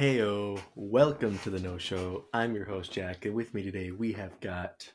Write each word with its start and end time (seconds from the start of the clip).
Heyo, 0.00 0.58
welcome 0.76 1.38
to 1.40 1.50
the 1.50 1.60
No 1.60 1.76
Show. 1.76 2.24
I'm 2.32 2.54
your 2.54 2.64
host 2.64 2.90
Jack, 2.90 3.26
and 3.26 3.34
with 3.34 3.52
me 3.52 3.62
today 3.62 3.90
we 3.90 4.14
have 4.14 4.40
got 4.40 4.90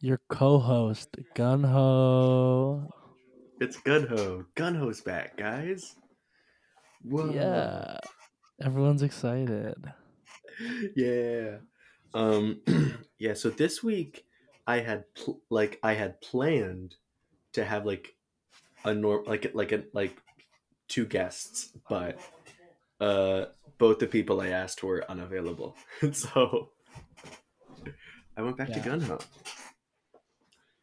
Your 0.00 0.22
co-host 0.30 1.14
Gunho. 1.36 2.88
it's 3.60 3.76
Gunho. 3.76 4.46
Gunho's 4.56 5.02
back, 5.02 5.36
guys. 5.36 5.96
Whoa. 7.02 7.30
Yeah, 7.30 7.98
everyone's 8.64 9.02
excited. 9.02 9.76
yeah. 10.96 11.56
Um 12.14 12.62
yeah, 13.18 13.34
so 13.34 13.50
this 13.50 13.82
week 13.82 14.24
I 14.66 14.78
had 14.78 15.04
pl- 15.14 15.42
like 15.50 15.78
I 15.82 15.92
had 15.92 16.22
planned 16.22 16.94
to 17.52 17.66
have 17.66 17.84
like 17.84 18.14
a 18.82 18.94
norm 18.94 19.24
like 19.26 19.50
like 19.52 19.72
a 19.72 19.82
like 19.92 20.16
two 20.88 21.04
guests, 21.04 21.76
but 21.86 22.18
uh 22.98 23.44
both 23.80 23.98
the 23.98 24.06
people 24.06 24.40
I 24.40 24.48
asked 24.48 24.84
were 24.84 25.04
unavailable. 25.10 25.74
so 26.12 26.70
I 28.36 28.42
went 28.42 28.56
back 28.56 28.68
to 28.68 28.74
Yeah. 28.78 28.84
Gunho. 28.84 29.20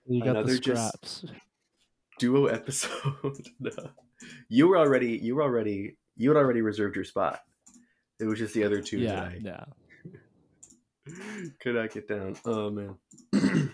You 0.07 0.23
got 0.23 0.31
Another 0.31 0.51
the 0.53 0.57
scraps. 0.57 1.25
duo 2.19 2.45
episode. 2.59 3.47
No. 3.59 3.71
You 4.49 4.67
were 4.67 4.77
already 4.77 5.11
you 5.17 5.35
were 5.35 5.43
already 5.43 5.97
you 6.17 6.29
had 6.31 6.37
already 6.37 6.61
reserved 6.61 6.95
your 6.95 7.05
spot. 7.05 7.39
It 8.19 8.25
was 8.25 8.39
just 8.39 8.53
the 8.55 8.63
other 8.63 8.81
two 8.81 8.97
Yeah, 8.99 9.29
that 9.29 9.41
yeah. 9.41 9.65
Could 11.61 11.75
not 11.75 11.91
get 11.91 12.07
down. 12.07 12.35
Oh 12.45 12.69
man. 12.71 12.97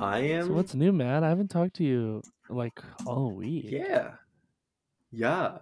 I 0.00 0.18
am 0.18 0.46
So 0.48 0.52
what's 0.52 0.74
new, 0.74 0.92
man? 0.92 1.22
I 1.22 1.28
haven't 1.28 1.48
talked 1.48 1.76
to 1.76 1.84
you 1.84 2.22
like 2.50 2.80
all 3.06 3.30
week. 3.32 3.66
Yeah. 3.70 4.14
Yeah. 5.12 5.58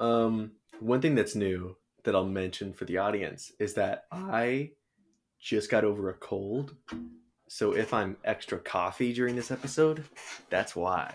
Um 0.00 0.52
one 0.80 1.00
thing 1.00 1.14
that's 1.14 1.34
new 1.34 1.76
that 2.04 2.14
I'll 2.14 2.24
mention 2.24 2.72
for 2.72 2.84
the 2.84 2.98
audience 2.98 3.52
is 3.58 3.74
that 3.74 4.04
I 4.12 4.70
just 5.40 5.70
got 5.70 5.84
over 5.84 6.10
a 6.10 6.14
cold. 6.14 6.74
So 7.48 7.76
if 7.76 7.94
I'm 7.94 8.16
extra 8.24 8.58
coffee 8.58 9.12
during 9.12 9.36
this 9.36 9.50
episode, 9.50 10.04
that's 10.50 10.74
why. 10.74 11.14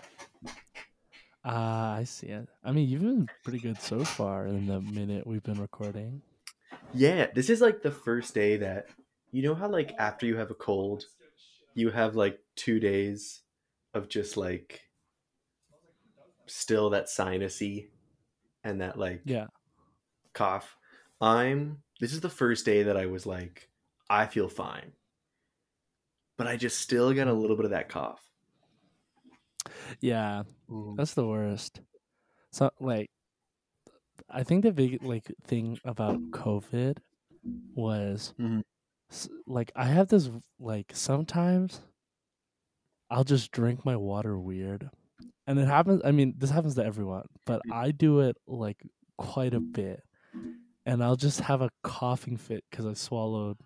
Ah, 1.44 1.94
I 1.94 2.04
see 2.04 2.28
it. 2.28 2.48
I 2.64 2.72
mean, 2.72 2.88
you've 2.88 3.02
been 3.02 3.28
pretty 3.42 3.58
good 3.58 3.80
so 3.80 4.04
far 4.04 4.46
in 4.46 4.66
the 4.66 4.80
minute 4.80 5.26
we've 5.26 5.42
been 5.42 5.60
recording. 5.60 6.22
Yeah, 6.94 7.26
this 7.34 7.50
is 7.50 7.60
like 7.60 7.82
the 7.82 7.90
first 7.90 8.34
day 8.34 8.56
that 8.58 8.86
you 9.30 9.42
know 9.42 9.54
how 9.54 9.68
like 9.68 9.94
after 9.98 10.26
you 10.26 10.36
have 10.36 10.50
a 10.50 10.54
cold, 10.54 11.06
you 11.74 11.90
have 11.90 12.16
like 12.16 12.38
2 12.56 12.80
days 12.80 13.42
of 13.94 14.08
just 14.08 14.36
like 14.36 14.82
still 16.46 16.90
that 16.90 17.06
sinusy 17.06 17.88
and 18.64 18.80
that 18.80 18.98
like 18.98 19.22
Yeah. 19.24 19.46
cough. 20.34 20.76
I'm 21.20 21.82
this 22.00 22.12
is 22.12 22.20
the 22.20 22.30
first 22.30 22.64
day 22.66 22.82
that 22.84 22.96
I 22.96 23.06
was 23.06 23.26
like 23.26 23.68
I 24.10 24.26
feel 24.26 24.48
fine. 24.48 24.92
But 26.36 26.46
I 26.46 26.56
just 26.56 26.80
still 26.80 27.12
got 27.14 27.28
a 27.28 27.32
little 27.32 27.56
bit 27.56 27.64
of 27.66 27.70
that 27.72 27.88
cough. 27.88 28.22
Yeah, 30.00 30.42
that's 30.96 31.14
the 31.14 31.26
worst. 31.26 31.80
So 32.52 32.70
like 32.80 33.10
I 34.28 34.42
think 34.42 34.62
the 34.62 34.72
big 34.72 35.02
like 35.02 35.32
thing 35.44 35.78
about 35.84 36.20
COVID 36.32 36.98
was 37.74 38.34
Mhm. 38.38 38.62
like 39.46 39.72
I 39.76 39.84
have 39.86 40.08
this 40.08 40.30
like 40.58 40.92
sometimes 40.94 41.82
I'll 43.10 43.24
just 43.24 43.50
drink 43.52 43.84
my 43.84 43.96
water 43.96 44.38
weird. 44.38 44.90
And 45.46 45.58
it 45.58 45.66
happens 45.66 46.02
I 46.04 46.12
mean 46.12 46.34
this 46.38 46.50
happens 46.50 46.74
to 46.76 46.84
everyone, 46.84 47.26
but 47.46 47.62
I 47.70 47.90
do 47.90 48.20
it 48.20 48.36
like 48.46 48.78
quite 49.18 49.54
a 49.54 49.60
bit. 49.60 50.02
And 50.86 51.02
I'll 51.02 51.16
just 51.16 51.40
have 51.40 51.62
a 51.62 51.70
coughing 51.82 52.36
fit 52.36 52.64
cuz 52.70 52.86
I 52.86 52.94
swallowed 52.94 53.58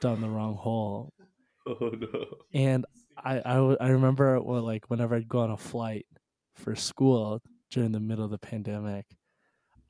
down 0.00 0.20
the 0.20 0.28
wrong 0.28 0.54
hole. 0.56 1.12
Oh 1.66 1.90
no. 1.90 2.24
And 2.54 2.86
I, 3.22 3.38
I 3.44 3.88
remember 3.90 4.40
well, 4.40 4.62
like 4.62 4.88
whenever 4.88 5.14
I'd 5.14 5.28
go 5.28 5.40
on 5.40 5.50
a 5.50 5.58
flight 5.58 6.06
for 6.54 6.74
school 6.74 7.42
during 7.70 7.92
the 7.92 8.00
middle 8.00 8.24
of 8.24 8.30
the 8.30 8.38
pandemic, 8.38 9.04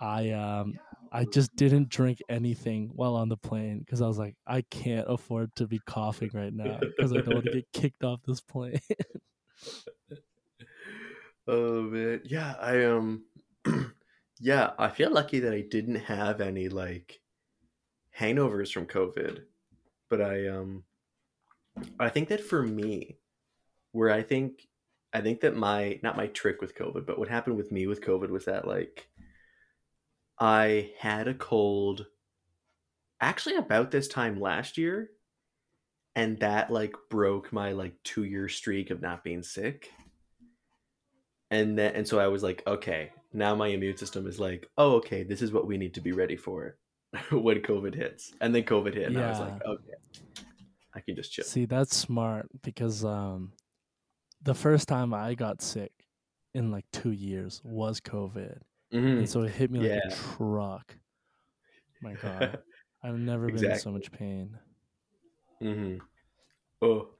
I 0.00 0.31
um 0.31 0.75
I 1.12 1.25
just 1.25 1.54
didn't 1.56 1.88
drink 1.88 2.19
anything 2.28 2.91
while 2.92 3.14
on 3.14 3.28
the 3.28 3.37
plane 3.37 3.78
because 3.78 4.02
I 4.02 4.08
was 4.08 4.19
like 4.19 4.34
I 4.47 4.62
can't 4.62 5.06
afford 5.08 5.54
to 5.56 5.66
be 5.69 5.81
coughing 5.87 6.31
right 6.34 6.52
now 6.52 6.81
because 6.81 7.12
I 7.12 7.20
don't 7.20 7.34
want 7.34 7.47
to 7.47 7.52
get 7.54 7.72
kicked 7.72 8.02
off 8.04 8.20
this 8.26 8.41
plane. 8.41 8.81
Oh 11.53 11.83
man, 11.83 12.21
yeah, 12.27 12.55
I 12.61 12.84
um, 12.84 13.25
yeah, 14.41 14.71
I 14.78 14.88
feel 14.88 15.11
lucky 15.11 15.41
that 15.41 15.53
I 15.53 15.62
didn't 15.62 15.97
have 15.97 16.41
any 16.41 16.69
like 16.69 17.19
hangovers 18.16 18.71
from 18.71 18.87
COVID, 18.87 19.41
but 20.09 20.21
I 20.21 20.47
um, 20.47 20.84
I 21.99 22.09
think 22.09 22.28
that 22.28 22.41
for 22.41 22.62
me, 22.62 23.19
where 23.91 24.12
I 24.12 24.22
think, 24.22 24.69
I 25.12 25.22
think 25.22 25.41
that 25.41 25.56
my 25.56 25.99
not 26.05 26.16
my 26.16 26.28
trick 26.28 26.61
with 26.61 26.77
COVID, 26.77 27.05
but 27.05 27.19
what 27.19 27.28
happened 27.28 27.56
with 27.56 27.72
me 27.72 27.88
with 27.88 28.00
COVID 28.00 28.31
was 28.31 28.44
that 28.44 28.65
like, 28.65 29.09
I 30.38 30.93
had 31.00 31.27
a 31.27 31.34
cold, 31.34 32.06
actually 33.21 33.56
about 33.56 33.91
this 33.91 34.06
time 34.06 34.38
last 34.41 34.78
year, 34.78 35.11
and 36.15 36.38
that 36.38 36.71
like 36.71 36.94
broke 37.11 37.53
my 37.53 37.72
like 37.72 37.94
two 38.05 38.22
year 38.22 38.49
streak 38.49 38.91
of 38.91 39.03
not 39.03 39.25
being 39.25 39.43
sick 39.43 39.91
and 41.50 41.78
then 41.78 41.94
and 41.94 42.06
so 42.06 42.19
I 42.19 42.28
was 42.28 42.43
like, 42.43 42.62
okay, 42.66 43.12
now 43.33 43.55
my 43.55 43.69
immune 43.69 43.97
system 43.97 44.27
is 44.27 44.38
like, 44.41 44.69
oh, 44.78 44.93
okay, 44.97 45.22
this 45.22 45.43
is 45.43 45.53
what 45.53 45.66
we 45.66 45.77
need 45.78 45.94
to 45.94 46.00
be 46.00 46.12
ready 46.12 46.37
for 46.37 46.77
when 47.31 47.61
COVID 47.62 47.94
hits. 47.94 48.33
And 48.41 48.55
then 48.55 48.65
COVID 48.65 48.94
hit, 48.94 49.06
and 49.09 49.19
I 49.19 49.28
was 49.31 49.41
like, 49.41 49.65
okay, 49.65 49.94
I 50.94 51.00
can 51.00 51.15
just 51.16 51.33
chill. 51.33 51.44
See, 51.44 51.66
that's 51.66 51.97
smart 51.97 52.49
because 52.62 53.05
um 53.05 53.53
the 54.43 54.55
first 54.55 54.88
time 54.88 55.12
I 55.12 55.34
got 55.34 55.61
sick 55.62 55.93
in 56.55 56.71
like 56.71 56.84
2 56.93 57.11
years 57.12 57.61
was 57.65 58.00
COVID. 58.00 58.59
Mhm. 58.93 59.19
And 59.19 59.28
so 59.28 59.43
it 59.43 59.53
hit 59.53 59.71
me 59.71 59.78
like 59.81 59.88
Yeah. 59.91 60.00
a 60.09 60.11
truck. 60.37 60.97
My 62.03 62.15
god. 62.22 62.59
I've 63.03 63.19
never 63.19 63.47
been 63.47 63.65
in 63.65 63.78
so 63.78 63.91
much 63.93 64.11
pain. 64.12 64.59
Mm-hmm. 65.62 65.99
Oh, 66.82 67.11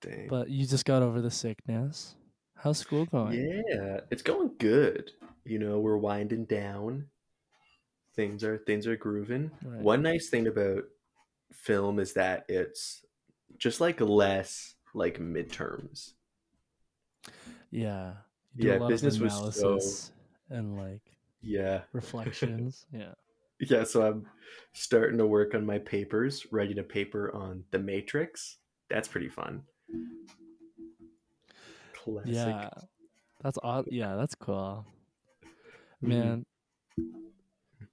dang. 0.00 0.28
But 0.28 0.48
you 0.48 0.66
just 0.66 0.84
got 0.84 1.02
over 1.02 1.20
the 1.20 1.30
sickness. 1.30 2.16
How's 2.62 2.78
school 2.78 3.06
going? 3.06 3.32
yeah, 3.68 4.00
it's 4.10 4.22
going 4.22 4.52
good. 4.58 5.10
You 5.44 5.58
know, 5.58 5.78
we're 5.80 5.96
winding 5.96 6.44
down. 6.44 7.06
Things 8.14 8.44
are 8.44 8.58
things 8.58 8.86
are 8.86 8.96
grooving. 8.96 9.50
Right. 9.64 9.80
One 9.82 10.02
nice 10.02 10.28
thing 10.28 10.46
about 10.46 10.84
film 11.52 11.98
is 11.98 12.12
that 12.14 12.44
it's 12.48 13.04
just 13.58 13.80
like 13.80 14.00
less 14.00 14.74
like 14.94 15.18
midterms. 15.18 16.12
Yeah. 17.70 18.12
Do 18.56 18.66
Yeah, 18.66 18.78
business 18.88 19.18
was 19.18 19.32
so- 19.32 19.38
analysis 19.68 20.12
and 20.50 20.76
like 20.76 21.02
Yeah. 21.40 21.82
reflections. 21.92 22.84
yeah. 22.92 23.14
Yeah, 23.60 23.84
so 23.84 24.06
I'm 24.06 24.26
starting 24.72 25.18
to 25.18 25.26
work 25.26 25.54
on 25.54 25.66
my 25.66 25.78
papers, 25.78 26.46
writing 26.50 26.78
a 26.78 26.82
paper 26.82 27.30
on 27.34 27.62
the 27.70 27.78
Matrix. 27.78 28.56
That's 28.88 29.06
pretty 29.06 29.28
fun. 29.28 29.62
Classic. 32.04 32.34
Yeah. 32.34 32.68
That's 33.42 33.58
odd. 33.62 33.86
Yeah, 33.90 34.16
that's 34.16 34.34
cool. 34.34 34.84
Mhm. 36.02 36.08
Man, 36.08 36.46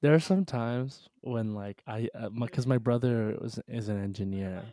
there 0.01 0.13
are 0.13 0.19
some 0.19 0.45
times 0.45 1.07
when 1.21 1.53
like 1.53 1.81
I 1.87 2.09
uh, 2.15 2.29
because 2.29 2.67
my 2.67 2.77
brother 2.77 3.37
was 3.41 3.59
is 3.67 3.89
an 3.89 4.01
engineer, 4.03 4.63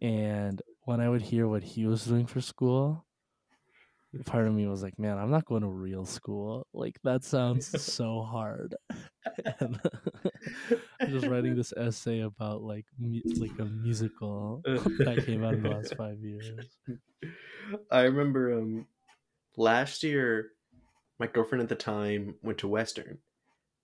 and 0.00 0.60
when 0.84 1.00
I 1.00 1.08
would 1.08 1.22
hear 1.22 1.46
what 1.46 1.62
he 1.62 1.86
was 1.86 2.04
doing 2.04 2.26
for 2.26 2.40
school, 2.40 3.04
part 4.24 4.46
of 4.46 4.54
me 4.54 4.66
was 4.66 4.82
like, 4.82 4.98
man, 4.98 5.18
I'm 5.18 5.30
not 5.30 5.44
going 5.44 5.62
to 5.62 5.68
real 5.68 6.04
school. 6.04 6.66
Like 6.72 6.98
that 7.04 7.24
sounds 7.24 7.82
so 7.82 8.22
hard. 8.22 8.74
I'm 9.60 9.78
just 11.08 11.26
writing 11.26 11.54
this 11.54 11.72
essay 11.76 12.20
about 12.20 12.62
like 12.62 12.86
mu- 12.98 13.20
like 13.36 13.58
a 13.58 13.64
musical 13.64 14.62
that 14.64 15.24
came 15.26 15.44
out 15.44 15.54
in 15.54 15.62
the 15.62 15.70
last 15.70 15.94
five 15.96 16.18
years. 16.22 16.78
I 17.90 18.02
remember 18.02 18.58
um 18.58 18.86
last 19.56 20.02
year 20.02 20.52
my 21.18 21.26
girlfriend 21.26 21.62
at 21.62 21.68
the 21.68 21.74
time 21.74 22.36
went 22.42 22.58
to 22.58 22.68
Western 22.68 23.18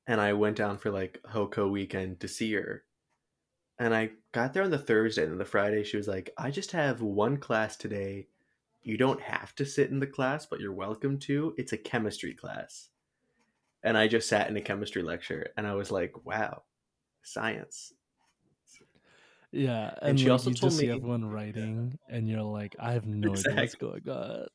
and 0.07 0.21
I 0.21 0.33
went 0.35 0.57
down 0.57 0.79
for 0.79 0.91
like 0.91 1.21
Hoko 1.33 1.71
weekend 1.71 2.21
to 2.21 2.29
see 2.29 2.53
her. 2.55 2.85
And 3.79 3.95
I 3.95 4.11
got 4.33 4.55
there 4.55 4.63
on 4.63 4.71
the 4.71 4.79
Thursday 4.79 5.25
and 5.25 5.41
the 5.41 5.45
Friday 5.45 5.83
she 5.85 5.97
was 5.97 6.07
like, 6.07 6.31
I 6.39 6.51
just 6.51 6.73
have 6.73 7.03
one 7.03 7.39
class 7.39 7.77
today. 7.77 8.29
You 8.85 8.97
don't 8.99 9.21
have 9.23 9.55
to 9.57 9.67
sit 9.67 9.91
in 9.91 10.01
the 10.01 10.07
class, 10.07 10.47
but 10.47 10.61
you're 10.61 10.73
welcome 10.73 11.19
to. 11.21 11.55
It's 11.59 11.73
a 11.73 11.79
chemistry 11.79 12.35
class. 12.35 12.91
And 13.83 13.99
I 13.99 14.09
just 14.09 14.29
sat 14.29 14.49
in 14.51 14.57
a 14.57 14.63
chemistry 14.63 15.03
lecture 15.03 15.53
and 15.57 15.67
I 15.67 15.75
was 15.75 15.91
like, 15.93 16.25
wow, 16.27 16.65
science. 17.23 17.95
Yeah, 19.53 19.95
And 20.07 20.19
and, 20.19 20.21
she 20.21 20.29
like, 20.29 20.31
also 20.31 20.51
you 20.51 20.55
told 20.55 20.73
just 20.73 20.79
see 20.79 20.89
me- 20.89 20.91
everyone 20.91 21.25
writing, 21.27 21.99
and 22.09 22.29
you're 22.29 22.43
like, 22.43 22.75
I 22.79 22.93
have 22.93 23.07
no 23.07 23.37
idea 23.37 23.57
what's 23.57 23.75
Exactly. 23.75 23.77
going 23.77 24.09
on. 24.09 24.47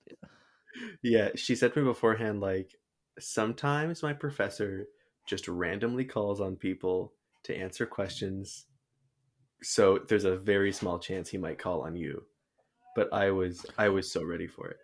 Yeah, 1.02 1.30
she 1.36 1.56
said 1.56 1.74
to 1.74 1.80
me 1.80 1.86
beforehand, 1.86 2.40
like, 2.42 2.76
sometimes 3.20 4.04
my 4.04 4.14
professor 4.14 4.88
just 5.26 5.48
randomly 5.48 6.06
calls 6.06 6.40
on 6.42 6.56
people 6.56 7.14
to 7.44 7.56
answer 7.56 7.86
questions. 7.86 8.68
So 9.64 10.00
there's 10.00 10.26
a 10.26 10.38
very 10.38 10.74
small 10.74 11.00
chance 11.00 11.30
he 11.30 11.40
might 11.40 11.60
call 11.60 11.84
on 11.84 11.98
you. 11.98 12.28
But 12.96 13.14
I 13.14 13.32
was 13.32 13.66
I 13.78 13.90
was 13.90 14.12
so 14.12 14.24
ready 14.24 14.48
for 14.48 14.68
it. 14.70 14.78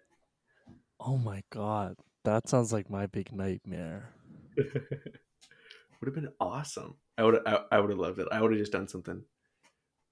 Oh 1.00 1.18
my 1.18 1.44
god, 1.52 1.96
that 2.24 2.48
sounds 2.48 2.72
like 2.72 2.90
my 2.90 3.08
big 3.08 3.32
nightmare. 3.32 4.14
would 4.58 6.06
have 6.06 6.16
been 6.16 6.30
awesome. 6.40 6.96
I 7.18 7.24
would 7.24 7.48
I, 7.48 7.62
I 7.72 7.80
would 7.80 7.90
have 7.90 8.00
loved 8.00 8.20
it. 8.20 8.28
I 8.32 8.42
would 8.42 8.52
have 8.52 8.60
just 8.60 8.72
done 8.72 8.88
something 8.88 9.24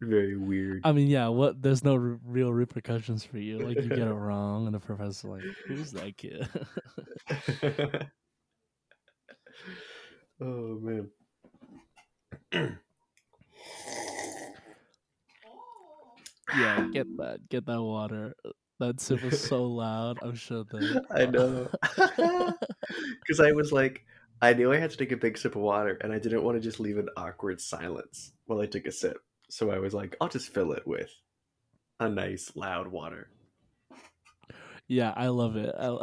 very 0.02 0.38
weird. 0.38 0.82
I 0.84 0.92
mean, 0.92 1.08
yeah, 1.08 1.28
what? 1.30 1.62
There's 1.62 1.84
no 1.84 1.94
r- 1.94 2.20
real 2.26 2.52
repercussions 2.52 3.24
for 3.24 3.38
you. 3.38 3.60
Like 3.60 3.78
you 3.78 3.90
get 3.90 4.08
it 4.08 4.14
wrong, 4.14 4.66
and 4.66 4.76
the 4.76 4.80
professor's 4.80 5.24
like, 5.24 5.44
"Who's 5.68 5.92
that 5.92 6.18
kid?" 6.18 6.48
oh 10.42 10.80
man. 10.82 11.10
yeah, 16.58 16.88
get 16.94 17.08
that, 17.18 17.48
get 17.50 17.66
that 17.66 17.82
water. 17.82 18.36
That 18.80 19.00
sip 19.00 19.24
was 19.24 19.40
so 19.48 19.66
loud. 19.66 20.20
I'm 20.22 20.36
sure 20.36 20.64
that 20.66 21.06
I 21.12 21.26
know. 21.26 21.70
Because 23.22 23.40
I 23.40 23.52
was 23.52 23.72
like, 23.72 24.06
I 24.42 24.54
knew 24.54 24.74
I 24.74 24.78
had 24.78 24.92
to 24.92 24.98
take 24.98 25.12
a 25.12 25.18
big 25.18 25.38
sip 25.38 25.56
of 25.56 25.62
water, 25.62 25.98
and 26.02 26.12
I 26.12 26.20
didn't 26.20 26.44
want 26.44 26.58
to 26.58 26.62
just 26.62 26.80
leave 26.80 26.98
an 26.98 27.10
awkward 27.16 27.62
silence 27.62 28.34
while 28.46 28.60
I 28.60 28.66
took 28.66 28.86
a 28.86 28.92
sip. 28.92 29.18
So 29.50 29.72
I 29.72 29.80
was 29.80 29.94
like, 29.94 30.16
I'll 30.20 30.30
just 30.30 30.54
fill 30.54 30.72
it 30.74 30.86
with 30.88 31.12
a 32.00 32.10
nice 32.10 32.52
loud 32.56 32.88
water. 32.88 33.30
Yeah, 34.88 35.14
I 35.16 35.28
love 35.28 35.56
it. 35.56 35.74
I, 35.80 35.98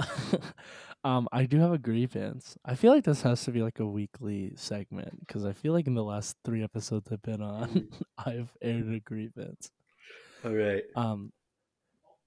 um, 1.04 1.28
I 1.32 1.44
do 1.46 1.58
have 1.58 1.72
a 1.72 1.78
grievance. 1.78 2.56
I 2.64 2.74
feel 2.74 2.92
like 2.92 3.04
this 3.04 3.22
has 3.22 3.44
to 3.44 3.50
be 3.50 3.62
like 3.62 3.78
a 3.80 3.86
weekly 3.86 4.52
segment 4.56 5.20
because 5.20 5.44
I 5.44 5.52
feel 5.52 5.72
like 5.72 5.86
in 5.86 5.94
the 5.94 6.04
last 6.04 6.36
three 6.44 6.62
episodes 6.62 7.10
I've 7.12 7.22
been 7.22 7.42
on, 7.42 7.88
I've 8.18 8.56
aired 8.62 8.88
a 8.88 9.00
grievance. 9.00 9.70
All 10.44 10.54
right. 10.54 10.84
Um, 10.96 11.32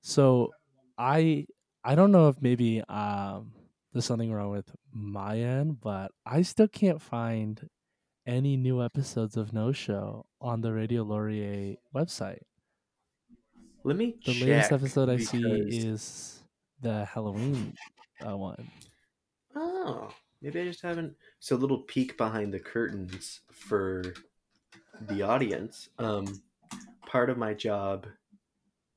so 0.02 0.52
I 0.98 1.48
I 1.84 1.96
don't 1.96 2.12
know 2.12 2.30
if 2.30 2.42
maybe 2.42 2.82
um 2.88 3.54
there's 3.92 4.06
something 4.06 4.34
wrong 4.34 4.52
with 4.52 4.76
my 4.92 5.38
end, 5.38 5.80
but 5.82 6.12
I 6.26 6.42
still 6.42 6.68
can't 6.68 7.02
find 7.02 7.70
any 8.26 8.58
new 8.58 8.84
episodes 8.84 9.38
of 9.38 9.54
No 9.54 9.72
Show 9.72 10.26
on 10.42 10.62
the 10.62 10.74
Radio 10.74 11.04
Laurier 11.04 11.76
website. 11.94 12.42
Let 13.84 13.98
me. 13.98 14.16
The 14.26 14.34
latest 14.34 14.72
episode 14.72 15.10
I 15.10 15.18
see 15.18 15.44
is 15.68 16.44
the 16.82 17.06
Halloween 17.06 17.76
uh, 18.26 18.38
one. 18.38 18.72
Oh, 19.56 20.10
maybe 20.42 20.62
I 20.62 20.66
just 20.66 20.82
haven't. 20.82 21.16
So, 21.40 21.56
a 21.56 21.58
little 21.58 21.80
peek 21.80 22.18
behind 22.18 22.54
the 22.54 22.60
curtains 22.60 23.42
for 23.52 24.14
the 25.02 25.22
audience. 25.22 25.90
Um, 26.00 26.42
part 27.06 27.30
of 27.30 27.38
my 27.38 27.54
job 27.54 28.08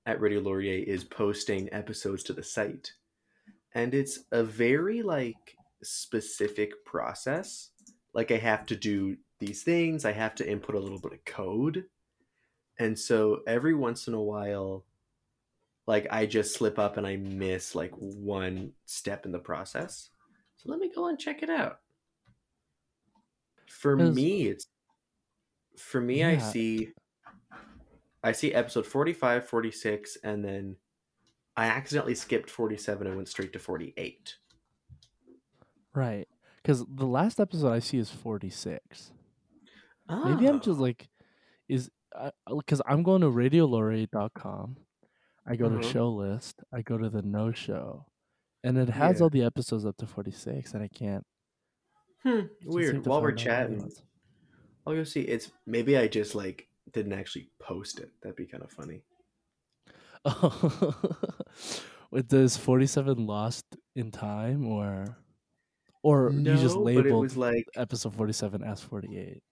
at 0.07 0.21
Radio 0.21 0.41
Laurier 0.41 0.85
is 0.87 1.05
posting 1.05 1.73
episodes 1.73 2.23
to 2.25 2.33
the 2.33 2.43
site, 2.43 2.93
and 3.75 3.95
it's 3.95 4.21
a 4.33 4.43
very 4.43 5.03
like 5.03 5.57
specific 5.83 6.73
process. 6.85 7.71
Like 8.15 8.31
I 8.31 8.37
have 8.39 8.67
to 8.67 8.77
do 8.77 9.17
these 9.41 9.63
things. 9.63 10.05
I 10.05 10.13
have 10.13 10.35
to 10.37 10.49
input 10.49 10.75
a 10.75 10.81
little 10.81 11.01
bit 11.01 11.13
of 11.13 11.25
code, 11.25 11.85
and 12.79 12.99
so 12.99 13.41
every 13.47 13.75
once 13.75 14.09
in 14.09 14.15
a 14.15 14.23
while 14.23 14.85
like 15.89 16.09
I 16.11 16.27
just 16.27 16.55
slip 16.55 16.81
up 16.81 16.97
and 16.97 17.07
I 17.07 17.17
miss 17.17 17.77
like 17.77 17.93
one 17.93 18.73
step 18.87 19.25
in 19.25 19.31
the 19.31 19.39
process. 19.39 20.11
So 20.57 20.69
let 20.69 20.81
me 20.81 20.91
go 20.93 21.07
and 21.07 21.17
check 21.17 21.45
it 21.45 21.51
out. 21.51 21.79
For 23.69 23.97
'Cause- 23.97 24.15
me, 24.15 24.49
it's 24.49 24.67
for 25.79 26.01
me 26.01 26.25
I 26.25 26.39
see 26.39 26.93
I 28.27 28.33
see 28.33 28.53
episode 28.53 28.87
45, 28.87 29.47
46 29.49 30.17
and 30.25 30.45
then 30.45 30.77
I 31.57 31.67
accidentally 31.67 32.15
skipped 32.15 32.51
47 32.51 33.07
and 33.07 33.17
went 33.17 33.29
straight 33.29 33.53
to 33.53 33.59
48. 33.59 34.37
Right. 35.95 36.29
Because 36.63 36.85
the 36.89 37.07
last 37.07 37.41
episode 37.41 37.73
I 37.73 37.79
see 37.79 37.99
is 37.99 38.11
46. 38.11 39.13
Maybe 40.09 40.47
I'm 40.49 40.57
Oh. 40.57 40.61
just 40.61 40.81
like, 40.81 41.09
is 41.69 41.91
because 42.49 42.83
I'm 42.87 43.03
going 43.03 43.21
to 43.23 43.29
radiolaurier.com. 43.29 44.77
I 45.47 45.57
go 45.57 45.69
to 45.69 45.77
Mhm. 45.77 45.93
show 45.93 46.11
list. 46.11 46.63
I 46.73 46.83
go 46.83 46.99
to 46.99 47.09
the 47.09 47.23
no 47.23 47.53
show, 47.53 48.07
and 48.65 48.77
it 48.79 48.89
has 48.89 49.19
Yeah. 49.19 49.23
all 49.25 49.31
the 49.31 49.43
episodes 49.45 49.85
up 49.87 49.97
to 49.99 50.07
46, 50.07 50.75
and 50.75 50.83
I 50.83 50.89
can't. 50.89 51.25
Hmm, 52.23 52.47
weird. 52.65 53.07
While 53.07 53.23
we're 53.23 53.37
find 53.37 53.49
all 53.49 53.67
the 53.69 53.75
other 53.77 53.77
chatting. 53.77 53.93
I'll 54.87 54.95
go 54.95 55.05
see. 55.05 55.23
It's 55.23 55.53
maybe 55.67 55.97
I 55.97 56.09
just 56.09 56.35
like 56.35 56.69
didn't 56.93 57.13
actually 57.13 57.51
post 57.59 57.99
it. 58.01 58.11
That'd 58.23 58.37
be 58.37 58.47
kind 58.47 58.63
of 58.63 58.71
funny. 58.71 59.03
Wait, 62.11 62.29
does 62.29 62.57
47 62.57 63.27
lost 63.27 63.65
in 63.95 64.11
time, 64.11 64.67
or 64.67 65.17
or 66.03 66.31
you 66.31 66.57
just 66.57 66.77
No, 66.77 66.85
but 66.95 67.07
it 67.07 67.19
labeled 67.19 67.23
was 67.23 67.37
like 67.37 67.67
episode 67.77 68.15
47 68.15 68.63
as 68.63 68.83
48? 68.83 69.43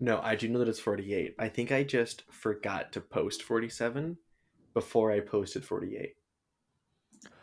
No, 0.00 0.20
I 0.22 0.36
do 0.36 0.48
know 0.48 0.58
that 0.60 0.68
it's 0.68 0.78
48. 0.80 1.34
I 1.38 1.48
think 1.48 1.72
I 1.72 1.82
just 1.82 2.22
forgot 2.30 2.92
to 2.92 3.00
post 3.00 3.42
47 3.42 4.16
before 4.74 5.10
I 5.10 5.20
posted 5.20 5.64
48. 5.64 6.14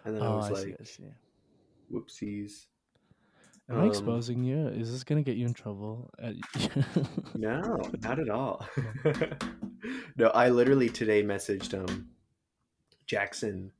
And 0.05 0.15
then 0.15 0.23
I 0.23 0.27
Oh, 0.27 0.37
was 0.37 0.51
I 0.51 0.53
see. 0.53 0.69
like, 0.71 0.77
I 0.79 0.83
see. 0.83 1.03
whoopsies. 1.91 2.67
Am 3.69 3.79
I 3.79 3.81
Um, 3.81 3.87
exposing 3.87 4.43
you? 4.43 4.67
Is 4.67 4.91
this 4.91 5.03
gonna 5.03 5.23
get 5.23 5.37
you 5.37 5.45
in 5.45 5.53
trouble? 5.53 6.11
At... 6.19 6.35
No, 7.37 7.61
not 8.01 8.19
at 8.19 8.29
all. 8.29 8.65
no, 10.15 10.27
I 10.27 10.49
literally 10.49 10.89
today 10.89 11.21
messaged 11.23 11.73
um 11.77 12.09
Jackson, 13.07 13.71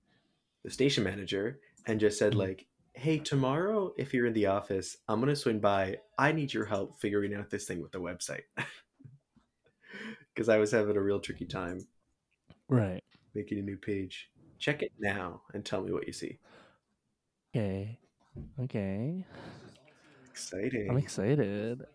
the 0.63 0.71
station 0.71 1.03
manager, 1.03 1.61
and 1.85 1.99
just 1.99 2.19
said 2.19 2.33
Mhm. 2.33 2.37
like, 2.37 2.67
"Hey, 2.93 3.17
tomorrow 3.19 3.93
if 3.97 4.13
you're 4.13 4.25
in 4.25 4.33
the 4.33 4.47
office, 4.47 4.97
I'm 5.07 5.19
going 5.19 5.29
to 5.29 5.35
swing 5.35 5.59
by. 5.59 5.99
I 6.17 6.31
need 6.31 6.53
your 6.53 6.65
help 6.65 6.99
figuring 6.99 7.33
out 7.33 7.49
this 7.49 7.65
thing 7.65 7.81
with 7.81 7.91
the 7.91 8.01
website." 8.01 8.43
Cuz 10.35 10.49
I 10.49 10.57
was 10.57 10.71
having 10.71 10.97
a 10.97 11.01
real 11.01 11.19
tricky 11.19 11.45
time 11.45 11.87
right. 12.67 13.03
making 13.33 13.59
a 13.59 13.61
new 13.61 13.77
page. 13.77 14.29
Check 14.59 14.81
it 14.81 14.91
now 14.99 15.43
and 15.53 15.63
tell 15.65 15.81
me 15.81 15.91
what 15.93 16.07
you 16.07 16.13
see. 16.13 16.39
Okay. 17.55 17.99
Okay. 18.59 19.25
Exciting. 20.35 20.89
I'm 20.89 20.97
excited. 20.97 21.85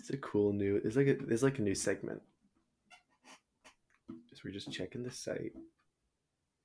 It's 0.00 0.10
a 0.10 0.16
cool 0.16 0.52
new. 0.52 0.80
It's 0.84 0.96
like 0.96 1.06
a. 1.06 1.14
There's 1.14 1.44
like 1.44 1.60
a 1.60 1.62
new 1.62 1.76
segment. 1.76 2.22
Just 4.28 4.44
we're 4.44 4.50
just 4.50 4.72
checking 4.72 5.04
the 5.04 5.12
site, 5.12 5.52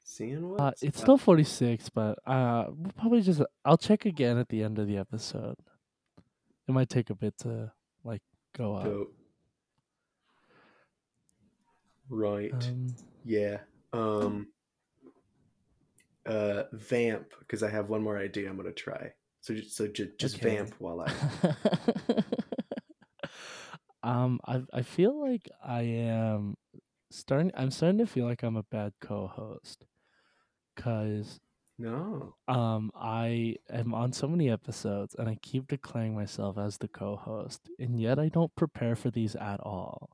seeing 0.04 0.50
what. 0.50 0.60
Uh, 0.60 0.72
it's 0.82 1.00
still 1.00 1.20
46, 1.20 1.90
but 1.90 2.18
uh, 2.26 2.66
we'll 2.70 2.94
probably 2.94 3.22
just. 3.22 3.44
I'll 3.64 3.78
check 3.78 4.08
again 4.08 4.40
at 4.40 4.50
the 4.50 4.64
end 4.64 4.80
of 4.80 4.88
the 4.88 4.98
episode. 4.98 5.60
It 6.68 6.72
might 6.72 6.90
take 6.90 7.12
a 7.12 7.16
bit 7.16 7.38
to 7.42 7.72
like 8.04 8.24
go 8.58 8.74
up. 8.74 8.86
Dope. 8.86 9.16
Right. 12.10 12.52
Um, 12.54 12.88
yeah. 13.24 13.60
Um. 13.94 14.48
Uh, 16.26 16.64
vamp 16.72 17.34
because 17.40 17.62
I 17.62 17.70
have 17.70 17.90
one 17.90 18.02
more 18.02 18.18
idea 18.18 18.50
I'm 18.50 18.58
gonna 18.58 18.72
try. 18.72 19.14
So 19.42 19.56
just 19.56 19.76
so 19.76 19.88
just, 19.88 20.18
just 20.20 20.36
Okay. 20.38 20.42
vamp 20.42 20.76
while 20.80 21.02
I. 21.02 21.12
um, 24.04 24.40
I 24.46 24.64
I 24.74 24.82
feel 24.82 25.20
like 25.20 25.50
I 25.64 25.82
am 25.82 26.56
starting. 27.12 27.52
I'm 27.56 27.72
starting 27.72 28.00
to 28.00 28.08
feel 28.08 28.26
like 28.26 28.44
I'm 28.44 28.58
a 28.58 28.64
bad 28.64 28.94
co-host, 29.02 29.86
cause 30.78 31.40
No. 31.78 32.36
um 32.48 32.92
I 32.96 33.56
am 33.70 33.94
on 33.94 34.12
so 34.14 34.28
many 34.28 34.50
episodes 34.50 35.16
and 35.18 35.30
I 35.30 35.36
keep 35.42 35.68
declaring 35.68 36.16
myself 36.16 36.58
as 36.58 36.78
the 36.78 36.88
co-host, 36.88 37.70
and 37.80 38.00
yet 38.00 38.20
I 38.20 38.30
don't 38.30 38.56
prepare 38.56 38.96
for 38.96 39.12
these 39.12 39.36
at 39.36 39.60
all. 39.62 40.10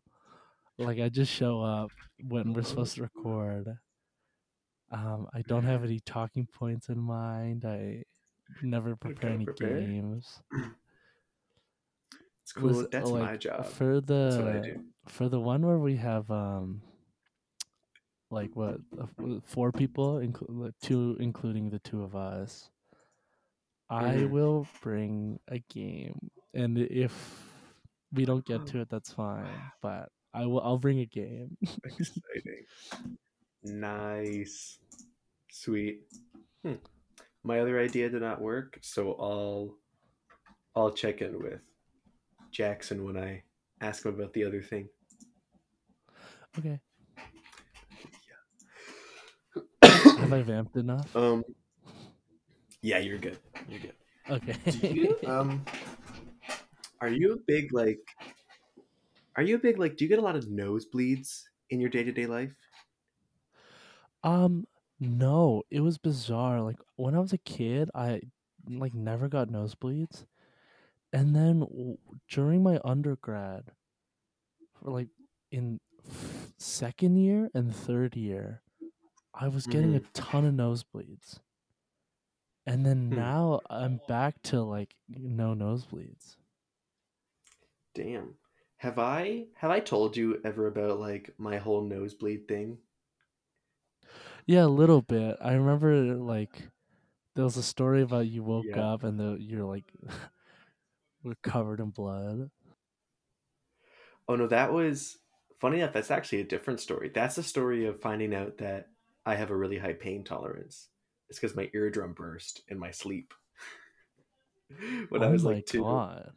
Like 0.78 1.00
I 1.00 1.10
just 1.10 1.32
show 1.32 1.62
up 1.62 1.92
when 2.20 2.54
we're 2.54 2.64
supposed 2.64 2.96
to 2.96 3.04
record. 3.04 3.78
Um, 4.92 5.28
I 5.34 5.42
don't 5.44 5.66
have 5.66 5.82
any 5.84 6.00
talking 6.00 6.48
points 6.48 6.90
in 6.90 7.00
mind. 7.00 7.66
I 7.66 8.04
never 8.62 8.96
prepare 8.96 9.32
any 9.32 9.46
prepare. 9.46 9.80
games. 9.82 10.42
It's 12.44 12.54
cool. 12.54 12.68
Was, 12.70 12.88
That's 12.92 13.10
like, 13.10 13.24
my 13.24 13.36
job. 13.36 13.66
For 13.66 13.98
I 13.98 14.00
the 14.00 14.82
for 15.08 15.28
the 15.28 15.40
one 15.40 15.66
where 15.66 15.80
we 15.80 15.98
have 15.98 16.32
um 16.32 16.82
like 18.32 18.56
what 18.56 18.78
four 19.44 19.74
people, 19.74 20.20
inclu- 20.20 20.72
two 20.82 21.18
including 21.20 21.70
the 21.70 21.80
two 21.80 22.04
of 22.04 22.16
us. 22.16 22.70
I 23.90 24.16
Mhm. 24.16 24.30
will 24.30 24.68
bring 24.82 25.40
a 25.50 25.60
game, 25.60 26.30
and 26.54 26.78
if 26.78 27.12
we 28.14 28.24
don't 28.24 28.46
get 28.46 28.66
to 28.68 28.80
it, 28.80 28.90
that's 28.90 29.12
fine. 29.12 29.46
But 29.82 30.10
I 30.34 30.46
will. 30.46 30.62
I'll 30.62 30.78
bring 30.78 31.00
a 31.00 31.06
game. 31.06 31.58
Exciting. 31.84 32.64
nice. 33.64 34.80
Sweet. 35.52 36.04
Hmm. 36.64 36.76
My 37.48 37.62
other 37.62 37.80
idea 37.80 38.10
did 38.10 38.22
not 38.22 38.42
work, 38.42 38.78
so 38.82 39.14
I'll 39.14 39.78
I'll 40.76 40.92
check 40.92 41.22
in 41.22 41.42
with 41.42 41.62
Jackson 42.52 43.06
when 43.06 43.18
I 43.18 43.44
ask 43.82 44.06
him 44.06 44.14
about 44.14 44.34
the 44.34 44.44
other 44.44 44.62
thing. 44.62 44.90
Okay. 46.60 46.80
Have 49.82 50.34
I 50.34 50.42
vamped 50.42 50.76
enough? 50.76 51.16
Um. 51.16 51.44
Yeah, 52.82 53.00
you're 53.00 53.18
good. 53.18 53.40
You're 53.70 53.80
good. 53.80 53.96
Okay. 54.30 54.56
Do 54.70 54.88
you 54.88 55.18
um? 55.26 55.64
Are 57.00 57.10
you 57.10 57.34
a 57.34 57.38
big 57.48 57.74
like? 57.74 58.00
Are 59.38 59.44
you 59.44 59.56
a 59.56 59.60
big 59.60 59.80
like? 59.80 59.96
Do 59.96 60.04
you 60.04 60.10
get 60.10 60.20
a 60.20 60.22
lot 60.22 60.36
of 60.36 60.46
nosebleeds 60.46 61.44
in 61.70 61.80
your 61.80 61.90
day 61.90 62.04
to 62.04 62.12
day 62.12 62.26
life? 62.26 62.54
um, 64.24 64.68
no, 65.00 65.64
it 65.70 65.82
was 65.82 65.98
bizarre. 65.98 66.62
Like 66.62 66.78
when 66.96 67.16
I 67.16 67.20
was 67.20 67.34
a 67.34 67.38
kid, 67.38 67.90
I 67.94 68.22
like 68.70 68.94
never 68.94 69.28
got 69.28 69.50
nosebleeds, 69.50 70.26
and 71.14 71.36
then 71.36 71.62
w- 71.62 71.98
during 72.30 72.64
my 72.64 72.80
undergrad, 72.86 73.74
for 74.74 74.92
like 74.92 75.10
in 75.52 75.80
f- 76.08 76.54
second 76.58 77.18
year 77.18 77.50
and 77.54 77.76
third 77.76 78.16
year, 78.16 78.62
I 79.34 79.48
was 79.50 79.68
getting 79.68 79.96
a 79.96 80.02
ton 80.14 80.46
of 80.46 80.54
nosebleeds. 80.56 81.40
And 82.68 82.86
then 82.86 83.12
Hmm. 83.12 83.16
now 83.16 83.62
I'm 83.68 83.98
back 84.08 84.44
to 84.44 84.62
like 84.62 84.96
no 85.10 85.56
nosebleeds. 85.56 86.38
Damn. 87.94 88.38
Have 88.78 88.98
I 88.98 89.48
have 89.56 89.72
I 89.72 89.82
told 89.82 90.16
you 90.16 90.40
ever 90.46 90.68
about 90.68 91.02
like 91.02 91.38
my 91.38 91.58
whole 91.58 91.82
nosebleed 91.82 92.48
thing? 92.48 92.80
Yeah, 94.48 94.66
a 94.66 94.68
little 94.68 95.02
bit. 95.04 95.38
I 95.42 95.54
remember 95.54 96.16
like 96.16 96.70
there 97.36 97.46
was 97.46 97.58
a 97.58 97.64
story 97.64 98.02
about 98.04 98.28
you 98.28 98.44
woke 98.44 98.76
Yeah. 98.76 98.78
up 98.78 99.04
and 99.04 99.20
the, 99.20 99.38
you're 99.40 99.66
like 99.66 99.94
were 101.24 101.36
covered 101.44 101.80
in 101.80 101.92
blood. 101.92 102.52
Oh 104.28 104.36
no, 104.36 104.48
that 104.48 104.74
was 104.74 105.18
funny 105.60 105.80
enough. 105.80 105.94
That's 105.94 106.12
actually 106.12 106.42
a 106.42 106.46
different 106.48 106.80
story. 106.80 107.10
That's 107.10 107.36
the 107.36 107.44
story 107.44 107.86
of 107.86 108.02
finding 108.02 108.34
out 108.34 108.58
that 108.58 108.92
I 109.26 109.36
have 109.36 109.52
a 109.52 109.56
really 109.56 109.78
high 109.78 109.94
pain 109.94 110.24
tolerance. 110.24 110.90
It's 111.30 111.40
because 111.40 111.56
my 111.56 111.70
eardrum 111.74 112.14
burst 112.14 112.62
in 112.68 112.80
my 112.80 112.92
sleep 112.92 113.34
when 115.10 115.24
I 115.24 115.28
oh 115.28 115.32
was 115.32 115.46
like 115.46 115.66
two. 115.66 115.86
god. 115.86 116.34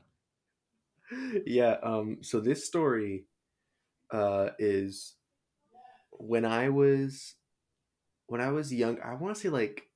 yeah 1.46 1.76
um 1.82 2.22
so 2.22 2.40
this 2.40 2.66
story 2.66 3.26
uh 4.12 4.50
is 4.58 5.16
when 6.12 6.44
i 6.44 6.68
was 6.68 7.36
when 8.30 8.40
i 8.40 8.50
was 8.50 8.72
young 8.72 8.98
i 9.02 9.14
want 9.14 9.34
to 9.34 9.40
say 9.40 9.48
like 9.48 9.90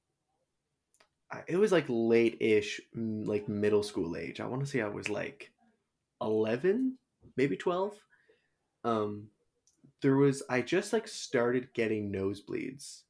it 1.46 1.56
was 1.56 1.72
like 1.72 1.86
late-ish 1.88 2.80
mm, 2.96 3.26
like 3.26 3.48
middle 3.48 3.82
school 3.82 4.16
age. 4.16 4.40
I 4.40 4.46
want 4.46 4.62
to 4.62 4.68
say 4.68 4.80
i 4.80 4.88
was 4.88 5.08
like 5.08 5.50
11 6.20 6.96
maybe 7.36 7.56
12 7.56 7.94
um 8.84 9.28
there 10.00 10.16
was 10.16 10.42
i 10.48 10.60
just 10.60 10.92
like 10.92 11.08
started 11.08 11.72
getting 11.74 12.12
nosebleeds. 12.12 13.02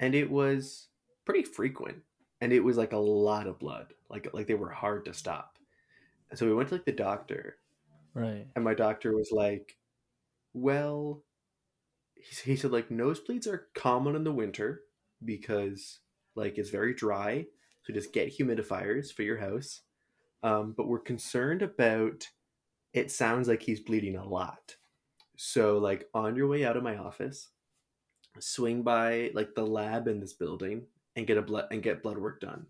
And 0.00 0.14
it 0.16 0.28
was 0.28 0.88
pretty 1.24 1.44
frequent. 1.44 1.98
And 2.40 2.52
it 2.52 2.58
was 2.58 2.76
like 2.76 2.92
a 2.92 2.98
lot 2.98 3.46
of 3.46 3.60
blood. 3.60 3.94
Like 4.10 4.28
like 4.32 4.46
they 4.48 4.54
were 4.54 4.70
hard 4.70 5.04
to 5.04 5.14
stop. 5.14 5.58
And 6.30 6.38
so 6.38 6.46
we 6.46 6.54
went 6.54 6.70
to 6.70 6.74
like 6.74 6.84
the 6.84 6.92
doctor. 6.92 7.56
Right. 8.14 8.46
and 8.54 8.62
my 8.62 8.74
doctor 8.74 9.16
was 9.16 9.30
like, 9.32 9.78
well, 10.52 11.22
he, 12.44 12.56
said, 12.56 12.72
like, 12.72 12.88
nosebleeds 12.88 13.46
are 13.46 13.68
common 13.74 14.16
in 14.16 14.24
the 14.24 14.32
winter 14.32 14.82
because, 15.24 16.00
like, 16.34 16.58
it's 16.58 16.70
very 16.70 16.94
dry. 16.94 17.46
So 17.82 17.92
just 17.92 18.12
get 18.12 18.36
humidifiers 18.36 19.12
for 19.12 19.22
your 19.22 19.38
house. 19.38 19.82
Um, 20.42 20.74
but 20.76 20.88
we're 20.88 20.98
concerned 20.98 21.62
about 21.62 22.26
it 22.92 23.10
sounds 23.10 23.48
like 23.48 23.62
he's 23.62 23.80
bleeding 23.80 24.16
a 24.16 24.28
lot. 24.28 24.76
So, 25.36 25.78
like, 25.78 26.08
on 26.14 26.36
your 26.36 26.46
way 26.48 26.64
out 26.64 26.76
of 26.76 26.82
my 26.82 26.96
office, 26.96 27.48
swing 28.38 28.82
by, 28.82 29.30
like, 29.34 29.54
the 29.54 29.66
lab 29.66 30.08
in 30.08 30.20
this 30.20 30.34
building 30.34 30.86
and 31.16 31.26
get 31.26 31.38
a 31.38 31.42
blood 31.42 31.66
and 31.70 31.82
get 31.82 32.02
blood 32.02 32.18
work 32.18 32.40
done. 32.40 32.66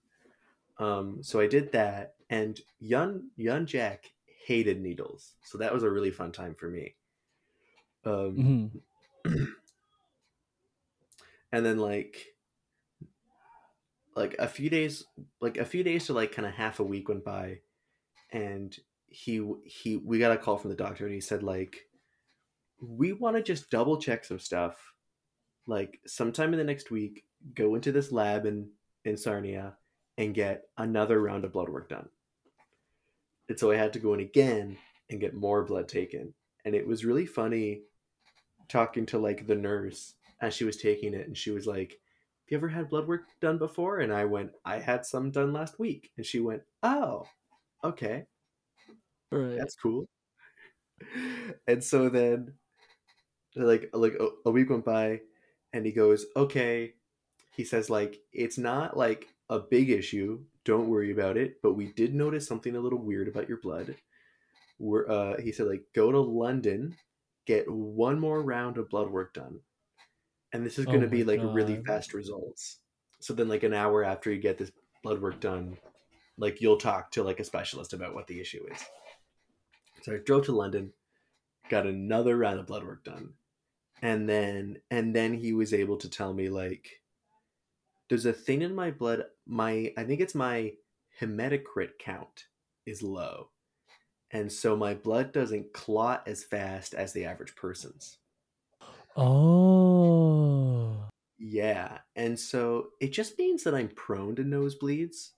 Um, 0.78 1.22
so 1.22 1.38
I 1.38 1.46
did 1.46 1.72
that, 1.72 2.14
and 2.30 2.58
young 2.80 3.28
young 3.36 3.66
Jack 3.66 4.10
hated 4.46 4.80
needles, 4.80 5.34
so 5.44 5.58
that 5.58 5.72
was 5.72 5.82
a 5.82 5.90
really 5.90 6.10
fun 6.10 6.32
time 6.32 6.54
for 6.54 6.68
me. 6.68 6.96
Um, 8.04 8.34
hmm 8.34 8.66
and 11.52 11.66
then 11.66 11.78
like 11.78 12.32
like 14.14 14.36
a 14.38 14.48
few 14.48 14.68
days, 14.68 15.04
like 15.40 15.56
a 15.56 15.64
few 15.64 15.82
days 15.82 16.06
to 16.06 16.12
like 16.12 16.32
kind 16.32 16.46
of 16.46 16.54
half 16.54 16.80
a 16.80 16.84
week 16.84 17.08
went 17.08 17.24
by, 17.24 17.60
and 18.30 18.76
he 19.08 19.46
he 19.64 19.96
we 19.96 20.18
got 20.18 20.32
a 20.32 20.38
call 20.38 20.56
from 20.56 20.70
the 20.70 20.76
doctor, 20.76 21.04
and 21.04 21.14
he 21.14 21.20
said 21.20 21.42
like, 21.42 21.76
we 22.80 23.12
want 23.12 23.36
to 23.36 23.42
just 23.42 23.70
double 23.70 23.98
check 23.98 24.24
some 24.24 24.38
stuff, 24.38 24.94
like 25.66 26.00
sometime 26.06 26.52
in 26.52 26.58
the 26.58 26.64
next 26.64 26.90
week, 26.90 27.24
go 27.54 27.74
into 27.74 27.92
this 27.92 28.12
lab 28.12 28.46
in 28.46 28.70
in 29.04 29.16
Sarnia 29.16 29.76
and 30.18 30.34
get 30.34 30.64
another 30.76 31.20
round 31.20 31.44
of 31.44 31.52
blood 31.52 31.68
work 31.68 31.88
done. 31.88 32.08
And 33.48 33.58
so 33.58 33.70
I 33.70 33.76
had 33.76 33.92
to 33.94 33.98
go 33.98 34.14
in 34.14 34.20
again 34.20 34.78
and 35.10 35.20
get 35.20 35.34
more 35.34 35.64
blood 35.64 35.88
taken. 35.88 36.34
And 36.64 36.74
it 36.74 36.86
was 36.86 37.04
really 37.04 37.26
funny 37.26 37.82
talking 38.72 39.06
to 39.06 39.18
like 39.18 39.46
the 39.46 39.54
nurse 39.54 40.14
as 40.40 40.54
she 40.54 40.64
was 40.64 40.76
taking 40.78 41.14
it. 41.14 41.26
And 41.28 41.36
she 41.36 41.50
was 41.52 41.66
like, 41.66 41.90
Have 41.92 42.50
you 42.50 42.56
ever 42.58 42.68
had 42.68 42.88
blood 42.90 43.06
work 43.08 43.22
done 43.40 43.58
before? 43.58 44.00
And 44.00 44.12
I 44.12 44.24
went, 44.24 44.52
I 44.64 44.78
had 44.80 45.06
some 45.06 45.30
done 45.30 45.52
last 45.52 45.78
week. 45.78 46.10
And 46.16 46.26
she 46.26 46.40
went, 46.40 46.62
Oh, 46.82 47.26
okay. 47.84 48.26
Right. 49.30 49.56
That's 49.58 49.76
cool. 49.76 50.06
And 51.66 51.82
so 51.82 52.08
then 52.08 52.54
like 53.56 53.90
like 53.92 54.14
a, 54.14 54.28
a 54.46 54.50
week 54.50 54.70
went 54.70 54.84
by 54.84 55.20
and 55.72 55.84
he 55.86 55.92
goes, 55.92 56.26
"Okay." 56.36 56.94
He 57.56 57.64
says 57.64 57.90
like 57.90 58.20
it's 58.32 58.58
not 58.58 58.96
like 58.96 59.28
a 59.50 59.58
big 59.60 59.90
issue. 59.90 60.40
Don't 60.64 60.88
worry 60.88 61.12
about 61.12 61.36
it, 61.36 61.60
but 61.62 61.74
we 61.74 61.92
did 61.92 62.14
notice 62.14 62.46
something 62.46 62.76
a 62.76 62.80
little 62.80 62.98
weird 63.00 63.28
about 63.28 63.48
your 63.48 63.58
blood. 63.60 63.96
We're 64.78 65.08
uh 65.08 65.40
he 65.40 65.52
said 65.52 65.68
like 65.68 65.84
go 65.94 66.12
to 66.12 66.20
London, 66.20 66.96
get 67.46 67.70
one 67.70 68.20
more 68.20 68.42
round 68.42 68.78
of 68.78 68.88
blood 68.88 69.10
work 69.10 69.34
done. 69.34 69.60
And 70.52 70.64
this 70.64 70.78
is 70.78 70.86
Oh 70.86 70.90
going 70.90 71.00
to 71.00 71.06
my 71.06 71.10
be 71.10 71.24
like 71.24 71.40
really 71.42 71.82
fast 71.86 72.14
results. 72.14 72.78
So 73.20 73.32
then 73.34 73.48
like 73.48 73.62
an 73.62 73.74
hour 73.74 74.04
after 74.04 74.32
you 74.32 74.40
get 74.40 74.58
this 74.58 74.72
blood 75.02 75.20
work 75.20 75.40
done, 75.40 75.78
like 76.36 76.60
you'll 76.60 76.76
talk 76.76 77.10
to 77.12 77.22
like 77.22 77.40
a 77.40 77.44
specialist 77.44 77.92
about 77.92 78.14
what 78.14 78.26
the 78.26 78.40
issue 78.40 78.64
is. 78.70 78.78
So 80.02 80.14
I 80.14 80.18
drove 80.18 80.46
to 80.46 80.52
London, 80.52 80.92
got 81.68 81.86
another 81.86 82.36
round 82.36 82.58
of 82.58 82.66
blood 82.66 82.84
work 82.84 83.04
done. 83.04 83.34
And 84.02 84.28
then 84.28 84.78
and 84.90 85.14
then 85.14 85.32
he 85.32 85.52
was 85.52 85.72
able 85.72 85.96
to 85.98 86.10
tell 86.10 86.34
me 86.34 86.48
like 86.48 87.00
there's 88.08 88.26
a 88.26 88.32
thing 88.32 88.62
in 88.62 88.74
my 88.74 88.90
blood, 88.90 89.24
my 89.46 89.92
I 89.96 90.04
think 90.04 90.20
it's 90.20 90.34
my 90.34 90.72
hematocrit 91.20 91.98
count 91.98 92.46
is 92.84 93.02
low. 93.02 93.51
And 94.32 94.50
so 94.50 94.76
my 94.76 94.94
blood 94.94 95.32
doesn't 95.32 95.72
clot 95.74 96.26
as 96.26 96.42
fast 96.42 96.94
as 96.94 97.12
the 97.12 97.26
average 97.26 97.54
person's. 97.54 98.18
Oh. 99.14 100.96
Yeah. 101.38 101.98
And 102.16 102.38
so 102.38 102.88
it 103.00 103.12
just 103.12 103.38
means 103.38 103.62
that 103.64 103.74
I'm 103.74 103.88
prone 103.88 104.34
to 104.36 104.42
nosebleeds, 104.42 105.30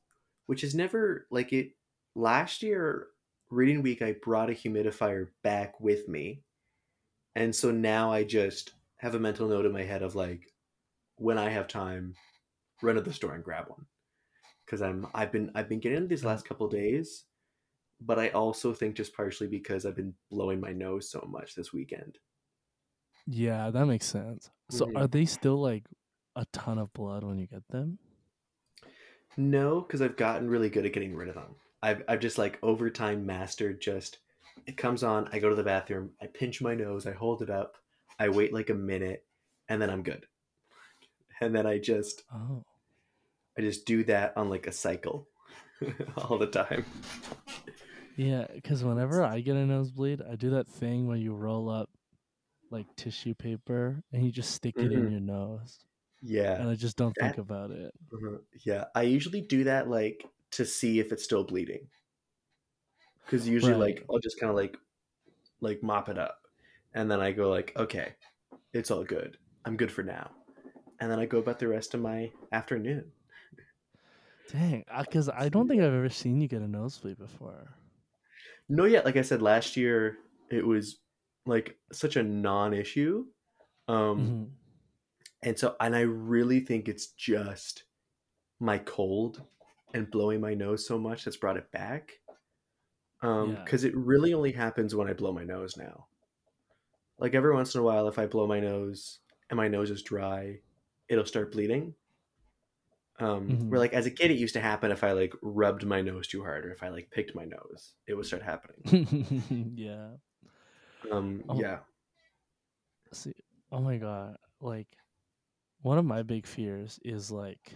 which 0.46 0.62
is 0.62 0.74
never 0.74 1.26
like 1.30 1.52
it 1.52 1.72
last 2.14 2.62
year 2.62 3.08
reading 3.50 3.82
week 3.82 4.02
I 4.02 4.16
brought 4.22 4.50
a 4.50 4.52
humidifier 4.52 5.28
back 5.42 5.80
with 5.80 6.08
me. 6.08 6.42
And 7.34 7.54
so 7.54 7.70
now 7.72 8.12
I 8.12 8.22
just 8.22 8.74
have 8.98 9.14
a 9.14 9.20
mental 9.20 9.48
note 9.48 9.66
in 9.66 9.72
my 9.72 9.82
head 9.82 10.02
of 10.02 10.14
like 10.14 10.52
when 11.16 11.38
I 11.38 11.48
have 11.50 11.66
time, 11.68 12.14
run 12.82 12.94
to 12.96 13.00
the 13.00 13.12
store 13.12 13.34
and 13.34 13.44
grab 13.44 13.68
one. 13.68 13.86
Cuz 14.66 14.82
I'm 14.82 15.06
I've 15.14 15.32
been 15.32 15.50
I've 15.54 15.68
been 15.68 15.80
getting 15.80 16.06
these 16.06 16.24
last 16.24 16.46
couple 16.46 16.68
days, 16.68 17.24
but 18.06 18.18
I 18.18 18.28
also 18.30 18.72
think 18.72 18.96
just 18.96 19.14
partially 19.14 19.48
because 19.48 19.86
I've 19.86 19.96
been 19.96 20.14
blowing 20.30 20.60
my 20.60 20.72
nose 20.72 21.10
so 21.10 21.26
much 21.30 21.54
this 21.54 21.72
weekend. 21.72 22.18
Yeah, 23.26 23.70
that 23.70 23.86
makes 23.86 24.06
sense. 24.06 24.50
So 24.70 24.86
Mhm. 24.86 24.96
are 24.96 25.06
they 25.06 25.24
still 25.24 25.56
like 25.60 25.84
a 26.36 26.44
ton 26.52 26.78
of 26.78 26.92
blood 26.92 27.24
when 27.24 27.38
you 27.38 27.46
get 27.46 27.66
them? 27.68 27.98
No, 29.36 29.80
because 29.80 30.00
I've 30.02 30.16
gotten 30.16 30.48
really 30.48 30.68
good 30.70 30.86
at 30.86 30.92
getting 30.92 31.14
rid 31.14 31.28
of 31.28 31.34
them. 31.34 31.56
I've, 31.82 32.02
I've 32.08 32.20
just 32.20 32.38
like 32.38 32.58
over 32.62 32.88
time 32.90 33.26
mastered 33.26 33.80
just 33.80 34.18
it 34.66 34.76
comes 34.76 35.02
on, 35.02 35.28
I 35.32 35.38
go 35.40 35.48
to 35.50 35.54
the 35.54 35.62
bathroom, 35.64 36.12
I 36.22 36.26
pinch 36.26 36.62
my 36.62 36.74
nose, 36.74 37.06
I 37.06 37.12
hold 37.12 37.42
it 37.42 37.50
up, 37.50 37.76
I 38.18 38.28
wait 38.28 38.52
like 38.52 38.70
a 38.70 38.74
minute, 38.74 39.26
and 39.68 39.80
then 39.82 39.90
I'm 39.90 40.02
good. 40.02 40.26
And 41.40 41.54
then 41.54 41.66
I 41.66 41.78
just 41.78 42.22
Oh. 42.32 42.64
I 43.56 43.60
just 43.62 43.86
do 43.86 44.04
that 44.04 44.36
on 44.36 44.48
like 44.50 44.66
a 44.66 44.72
cycle 44.72 45.28
all 46.16 46.38
the 46.38 46.46
time. 46.46 46.84
Yeah, 48.16 48.46
because 48.52 48.84
whenever 48.84 49.24
I 49.24 49.40
get 49.40 49.56
a 49.56 49.66
nosebleed, 49.66 50.22
I 50.22 50.36
do 50.36 50.50
that 50.50 50.68
thing 50.68 51.06
where 51.06 51.16
you 51.16 51.34
roll 51.34 51.68
up 51.68 51.90
like 52.70 52.88
tissue 52.96 53.34
paper 53.34 54.02
and 54.12 54.24
you 54.24 54.32
just 54.32 54.52
stick 54.52 54.82
it 54.82 54.92
in 54.92 55.06
Mhm. 55.06 55.10
your 55.10 55.20
nose. 55.20 55.80
Yeah. 56.22 56.54
and 56.58 56.70
I 56.70 56.76
just 56.76 56.96
don't 56.96 57.18
think 57.18 57.38
about 57.38 57.70
it. 57.72 57.94
Uh-huh. 58.12 58.38
Yeah, 58.64 58.86
I 58.94 59.02
usually 59.02 59.40
do 59.42 59.64
that 59.64 59.88
like 59.88 60.24
to 60.52 60.64
see 60.64 61.00
if 61.00 61.12
it's 61.12 61.24
still 61.24 61.44
bleeding. 61.44 61.90
Because 63.24 63.48
usually, 63.48 63.74
like, 63.74 64.04
I'll 64.10 64.18
just 64.18 64.38
kind 64.38 64.50
of 64.50 64.56
like, 64.56 64.76
like 65.60 65.82
mop 65.82 66.08
it 66.08 66.18
up, 66.18 66.42
and 66.94 67.10
then 67.10 67.20
I 67.20 67.32
go 67.32 67.50
like, 67.50 67.72
okay, 67.76 68.16
it's 68.74 68.90
all 68.90 69.04
good. 69.04 69.38
I'm 69.64 69.76
good 69.76 69.92
for 69.92 70.02
now, 70.04 70.32
and 71.00 71.10
then 71.10 71.18
I 71.20 71.26
go 71.26 71.38
about 71.38 71.58
the 71.60 71.68
rest 71.68 71.94
of 71.94 72.00
my 72.02 72.32
afternoon. 72.52 73.12
Dang, 74.46 74.84
because 75.00 75.28
I 75.28 75.48
don't 75.50 75.68
think 75.68 75.82
I've 75.82 75.92
ever 75.92 76.08
seen 76.08 76.40
you 76.40 76.48
get 76.48 76.62
a 76.62 76.68
nosebleed 76.68 77.18
before. 77.18 77.76
No, 78.68 78.84
yeah, 78.84 79.00
like 79.00 79.16
I 79.16 79.22
said 79.22 79.42
last 79.42 79.76
year, 79.76 80.18
it 80.50 80.66
was 80.66 81.00
like 81.46 81.78
such 81.92 82.16
a 82.16 82.22
non-issue, 82.22 83.26
um, 83.88 84.36
Mhm. 84.48 84.56
and 85.42 85.58
so 85.58 85.76
and 85.80 85.94
I 85.96 86.02
really 86.02 86.60
think 86.60 86.88
it's 86.88 87.08
just 87.08 87.84
my 88.60 88.78
cold 88.78 89.44
and 89.94 90.10
blowing 90.10 90.40
my 90.40 90.54
nose 90.54 90.86
so 90.86 90.98
much 90.98 91.24
that's 91.24 91.36
brought 91.38 91.56
it 91.58 91.70
back. 91.72 92.20
Um, 93.22 93.56
Yeah. 93.56 93.64
because 93.64 93.82
it 93.84 93.96
really 93.96 94.32
only 94.34 94.52
happens 94.52 94.94
when 94.94 95.08
I 95.08 95.14
blow 95.14 95.32
my 95.32 95.42
nose 95.44 95.76
now. 95.76 96.08
Like 97.18 97.34
every 97.34 97.52
once 97.52 97.74
in 97.74 97.80
a 97.80 97.84
while, 97.84 98.06
if 98.08 98.18
I 98.20 98.26
blow 98.26 98.46
my 98.46 98.60
nose 98.60 99.20
and 99.50 99.56
my 99.56 99.66
nose 99.68 99.90
is 99.90 100.02
dry, 100.02 100.60
it'll 101.08 101.26
start 101.26 101.50
bleeding. 101.52 101.94
Um, 103.20 103.48
Mhm. 103.48 103.70
where 103.70 103.78
like 103.80 103.92
as 103.92 104.06
a 104.06 104.10
kid, 104.10 104.30
it 104.32 104.38
used 104.38 104.54
to 104.54 104.60
happen 104.60 104.90
if 104.90 105.04
I 105.04 105.12
like 105.12 105.34
rubbed 105.42 105.84
my 105.86 106.00
nose 106.00 106.26
too 106.26 106.42
hard 106.42 106.66
or 106.66 106.72
if 106.72 106.82
I 106.82 106.88
like 106.88 107.10
picked 107.10 107.34
my 107.34 107.44
nose, 107.44 107.94
it 108.06 108.14
would 108.14 108.26
start 108.26 108.42
happening. 108.42 108.82
yeah. 109.76 110.10
Um, 111.12 111.42
Oh. 111.48 111.58
yeah. 111.60 111.78
See, 113.12 113.34
oh 113.70 113.80
my 113.80 113.98
god, 113.98 114.36
like 114.60 114.88
one 115.82 115.98
of 115.98 116.04
my 116.04 116.22
big 116.22 116.46
fears 116.46 116.98
is 117.04 117.30
like 117.30 117.74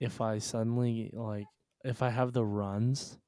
if 0.00 0.20
I 0.20 0.38
suddenly 0.38 1.10
like 1.12 1.46
if 1.84 2.02
I 2.02 2.10
have 2.10 2.32
the 2.32 2.44
runs 2.44 3.18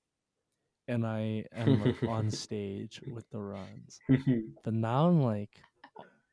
and 0.86 1.06
I 1.06 1.44
am 1.52 1.80
like 1.80 1.96
on 2.06 2.30
stage 2.44 3.00
with 3.06 3.28
the 3.30 3.40
runs. 3.40 4.00
But 4.64 4.74
now 4.74 5.08
I'm 5.08 5.22
like 5.22 5.62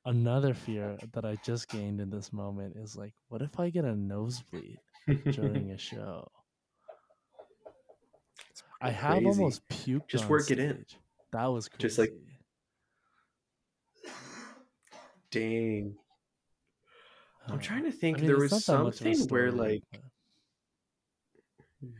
another 0.05 0.53
fear 0.53 0.97
that 1.13 1.25
I 1.25 1.37
just 1.43 1.67
gained 1.69 1.99
in 1.99 2.09
this 2.09 2.31
moment 2.31 2.75
is 2.77 2.95
like 2.95 3.13
what 3.29 3.41
if 3.41 3.59
I 3.59 3.69
get 3.69 3.85
a 3.85 3.95
nosebleed 3.95 4.77
during 5.31 5.71
a 5.71 5.77
show? 5.89 6.29
I 8.81 8.91
have 8.91 9.13
Crazy. 9.23 9.25
almost 9.25 9.67
puked. 9.69 10.07
Just 10.07 10.27
work 10.29 10.51
it 10.51 10.59
in. 10.59 10.85
That 11.31 11.45
was 11.45 11.67
crazy. 11.67 11.81
Just 11.81 11.97
like- 11.97 12.13
Dang. 15.31 15.95
I'm 17.47 17.59
trying 17.59 17.83
to 17.83 17.91
think. 17.91 18.17
I 18.17 18.21
mean, 18.21 18.27
there 18.27 18.37
was 18.39 18.51
not 18.51 18.63
that 18.65 18.83
much 18.83 19.01
of 19.01 19.07
a 19.07 19.15
something 19.15 19.27
where 19.29 19.51
like 19.51 19.83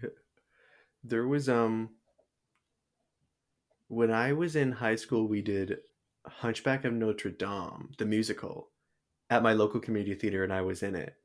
but- 0.02 0.12
there 1.04 1.28
was 1.28 1.48
um 1.50 1.90
when 3.88 4.10
I 4.12 4.34
was 4.34 4.56
in 4.56 4.72
high 4.72 4.96
school 4.96 5.28
we 5.28 5.42
did 5.44 5.78
Hunchback 6.28 6.86
of 6.86 6.94
Notre 6.94 7.32
Dame, 7.32 7.92
the 7.98 8.06
musical, 8.06 8.70
at 9.30 9.44
my 9.44 9.54
local 9.54 9.80
community 9.80 10.16
theater 10.16 10.44
and 10.44 10.54
I 10.54 10.62
was 10.62 10.84
in 10.84 10.96
it. 10.96 11.16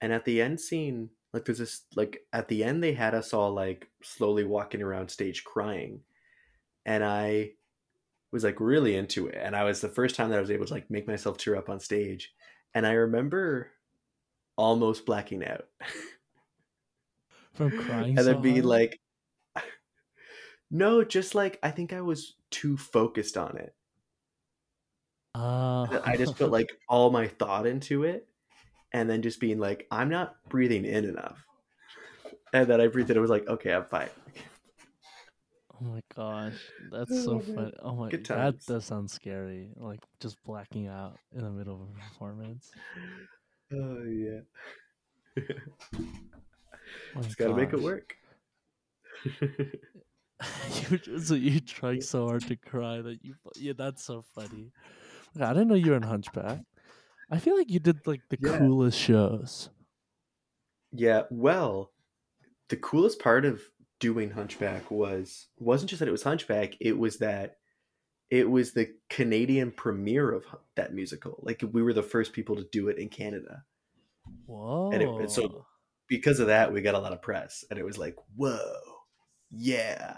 And 0.00 0.12
at 0.12 0.24
the 0.24 0.42
end 0.42 0.60
scene, 0.60 1.10
like 1.32 1.44
there's 1.44 1.58
this 1.58 1.82
like 1.94 2.20
at 2.32 2.48
the 2.48 2.64
end 2.64 2.82
they 2.82 2.92
had 2.92 3.14
us 3.14 3.32
all 3.32 3.52
like 3.52 3.88
slowly 4.02 4.44
walking 4.44 4.82
around 4.82 5.10
stage 5.10 5.44
crying. 5.44 6.00
And 6.84 7.04
I 7.04 7.52
was 8.32 8.44
like 8.44 8.60
really 8.60 8.96
into 8.96 9.26
it. 9.28 9.38
And 9.40 9.56
I 9.56 9.64
was 9.64 9.80
the 9.80 9.88
first 9.88 10.14
time 10.14 10.30
that 10.30 10.38
I 10.38 10.40
was 10.40 10.50
able 10.50 10.66
to 10.66 10.72
like 10.72 10.90
make 10.90 11.06
myself 11.06 11.38
tear 11.38 11.56
up 11.56 11.68
on 11.68 11.80
stage. 11.80 12.32
And 12.74 12.86
I 12.86 12.92
remember 12.92 13.70
almost 14.56 15.06
blacking 15.06 15.44
out. 15.44 15.66
from 17.56 17.70
crying 17.70 18.18
and 18.18 18.26
so 18.26 18.38
being 18.38 18.56
hard? 18.56 18.66
like 18.66 19.00
no 20.70 21.02
just 21.02 21.34
like 21.34 21.58
i 21.62 21.70
think 21.70 21.92
i 21.92 22.00
was 22.00 22.36
too 22.50 22.76
focused 22.76 23.36
on 23.36 23.56
it 23.56 23.74
Oh. 25.38 26.00
i 26.04 26.16
just 26.16 26.36
put 26.36 26.50
like 26.50 26.70
all 26.88 27.10
my 27.10 27.28
thought 27.28 27.66
into 27.66 28.04
it 28.04 28.26
and 28.92 29.08
then 29.10 29.20
just 29.20 29.38
being 29.38 29.58
like 29.58 29.86
i'm 29.90 30.08
not 30.08 30.36
breathing 30.48 30.86
in 30.86 31.04
enough 31.04 31.36
and 32.54 32.66
then 32.66 32.80
i 32.80 32.86
breathed 32.86 33.10
in 33.10 33.16
it 33.18 33.20
was 33.20 33.28
like 33.30 33.46
okay 33.48 33.72
i'm 33.72 33.84
fine 33.84 34.08
Oh 35.78 35.84
my 35.84 36.00
gosh, 36.14 36.54
that's 36.90 37.10
oh 37.12 37.22
so 37.22 37.32
Oh, 37.32 37.34
man. 37.34 37.54
funny. 37.54 37.72
Oh 37.82 37.94
my, 37.96 38.08
Good 38.08 38.24
that 38.24 38.36
times. 38.36 38.64
does 38.64 38.86
sound 38.86 39.10
scary. 39.10 39.68
Like 39.76 40.00
just 40.20 40.42
blacking 40.42 40.86
out 40.86 41.18
in 41.34 41.42
the 41.44 41.50
middle 41.50 41.74
of 41.74 41.82
a 41.90 42.08
performance. 42.08 42.72
oh 43.74 44.02
yeah 44.04 44.40
Oh 45.36 46.02
my 47.14 47.22
just 47.22 47.36
gotta 47.36 47.54
make 47.54 47.74
it 47.74 47.82
work 47.82 48.16
you 50.90 50.98
just, 50.98 51.28
so 51.28 51.34
you 51.34 51.60
tried 51.60 52.02
so 52.02 52.26
hard 52.26 52.42
to 52.42 52.56
cry 52.56 53.00
that 53.02 53.24
you. 53.24 53.34
Yeah, 53.56 53.72
that's 53.76 54.04
so 54.04 54.22
funny. 54.34 54.70
I 55.40 55.52
didn't 55.52 55.68
know 55.68 55.74
you 55.74 55.90
were 55.90 55.96
in 55.96 56.02
Hunchback. 56.02 56.60
I 57.30 57.38
feel 57.38 57.56
like 57.56 57.70
you 57.70 57.80
did 57.80 58.06
like 58.06 58.22
the 58.30 58.38
Yeah. 58.40 58.58
coolest 58.58 58.98
shows. 58.98 59.70
yeah 60.92 61.22
well 61.30 61.90
the 62.68 62.76
coolest 62.76 63.18
part 63.20 63.44
of 63.44 63.60
doing 63.98 64.30
hunchback 64.30 64.88
was 64.90 65.48
wasn't 65.58 65.90
just 65.90 65.98
that 65.98 66.08
it 66.08 66.12
was 66.12 66.22
hunchback 66.22 66.74
it 66.80 66.96
was 66.96 67.18
that 67.18 67.56
it 68.30 68.48
was 68.48 68.72
the 68.72 68.88
canadian 69.10 69.72
premiere 69.72 70.30
of 70.32 70.44
that 70.76 70.94
musical 70.94 71.40
like 71.42 71.62
we 71.72 71.82
were 71.82 71.92
the 71.92 72.02
first 72.04 72.32
people 72.32 72.54
to 72.56 72.64
do 72.70 72.88
it 72.88 72.98
in 72.98 73.08
canada 73.08 73.64
Whoa. 74.46 74.90
it- 74.92 75.02
and 75.02 75.30
so- 75.30 75.66
because 76.08 76.38
of 76.38 76.46
that 76.46 76.72
we 76.72 76.80
got 76.82 76.94
a 76.94 77.00
lot 77.00 77.12
of 77.12 77.20
press 77.20 77.64
and 77.68 77.78
it 77.80 77.84
was 77.84 77.98
like 77.98 78.14
whoa 78.36 78.60
yeah 79.50 80.16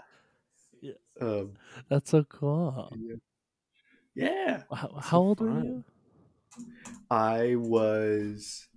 Yeah. 0.81 0.93
um 1.19 1.53
that's 1.89 2.11
so 2.11 2.23
cool. 2.25 2.93
yeah 2.95 3.15
How, 4.71 4.99
how 5.01 5.19
old 5.19 5.39
were 5.41 5.49
you? 5.49 5.83
i 7.11 7.55
was 7.55 8.67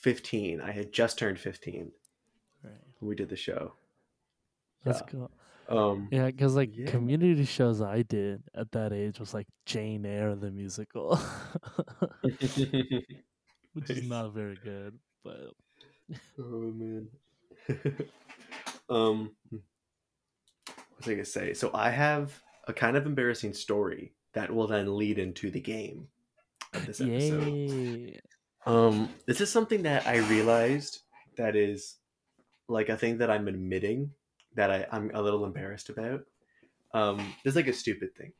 15 0.00 0.60
i 0.60 0.70
had 0.72 0.92
just 0.92 1.18
turned 1.18 1.38
15 1.38 1.92
Right. 2.62 2.72
when 2.98 3.08
we 3.08 3.14
did 3.14 3.28
the 3.28 3.36
show 3.36 3.74
That's 4.84 5.00
Yeah. 5.00 5.06
cool. 5.10 5.30
um 5.68 6.08
Yeah, 6.10 6.26
because 6.26 6.56
like 6.56 6.74
Yeah. 6.76 6.86
community 6.86 7.44
shows 7.44 7.80
I 7.82 8.02
did 8.02 8.44
at 8.54 8.72
that 8.72 8.92
age 8.92 9.18
was 9.20 9.34
like 9.34 9.48
Jane 9.66 10.06
Eyre 10.06 10.34
the 10.36 10.50
musical, 10.50 11.18
which 13.72 13.90
is 13.90 14.02
not 14.02 14.32
very 14.32 14.56
good. 14.56 14.98
But 15.24 15.54
Oh 16.38 16.70
man. 16.72 17.08
um 18.88 19.36
what 19.48 19.62
was 20.98 21.08
I 21.08 21.12
gonna 21.12 21.24
say? 21.24 21.54
So 21.54 21.70
I 21.74 21.90
have 21.90 22.42
a 22.66 22.72
kind 22.72 22.96
of 22.96 23.06
embarrassing 23.06 23.54
story 23.54 24.12
that 24.32 24.52
will 24.52 24.66
then 24.66 24.96
lead 24.96 25.18
into 25.18 25.50
the 25.50 25.60
game 25.60 26.08
of 26.72 26.86
this 26.86 27.00
episode. 27.00 27.48
yay! 27.48 28.20
Um 28.66 29.10
this 29.26 29.40
is 29.40 29.50
something 29.50 29.82
that 29.82 30.06
I 30.06 30.16
realized 30.16 31.00
that 31.36 31.56
is 31.56 31.96
like 32.68 32.88
a 32.88 32.96
thing 32.96 33.18
that 33.18 33.30
I'm 33.30 33.48
admitting 33.48 34.10
that 34.54 34.70
I, 34.70 34.86
I'm 34.90 35.10
a 35.14 35.22
little 35.22 35.44
embarrassed 35.44 35.90
about. 35.90 36.24
Um 36.92 37.18
this 37.44 37.52
is 37.52 37.56
like 37.56 37.68
a 37.68 37.72
stupid 37.72 38.14
thing 38.16 38.32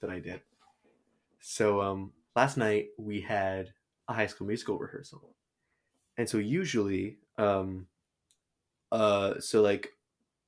that 0.00 0.10
I 0.10 0.20
did. 0.20 0.40
So 1.40 1.80
um 1.82 2.12
last 2.36 2.56
night 2.56 2.88
we 2.96 3.20
had 3.20 3.72
a 4.08 4.14
high 4.14 4.26
school 4.26 4.46
musical 4.46 4.78
rehearsal. 4.78 5.34
And 6.16 6.28
so 6.28 6.38
usually 6.38 7.18
um 7.38 7.86
uh 8.92 9.40
so 9.40 9.62
like 9.62 9.90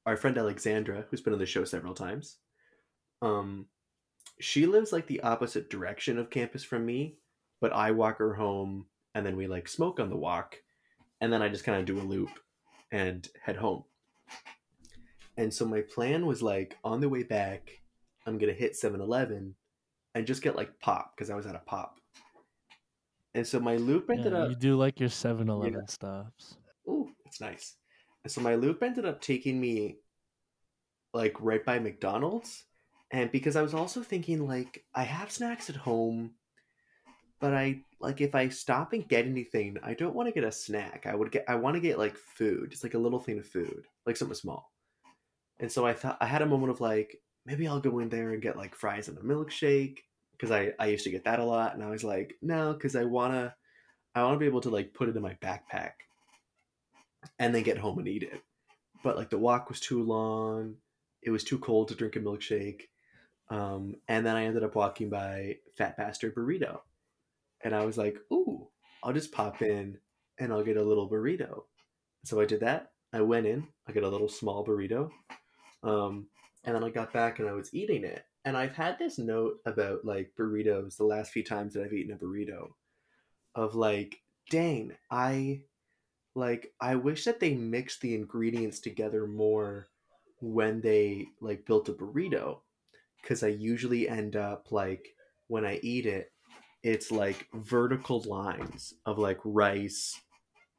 our 0.07 0.17
friend 0.17 0.37
Alexandra, 0.37 1.07
who's 1.11 1.23
been 1.23 1.33
on 1.33 1.39
the 1.39 1.47
show 1.47 1.65
several 1.65 1.95
times, 1.95 2.37
um 3.25 3.67
she 4.41 4.67
lives 4.67 4.93
like 4.93 5.07
the 5.07 5.23
opposite 5.23 5.71
direction 5.71 6.19
of 6.19 6.31
campus 6.31 6.65
from 6.65 6.85
me, 6.85 7.17
but 7.61 7.73
I 7.73 7.93
walk 7.93 8.19
her 8.19 8.35
home 8.35 8.87
and 9.15 9.25
then 9.25 9.37
we 9.37 9.47
like 9.47 9.69
smoke 9.69 10.01
on 10.01 10.11
the 10.11 10.17
walk 10.17 10.57
and 11.21 11.33
then 11.33 11.41
I 11.41 11.49
just 11.49 11.65
kind 11.65 11.79
of 11.79 11.87
do 11.87 12.01
a 12.01 12.03
loop 12.03 12.31
and 12.93 13.27
head 13.43 13.57
home. 13.57 13.85
And 15.37 15.53
so 15.53 15.65
my 15.65 15.81
plan 15.83 16.27
was 16.27 16.43
like 16.43 16.77
on 16.85 17.01
the 17.01 17.09
way 17.09 17.23
back, 17.23 17.81
I'm 18.27 18.39
gonna 18.39 18.53
hit 18.53 18.73
7-Eleven 18.75 19.55
and 20.15 20.27
just 20.27 20.43
get 20.43 20.57
like 20.57 20.79
pop 20.81 21.13
because 21.17 21.31
I 21.31 21.37
was 21.37 21.47
at 21.47 21.57
a 21.57 21.61
pop. 21.61 21.99
And 23.35 23.47
so 23.47 23.59
my 23.59 23.77
loop 23.77 24.11
ended 24.11 24.33
Yeah, 24.33 24.41
up 24.41 24.51
you 24.51 24.57
do 24.57 24.77
like 24.77 25.01
your 25.01 25.09
7-Eleven 25.09 25.89
stops. 25.89 26.57
Ooh, 26.89 27.11
it's 27.25 27.41
nice. 27.41 27.77
And 28.25 28.33
so 28.33 28.41
my 28.41 28.55
loop 28.57 28.83
ended 28.83 29.07
up 29.07 29.21
taking 29.21 29.61
me 29.61 29.97
like 31.13 31.37
right 31.41 31.65
by 31.65 31.79
McDonald's. 31.79 32.65
And 33.15 33.31
because 33.31 33.55
I 33.55 33.63
was 33.63 33.75
also 33.75 34.03
thinking 34.03 34.45
like 34.45 34.83
I 34.93 35.05
have 35.05 35.31
snacks 35.31 35.71
at 35.71 35.77
home, 35.77 36.33
but 37.41 37.55
I 37.55 37.83
like 38.01 38.21
if 38.21 38.35
I 38.35 38.49
stop 38.49 38.93
and 38.93 39.07
get 39.07 39.25
anything, 39.25 39.79
I 39.85 39.95
don't 39.95 40.17
want 40.17 40.27
to 40.27 40.35
get 40.35 40.43
a 40.43 40.51
snack. 40.51 41.07
I 41.07 41.15
would 41.15 41.31
get 41.31 41.45
I 41.47 41.55
want 41.55 41.77
to 41.77 41.81
get 41.81 41.97
like 41.97 42.17
food, 42.17 42.73
just 42.73 42.83
like 42.83 42.95
a 42.95 42.99
little 42.99 43.21
thing 43.21 43.39
of 43.39 43.47
food, 43.47 43.85
like 44.05 44.17
something 44.17 44.35
small. 44.35 44.73
And 45.61 45.71
so 45.71 45.87
I 45.87 45.93
thought 45.93 46.19
I 46.21 46.27
had 46.27 46.43
a 46.43 46.47
moment 46.47 46.73
of 46.73 46.81
like 46.81 47.21
maybe 47.47 47.69
I'll 47.69 47.79
go 47.79 48.01
in 48.01 48.09
there 48.09 48.33
and 48.33 48.43
get 48.43 48.57
like 48.57 48.75
fries 48.75 49.07
and 49.07 49.17
a 49.17 49.21
milkshake, 49.21 49.99
because 50.33 50.51
I 50.51 50.73
I 50.81 50.87
used 50.87 51.05
to 51.05 51.13
get 51.13 51.23
that 51.23 51.39
a 51.39 51.45
lot, 51.45 51.73
and 51.73 51.85
I 51.85 51.91
was 51.91 52.03
like, 52.03 52.35
no, 52.43 52.73
because 52.73 52.97
I 52.97 53.05
wanna 53.05 53.55
I 54.17 54.25
wanna 54.25 54.39
be 54.39 54.47
able 54.47 54.63
to 54.63 54.71
like 54.71 54.93
put 54.93 55.09
it 55.09 55.15
in 55.15 55.23
my 55.23 55.35
backpack, 55.41 55.93
and 57.39 57.55
then 57.55 57.63
get 57.63 57.79
home 57.79 58.01
and 58.01 58.09
eat 58.09 58.25
it. 58.25 58.43
But 59.05 59.17
like 59.17 59.31
the 59.31 59.39
walk 59.39 59.69
was 59.69 59.79
too 59.79 60.03
long. 60.03 60.75
It 61.23 61.31
was 61.31 61.45
too 61.45 61.61
cold 61.61 61.87
to 61.89 61.95
drink 61.95 62.17
a 62.17 62.19
milkshake. 62.19 62.89
Um, 63.51 63.97
and 64.09 64.25
then 64.25 64.37
I 64.37 64.45
ended 64.45 64.65
up 64.65 64.75
walking 64.75 65.11
by 65.11 65.59
Fat 65.77 65.97
Bastard 65.97 66.35
Burrito. 66.35 66.81
And 67.63 67.75
I 67.75 67.85
was 67.85 67.97
like, 67.97 68.17
ooh, 68.33 68.69
I'll 69.03 69.13
just 69.13 69.33
pop 69.33 69.63
in 69.63 69.99
and 70.39 70.53
I'll 70.53 70.65
get 70.65 70.77
a 70.77 70.83
little 70.83 71.09
burrito. 71.09 71.65
So 72.25 72.41
I 72.41 72.47
did 72.47 72.61
that. 72.61 72.93
I 73.13 73.21
went 73.21 73.47
in, 73.47 73.67
I 73.87 73.93
got 73.93 74.03
a 74.03 74.09
little 74.09 74.29
small 74.29 74.65
burrito. 74.65 75.11
Um, 75.83 76.27
and 76.65 76.75
then 76.75 76.83
I 76.83 76.91
got 76.91 77.13
back 77.13 77.39
and 77.39 77.49
I 77.49 77.53
was 77.53 77.73
eating 77.73 78.05
it. 78.05 78.25
And 78.45 78.57
I've 78.57 78.75
had 78.75 78.99
this 78.99 79.19
note 79.19 79.59
about 79.67 80.05
like 80.05 80.33
burritos 80.39 80.97
the 80.97 81.05
last 81.05 81.33
few 81.33 81.45
times 81.45 81.75
that 81.75 81.85
I've 81.85 81.93
eaten 81.93 82.13
a 82.13 82.17
burrito 82.17 82.71
of 83.55 83.75
like, 83.75 84.21
dang, 84.51 84.93
I 85.11 85.63
like 86.35 86.73
I 86.81 86.97
wish 86.97 87.25
that 87.25 87.41
they 87.41 87.55
mixed 87.55 88.01
the 88.01 88.15
ingredients 88.15 88.81
together 88.81 89.27
more 89.27 89.89
when 90.41 90.81
they 90.81 91.27
like 91.41 91.65
built 91.65 91.89
a 91.89 91.93
burrito 91.93 92.59
because 93.25 93.43
I 93.43 93.49
usually 93.49 94.07
end 94.07 94.37
up 94.37 94.71
like 94.71 95.17
when 95.49 95.65
I 95.65 95.81
eat 95.83 96.05
it, 96.05 96.31
it's 96.83 97.11
like 97.11 97.49
vertical 97.55 98.21
lines 98.27 98.93
of 99.07 99.19
like 99.19 99.39
rice, 99.45 100.15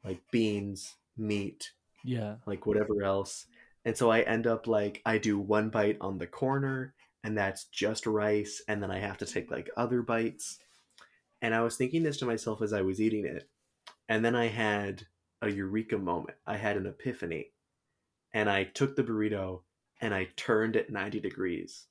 like 0.04 0.20
beans, 0.30 0.94
meat, 1.16 1.72
Yeah. 2.04 2.36
like 2.46 2.64
whatever 2.64 3.02
else. 3.02 3.46
And 3.84 3.96
so 3.96 4.10
I 4.10 4.20
end 4.20 4.46
up 4.46 4.68
like 4.68 5.02
I 5.04 5.18
do 5.18 5.38
one 5.40 5.70
bite 5.70 5.98
on 6.00 6.18
the 6.18 6.26
corner 6.28 6.94
and 7.24 7.36
that's 7.36 7.64
just 7.64 8.06
rice 8.06 8.62
and 8.68 8.80
then 8.80 8.92
I 8.92 9.00
have 9.00 9.18
to 9.18 9.26
take 9.26 9.50
like 9.50 9.68
other 9.76 10.02
bites. 10.02 10.60
And 11.42 11.52
I 11.52 11.62
was 11.62 11.76
thinking 11.76 12.04
this 12.04 12.18
to 12.18 12.26
myself 12.26 12.62
as 12.62 12.72
I 12.72 12.82
was 12.82 13.00
eating 13.00 13.26
it. 13.26 13.48
And 14.08 14.24
then 14.24 14.36
I 14.36 14.46
had 14.46 15.06
a 15.42 15.50
eureka 15.50 15.98
moment. 15.98 16.38
I 16.46 16.56
had 16.56 16.76
an 16.76 16.86
epiphany. 16.86 17.52
And 18.32 18.48
I 18.48 18.64
took 18.64 18.94
the 18.94 19.02
burrito 19.02 19.62
and 20.00 20.14
I 20.14 20.28
turned 20.36 20.76
it 20.76 20.90
90 20.90 21.18
degrees. 21.20 21.86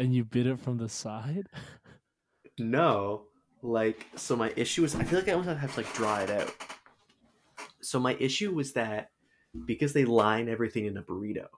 And 0.00 0.12
you 0.12 0.24
bit 0.24 0.48
it 0.48 0.58
from 0.58 0.78
the 0.78 0.88
side? 0.88 1.48
No, 2.58 3.26
like 3.62 4.06
so 4.16 4.36
my 4.36 4.52
issue 4.56 4.82
was 4.82 4.94
I 4.94 5.02
feel 5.04 5.18
like 5.18 5.28
I 5.28 5.32
almost 5.32 5.48
have 5.58 5.74
to 5.74 5.80
like 5.80 5.92
draw 5.94 6.18
it 6.20 6.30
out. 6.30 6.54
So 7.82 8.00
my 8.00 8.14
issue 8.18 8.54
was 8.54 8.72
that 8.74 9.10
because 9.66 9.92
they 9.92 10.04
line 10.04 10.48
everything 10.48 10.86
in 10.86 10.96
a 10.96 11.02
burrito, 11.02 11.48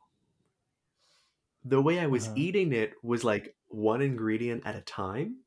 the 1.64 1.82
way 1.82 1.98
I 1.98 2.06
was 2.06 2.26
Uh-huh. 2.26 2.36
eating 2.36 2.72
it 2.72 2.94
was 3.02 3.24
like 3.24 3.56
one 3.68 4.00
ingredient 4.02 4.64
at 4.66 4.76
a 4.76 4.80
time. 4.80 5.38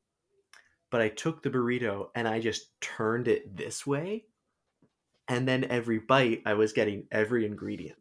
But 0.90 1.00
I 1.00 1.10
took 1.10 1.42
the 1.42 1.50
burrito 1.50 2.10
and 2.16 2.28
I 2.28 2.40
just 2.40 2.80
turned 2.80 3.28
it 3.28 3.56
this 3.56 3.86
way. 3.86 4.26
And 5.28 5.46
then 5.46 5.62
every 5.64 6.00
bite 6.00 6.42
I 6.46 6.54
was 6.54 6.72
getting 6.72 7.06
every 7.12 7.46
ingredient. 7.46 7.98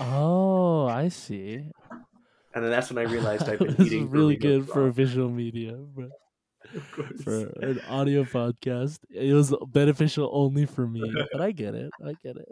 Oh, 0.00 0.86
I 0.86 1.08
see. 1.08 1.70
And 2.58 2.64
then 2.64 2.72
that's 2.72 2.90
when 2.90 2.98
I 2.98 3.08
realized 3.08 3.48
I've 3.48 3.60
been 3.60 3.74
this 3.78 3.86
eating 3.86 4.06
is 4.06 4.10
really 4.10 4.34
good 4.34 4.68
for 4.68 4.90
visual 4.90 5.30
media, 5.30 5.76
but 5.76 6.08
Of 6.74 6.90
course. 6.90 7.22
for 7.22 7.46
an 7.62 7.80
audio 7.88 8.24
podcast, 8.24 8.98
it 9.14 9.32
was 9.32 9.54
beneficial 9.68 10.28
only 10.32 10.66
for 10.66 10.84
me. 10.88 11.04
But 11.32 11.40
I 11.40 11.52
get 11.52 11.76
it. 11.76 11.88
I 12.04 12.14
get 12.20 12.34
it. 12.36 12.48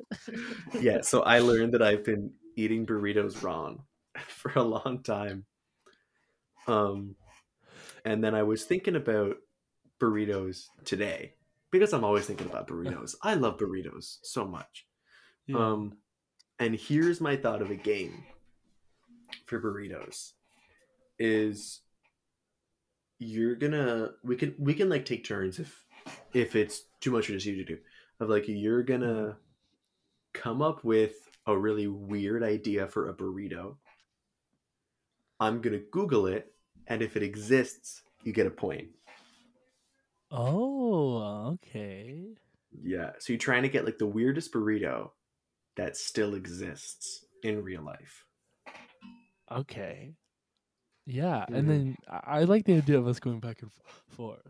yeah, 0.80 1.00
so 1.00 1.22
I 1.22 1.40
learned 1.40 1.74
that 1.74 1.82
I've 1.82 2.04
been 2.04 2.30
eating 2.54 2.86
burritos 2.86 3.42
wrong 3.42 3.82
for 4.28 4.52
a 4.54 4.62
long 4.62 5.02
time. 5.02 5.44
Um 6.68 7.16
and 8.04 8.22
then 8.22 8.36
I 8.36 8.44
was 8.44 8.62
thinking 8.62 8.94
about 8.94 9.38
burritos 9.98 10.66
today 10.84 11.32
because 11.72 11.92
I'm 11.92 12.04
always 12.04 12.26
thinking 12.26 12.46
about 12.46 12.68
burritos. 12.68 13.16
I 13.24 13.34
love 13.34 13.56
burritos 13.58 14.18
so 14.22 14.44
much. 14.46 14.86
Yeah. 15.48 15.58
Um 15.58 15.96
and 16.60 16.76
here's 16.76 17.20
my 17.20 17.34
thought 17.34 17.60
of 17.60 17.72
a 17.72 17.76
game 17.76 18.22
for 19.46 19.60
burritos 19.60 20.32
is 21.18 21.80
you're 23.18 23.54
gonna 23.56 24.10
we 24.22 24.36
can 24.36 24.54
we 24.58 24.74
can 24.74 24.88
like 24.88 25.04
take 25.04 25.24
turns 25.24 25.58
if 25.58 25.84
if 26.32 26.54
it's 26.54 26.82
too 27.00 27.10
much 27.10 27.26
for 27.26 27.32
just 27.32 27.46
you 27.46 27.56
to 27.56 27.64
do. 27.64 27.78
Of 28.20 28.28
like 28.28 28.44
you're 28.48 28.82
gonna 28.82 29.38
come 30.32 30.62
up 30.62 30.84
with 30.84 31.14
a 31.46 31.56
really 31.56 31.86
weird 31.86 32.42
idea 32.42 32.86
for 32.86 33.08
a 33.08 33.14
burrito. 33.14 33.76
I'm 35.40 35.60
gonna 35.60 35.78
google 35.78 36.26
it 36.26 36.52
and 36.86 37.02
if 37.02 37.16
it 37.16 37.22
exists 37.22 38.02
you 38.22 38.32
get 38.32 38.46
a 38.46 38.50
point. 38.50 38.88
Oh, 40.30 41.54
okay. 41.54 42.34
yeah 42.82 43.12
so 43.18 43.32
you're 43.32 43.38
trying 43.38 43.62
to 43.62 43.68
get 43.68 43.84
like 43.84 43.98
the 43.98 44.06
weirdest 44.06 44.52
burrito 44.52 45.10
that 45.76 45.96
still 45.96 46.34
exists 46.34 47.24
in 47.42 47.62
real 47.62 47.82
life 47.82 48.25
Okay. 49.50 50.16
Yeah, 51.06 51.46
Mhm. 51.48 51.54
and 51.54 51.68
then 51.68 51.96
I 52.08 52.40
I 52.40 52.44
like 52.44 52.64
the 52.66 52.74
idea 52.76 52.98
of 52.98 53.06
us 53.08 53.20
going 53.20 53.40
back 53.40 53.62
and 53.62 53.72
forth. 54.08 54.46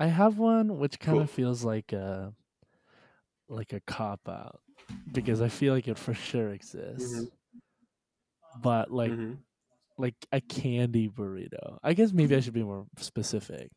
I 0.00 0.06
have 0.06 0.38
one 0.38 0.78
which 0.78 0.98
kind 0.98 1.16
Cool. 1.16 1.22
of 1.22 1.30
feels 1.30 1.62
like 1.64 1.92
a 1.92 2.34
like 3.48 3.72
a 3.72 3.80
cop 3.80 4.28
out 4.28 4.60
because 5.12 5.40
I 5.40 5.48
feel 5.48 5.74
like 5.74 5.88
it 5.88 5.98
for 5.98 6.14
sure 6.14 6.52
exists. 6.52 7.28
But 8.54 8.90
like 8.90 9.14
Mhm. 9.14 9.44
like 9.98 10.16
a 10.32 10.40
candy 10.40 11.08
burrito. 11.08 11.78
I 11.82 11.94
guess 11.94 12.12
maybe 12.12 12.36
I 12.36 12.40
should 12.40 12.54
be 12.54 12.64
more 12.64 12.86
specific. 12.98 13.72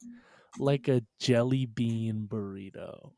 Like 0.58 0.88
a 0.88 1.04
jelly 1.20 1.66
bean 1.66 2.28
burrito. 2.28 3.14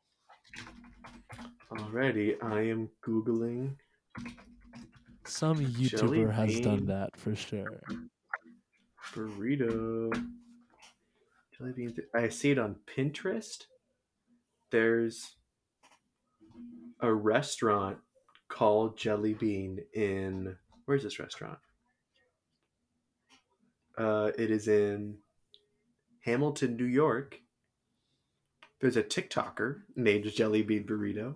alrighty 1.72 2.28
i 2.44 2.62
am 2.74 2.82
googling 3.06 3.78
Some 5.26 5.58
Jelly 5.58 5.90
YouTuber 5.90 6.34
has 6.34 6.60
done 6.60 6.86
that 6.86 7.18
for 7.18 7.36
sure. 7.36 7.82
burrito. 9.14 10.14
Jelly 11.58 11.72
beans. 11.72 12.00
I 12.14 12.30
see 12.30 12.52
it 12.52 12.60
on 12.60 12.76
pinterest. 12.86 13.66
There's 14.72 15.36
a 17.00 17.12
restaurant 17.14 17.98
called 18.48 18.98
jelly 18.98 19.34
bean 19.34 19.80
in 19.94 20.56
where's 20.86 21.04
this 21.04 21.20
restaurant? 21.20 21.58
Uh 23.98 24.32
it 24.38 24.52
is 24.52 24.68
in 24.68 25.18
hamilton 26.24 26.78
new 26.78 26.86
york. 26.86 27.40
There's 28.80 28.98
a 28.98 29.04
tiktoker 29.04 29.82
named 29.96 30.26
jelly 30.32 30.62
bean 30.62 30.84
burrito 30.84 31.36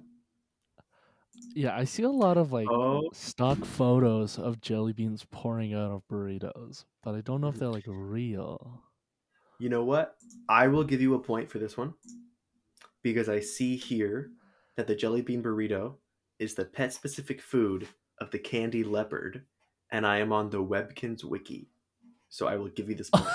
Yeah, 1.55 1.75
I 1.75 1.83
see 1.83 2.03
a 2.03 2.09
lot 2.09 2.37
of 2.37 2.51
like 2.51 2.67
oh 2.69 3.09
stock 3.13 3.63
photos 3.65 4.37
of 4.37 4.61
jelly 4.61 4.93
beans 4.93 5.25
pouring 5.31 5.73
out 5.73 5.91
of 5.91 6.07
burritos, 6.07 6.85
but 7.03 7.15
I 7.15 7.21
don't 7.21 7.41
know 7.41 7.47
if 7.47 7.55
they're 7.55 7.69
like 7.69 7.85
real. 7.87 8.81
You 9.59 9.69
know 9.69 9.83
what? 9.83 10.15
I 10.47 10.67
will 10.67 10.83
give 10.83 11.01
you 11.01 11.15
a 11.15 11.19
point 11.19 11.49
for 11.49 11.59
this 11.59 11.75
one 11.75 11.93
because 13.03 13.27
I 13.29 13.39
see 13.39 13.75
here 13.75 14.31
that 14.77 14.87
the 14.87 14.95
jelly 14.95 15.21
bean 15.21 15.43
burrito 15.43 15.95
is 16.39 16.55
the 16.55 16.65
pet 16.65 16.93
specific 16.93 17.41
food 17.41 17.87
of 18.19 18.31
the 18.31 18.39
candy 18.39 18.83
leopard, 18.83 19.43
and 19.91 20.07
I 20.07 20.19
am 20.19 20.31
on 20.31 20.49
the 20.49 20.63
Webkinz 20.63 21.23
wiki. 21.23 21.69
So 22.29 22.47
I 22.47 22.55
will 22.55 22.69
give 22.69 22.89
you 22.89 22.95
this 22.95 23.09
point. 23.09 23.27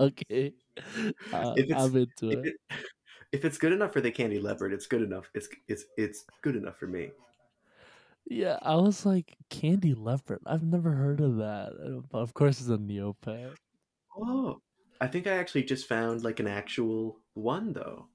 okay, 0.00 0.52
uh, 1.32 1.54
If 1.56 1.76
I'm 1.76 1.96
into 1.96 2.30
if, 2.30 2.38
it. 2.38 2.46
it, 2.46 2.85
if 3.32 3.44
it's 3.44 3.58
good 3.58 3.72
enough 3.72 3.92
for 3.92 4.00
the 4.00 4.10
candy 4.10 4.38
leopard, 4.40 4.72
it's 4.72 4.86
good 4.86 5.02
enough. 5.02 5.30
It's 5.34 5.48
it's 5.68 5.84
it's 5.96 6.24
good 6.42 6.56
enough 6.56 6.78
for 6.78 6.86
me. 6.86 7.10
Yeah, 8.28 8.58
I 8.62 8.76
was 8.76 9.06
like 9.06 9.36
candy 9.50 9.94
leopard. 9.94 10.40
I've 10.46 10.64
never 10.64 10.92
heard 10.92 11.20
of 11.20 11.36
that, 11.36 12.04
but 12.10 12.18
of 12.18 12.34
course 12.34 12.60
it's 12.60 12.68
a 12.70 12.76
Neopet. 12.78 13.56
Oh, 14.16 14.60
I 15.00 15.06
think 15.06 15.26
I 15.26 15.32
actually 15.36 15.64
just 15.64 15.86
found 15.88 16.24
like 16.24 16.40
an 16.40 16.46
actual 16.48 17.20
one 17.34 17.72
though. 17.72 18.08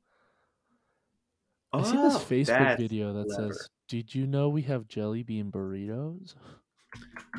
I 1.73 1.83
see 1.83 1.97
this 1.97 2.15
Oh, 2.15 2.19
Facebook 2.19 2.71
video 2.77 3.13
that 3.13 3.29
clever. 3.29 3.53
says, 3.53 3.69
"Did 3.87 4.15
you 4.15 4.27
know 4.27 4.49
we 4.49 4.61
have 4.63 4.87
jelly 4.87 5.23
bean 5.23 5.51
burritos?" 5.51 6.35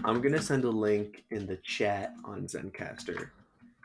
I'm 0.04 0.20
gonna 0.20 0.40
send 0.40 0.64
a 0.64 0.70
link 0.70 1.24
in 1.30 1.46
the 1.46 1.56
chat 1.58 2.14
on 2.24 2.46
Zencastr. 2.46 3.30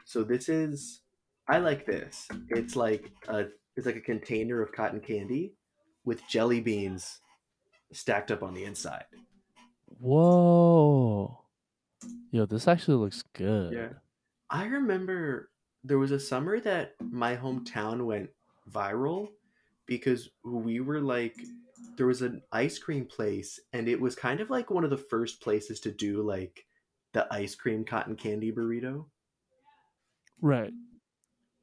So 0.05 0.23
this 0.23 0.49
is, 0.49 1.01
I 1.47 1.59
like 1.59 1.85
this. 1.85 2.31
It's 2.49 2.75
like 2.75 3.11
a, 3.27 3.45
it's 3.77 3.85
like 3.85 3.95
a 3.95 4.01
container 4.01 4.61
of 4.61 4.73
cotton 4.73 4.99
candy 4.99 5.53
with 6.03 6.27
jelly 6.27 6.59
beans 6.59 7.21
stacked 7.93 8.31
up 8.31 8.43
on 8.43 8.53
the 8.53 8.65
inside. 8.65 9.05
Whoa, 9.99 11.39
yo, 12.31 12.45
this 12.45 12.67
actually 12.67 12.97
looks 12.97 13.23
good. 13.33 13.73
Yeah. 13.73 13.89
I 14.49 14.65
remember 14.65 15.51
there 15.83 15.99
was 15.99 16.11
a 16.11 16.19
summer 16.19 16.59
that 16.61 16.95
my 16.99 17.37
hometown 17.37 18.05
went 18.05 18.29
viral 18.69 19.29
because 19.85 20.29
we 20.43 20.79
were 20.79 20.99
like 20.99 21.35
there 21.97 22.07
was 22.07 22.21
an 22.21 22.41
ice 22.51 22.77
cream 22.77 23.05
place, 23.05 23.59
and 23.73 23.87
it 23.87 23.99
was 23.99 24.15
kind 24.15 24.39
of 24.39 24.49
like 24.49 24.69
one 24.69 24.83
of 24.83 24.89
the 24.89 24.97
first 24.97 25.41
places 25.41 25.79
to 25.81 25.91
do 25.91 26.21
like 26.21 26.65
the 27.13 27.31
ice 27.31 27.55
cream 27.55 27.83
cotton 27.85 28.15
candy 28.15 28.51
burrito. 28.51 29.05
Right. 30.41 30.71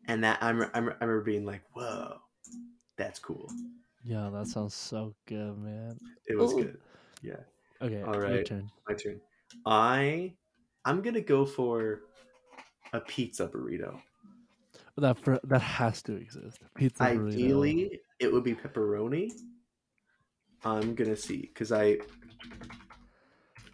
And 0.06 0.22
that 0.24 0.38
I'm, 0.42 0.62
I'm 0.62 0.70
I 0.74 0.78
remember 1.04 1.22
being 1.22 1.44
like, 1.44 1.62
whoa, 1.72 2.18
that's 2.96 3.18
cool. 3.18 3.50
Yeah, 4.04 4.28
that 4.32 4.48
sounds 4.48 4.74
so 4.74 5.14
good, 5.26 5.56
man. 5.58 5.98
It 6.26 6.36
was 6.36 6.52
Ooh. 6.52 6.62
good. 6.62 6.78
Yeah, 7.22 7.36
Okay, 7.80 8.02
All 8.02 8.18
right. 8.18 8.44
turn. 8.44 8.70
my 8.88 8.94
turn. 8.94 9.20
I 9.66 10.34
I'm 10.84 11.00
gonna 11.00 11.20
go 11.22 11.46
for 11.46 12.00
a 12.92 13.00
pizza 13.00 13.48
burrito. 13.48 14.00
That 14.96 15.18
for, 15.18 15.40
that 15.44 15.60
has 15.62 16.02
to 16.02 16.12
exist. 16.14 16.58
Pizza 16.74 17.02
burrito. 17.04 17.32
Ideally, 17.34 18.00
it 18.20 18.32
would 18.32 18.44
be 18.44 18.54
pepperoni. 18.54 19.32
I'm 20.64 20.94
gonna 20.94 21.16
see 21.16 21.40
because 21.42 21.72
I. 21.72 21.98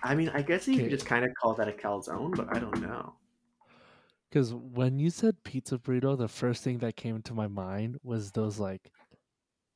I 0.03 0.15
mean, 0.15 0.31
I 0.31 0.43
guess 0.43 0.67
you 0.67 0.75
Okay. 0.75 0.85
could 0.85 0.91
just 0.91 1.07
kind 1.07 1.25
of 1.25 1.31
call 1.41 1.55
that 1.55 1.69
a 1.69 1.73
calzone, 1.73 2.35
but 2.35 2.49
I 2.55 2.59
don't 2.59 2.81
know. 2.81 3.15
Because 4.31 4.55
when 4.55 4.99
you 4.99 5.11
said 5.11 5.43
pizza 5.45 5.79
burrito, 5.79 6.17
the 6.17 6.29
first 6.29 6.63
thing 6.63 6.79
that 6.79 6.97
came 6.97 7.21
to 7.23 7.35
my 7.35 7.49
mind 7.49 7.99
was 8.03 8.31
those 8.33 8.61
like 8.61 8.93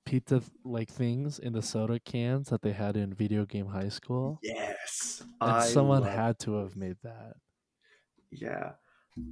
pizza 0.07 0.43
like 0.65 0.91
things 0.91 1.39
in 1.39 1.53
the 1.53 1.63
soda 1.63 1.99
cans 2.01 2.51
that 2.51 2.63
they 2.63 2.73
had 2.73 2.97
in 2.97 3.15
video 3.15 3.47
game 3.47 3.67
high 3.67 3.89
school. 3.89 4.39
Yes, 4.43 5.23
And 5.41 5.51
I 5.51 5.67
someone 5.69 6.03
love 6.03 6.13
had 6.13 6.39
to 6.41 6.55
have 6.55 6.77
made 6.77 6.99
that. 7.03 7.37
Yeah, 8.31 8.75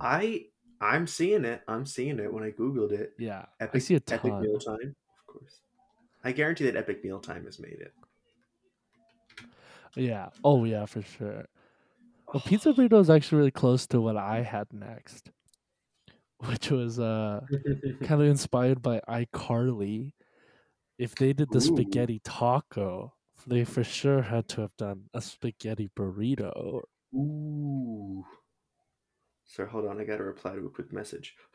I 0.00 0.46
I'm 0.80 1.06
seeing 1.06 1.44
it. 1.44 1.62
I'm 1.68 1.86
seeing 1.86 2.18
it 2.18 2.32
when 2.32 2.42
I 2.44 2.50
googled 2.50 2.92
it. 2.92 3.14
Yeah. 3.18 3.46
Epic, 3.60 3.76
I 3.76 3.78
see 3.78 3.94
a 3.94 4.00
Epic 4.08 4.22
ton. 4.22 4.42
Mealtime, 4.42 4.96
of 5.18 5.26
course. 5.26 5.60
I 6.24 6.32
guarantee 6.32 6.64
that 6.66 6.76
Epic 6.76 7.04
Mealtime 7.04 7.44
has 7.46 7.58
made 7.60 7.80
it. 7.80 7.94
Yeah. 9.96 10.30
Oh 10.44 10.64
yeah, 10.64 10.86
for 10.86 11.02
sure. 11.02 11.46
Well, 12.32 12.42
pizza 12.46 12.72
burrito 12.72 12.98
is 12.98 13.10
actually 13.10 13.38
really 13.38 13.50
close 13.50 13.86
to 13.88 14.00
what 14.00 14.16
I 14.16 14.40
had 14.40 14.72
next, 14.72 15.30
which 16.38 16.70
was 16.70 16.98
uh 16.98 17.40
kind 18.02 18.22
of 18.22 18.28
inspired 18.28 18.80
by 18.80 19.00
iCarly. 19.08 20.12
If 20.98 21.14
they 21.14 21.32
did 21.32 21.50
the 21.50 21.58
Ooh. 21.58 21.60
spaghetti 21.60 22.20
taco, 22.24 23.12
they 23.46 23.64
for 23.64 23.84
sure 23.84 24.22
had 24.22 24.48
to 24.48 24.62
have 24.62 24.76
done 24.78 25.10
a 25.12 25.20
spaghetti 25.20 25.90
burrito. 25.96 26.80
Ooh. 27.14 28.24
Sir, 29.44 29.66
hold 29.66 29.86
on. 29.86 30.00
I 30.00 30.04
got 30.04 30.16
to 30.16 30.24
reply 30.24 30.54
to 30.54 30.64
a 30.64 30.70
quick 30.70 30.92
message. 30.92 31.34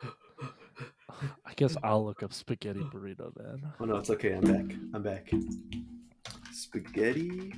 I 1.44 1.54
guess 1.56 1.76
I'll 1.82 2.04
look 2.04 2.22
up 2.22 2.32
spaghetti 2.32 2.80
burrito 2.94 3.32
then. 3.34 3.72
Oh 3.80 3.84
no, 3.84 3.96
it's 3.96 4.10
okay. 4.10 4.34
I'm 4.34 4.42
back. 4.42 4.76
I'm 4.94 5.02
back. 5.02 5.32
Spaghetti 6.52 7.52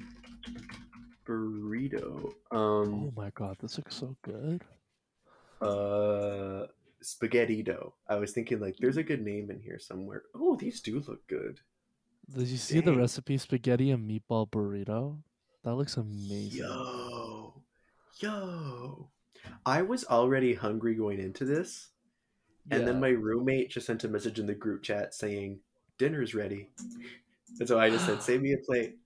burrito. 1.30 2.34
Oh 2.50 2.56
Um, 2.56 3.12
my 3.16 3.30
god, 3.30 3.56
this 3.60 3.76
looks 3.78 3.94
so 3.96 4.16
good. 4.22 4.64
uh, 5.60 6.66
spaghetti 7.02 7.62
dough. 7.62 7.94
I 8.08 8.16
was 8.16 8.32
thinking 8.32 8.60
like, 8.60 8.76
there's 8.78 8.96
a 8.96 9.02
good 9.02 9.22
name 9.22 9.50
in 9.50 9.60
here 9.60 9.78
somewhere. 9.78 10.22
Oh, 10.34 10.56
these 10.56 10.80
do 10.80 11.00
look 11.06 11.26
good. 11.28 11.60
Did 12.32 12.48
you 12.48 12.56
see 12.58 12.80
the 12.80 12.94
recipe 12.94 13.36
spaghetti 13.38 13.90
and 13.90 14.08
meatball 14.08 14.48
burrito? 14.50 15.18
That 15.64 15.74
looks 15.74 15.96
amazing. 15.96 16.60
Yo, 16.62 17.62
yo. 18.20 19.10
I 19.66 19.82
was 19.82 20.04
already 20.06 20.54
hungry 20.54 20.94
going 20.94 21.18
into 21.20 21.44
this, 21.44 21.90
and 22.70 22.86
then 22.86 23.00
my 23.00 23.08
roommate 23.10 23.70
just 23.70 23.86
sent 23.86 24.04
a 24.04 24.08
message 24.08 24.38
in 24.38 24.46
the 24.46 24.54
group 24.54 24.82
chat 24.82 25.14
saying, 25.14 25.60
"Dinner's 25.98 26.34
ready," 26.34 26.68
and 27.58 27.68
so 27.68 27.80
I 27.80 27.90
just 27.90 28.06
said, 28.06 28.22
"Save 28.22 28.42
me 28.42 28.52
a 28.54 28.58
plate." 28.58 28.99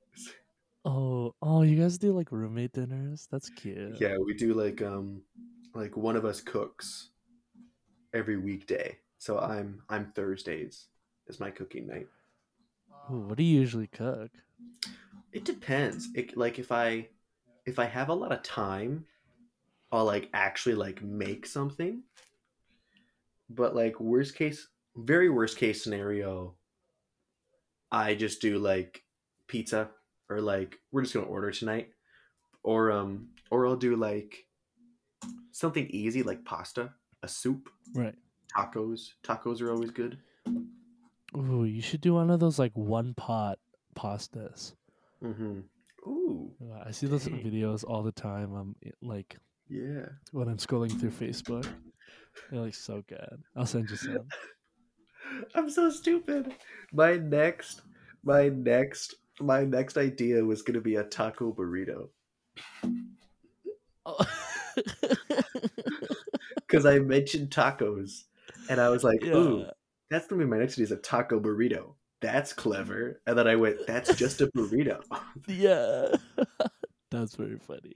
Oh, 0.85 1.35
oh, 1.41 1.63
you 1.63 1.81
guys 1.81 1.97
do 1.97 2.13
like 2.13 2.31
roommate 2.31 2.73
dinners? 2.73 3.27
That's 3.31 3.49
cute. 3.49 4.01
Yeah, 4.01 4.17
we 4.19 4.35
do 4.35 4.53
like 4.53 4.83
um, 4.83 5.23
like 5.75 5.97
one 5.97 6.17
of 6.17 6.25
us 6.25 6.41
cooks 6.41 7.11
every 8.13 8.37
weekday. 8.37 8.99
So 9.19 9.39
I'm 9.39 9.83
I'm 9.89 10.13
Thursdays 10.15 10.89
is 11.27 11.41
my 11.41 11.51
cooking 11.51 11.87
night. 11.87 12.07
Ooh, 13.11 13.21
what 13.21 13.39
do 13.39 13.45
you 13.45 13.61
usually 13.61 13.87
cook? 13.87 14.31
It 15.33 15.45
depends. 15.45 16.09
It 16.15 16.37
like 16.37 16.59
if 16.59 16.71
I 16.71 17.09
if 17.65 17.79
I 17.79 17.87
have 17.87 18.11
a 18.11 18.15
lot 18.15 18.33
of 18.33 18.43
time, 18.43 19.07
I'll 19.91 20.05
like 20.05 20.29
actually 20.35 20.75
like 20.75 21.03
make 21.03 21.47
something. 21.47 22.03
But 23.49 23.75
like 23.75 24.01
worst 24.01 24.37
case, 24.37 24.69
very 24.97 25.31
worst 25.31 25.57
case 25.57 25.83
scenario, 25.83 26.57
I 27.91 28.15
just 28.15 28.43
do 28.43 28.59
like 28.59 29.03
pizza 29.49 29.91
or 30.29 30.41
like 30.41 30.79
we're 30.93 31.03
just 31.03 31.15
gonna 31.15 31.27
order 31.27 31.51
tonight, 31.51 31.91
or 32.63 32.91
um 32.93 33.29
or 33.51 33.67
I'll 33.67 33.77
do 33.77 33.97
like 33.97 34.47
something 35.53 35.87
easy 35.91 36.23
like 36.23 36.45
pasta, 36.45 36.93
a 37.23 37.29
soup, 37.29 37.69
Right. 37.95 38.15
tacos. 38.57 39.11
Tacos 39.23 39.61
are 39.61 39.71
always 39.71 39.91
good. 39.91 40.19
Ooh, 41.37 41.65
you 41.65 41.81
should 41.83 42.01
do 42.01 42.15
one 42.15 42.31
of 42.31 42.41
those 42.41 42.59
like 42.59 42.73
one 42.75 43.15
pot 43.15 43.59
pastas. 43.97 44.75
Mm-hmm. 45.23 45.61
Ooh, 46.07 46.53
I 46.85 46.91
see 46.91 47.07
those 47.07 47.25
Dang. 47.25 47.43
videos 47.43 47.85
all 47.85 48.03
the 48.03 48.13
time. 48.13 48.55
I'm 48.55 48.77
like 49.03 49.37
yeah. 49.69 50.07
when 50.33 50.49
I'm 50.49 50.59
scrolling 50.59 50.99
through 50.99 51.11
Facebook. 51.11 51.67
They're 52.51 52.61
like 52.61 52.75
so 52.75 53.03
good. 53.09 53.43
I'll 53.57 53.67
send 53.67 53.89
you 53.91 53.97
some. 53.97 54.29
I'm 55.55 55.71
so 55.71 55.89
stupid. 55.91 56.53
My 56.93 57.17
next, 57.17 57.83
my 58.23 58.49
next, 58.49 59.15
my 59.41 59.65
next 59.65 59.97
idea 59.97 60.45
was 60.45 60.63
gonna 60.63 60.81
be 60.81 60.97
a 60.97 61.05
taco 61.05 61.53
burrito 61.53 62.09
Oh. 64.07 64.25
because 66.57 66.85
I 66.87 66.99
mentioned 66.99 67.51
tacos, 67.51 68.25
and 68.69 68.81
I 68.81 68.89
was 68.91 69.03
like, 69.05 69.23
"Ooh, 69.25 69.65
that's 70.11 70.27
gonna 70.27 70.45
be 70.45 70.51
my 70.51 70.59
next 70.59 70.75
idea 70.75 70.85
is 70.85 70.93
a 70.93 70.97
taco 70.97 71.41
burrito." 71.41 71.95
That's 72.21 72.53
clever. 72.53 73.21
And 73.27 73.37
then 73.39 73.47
I 73.49 73.57
went, 73.57 73.87
"That's 73.87 74.15
just 74.17 74.41
a 74.41 74.49
burrito." 74.49 75.03
Yeah. 75.49 76.09
That's 77.11 77.37
very 77.37 77.59
funny. 77.59 77.95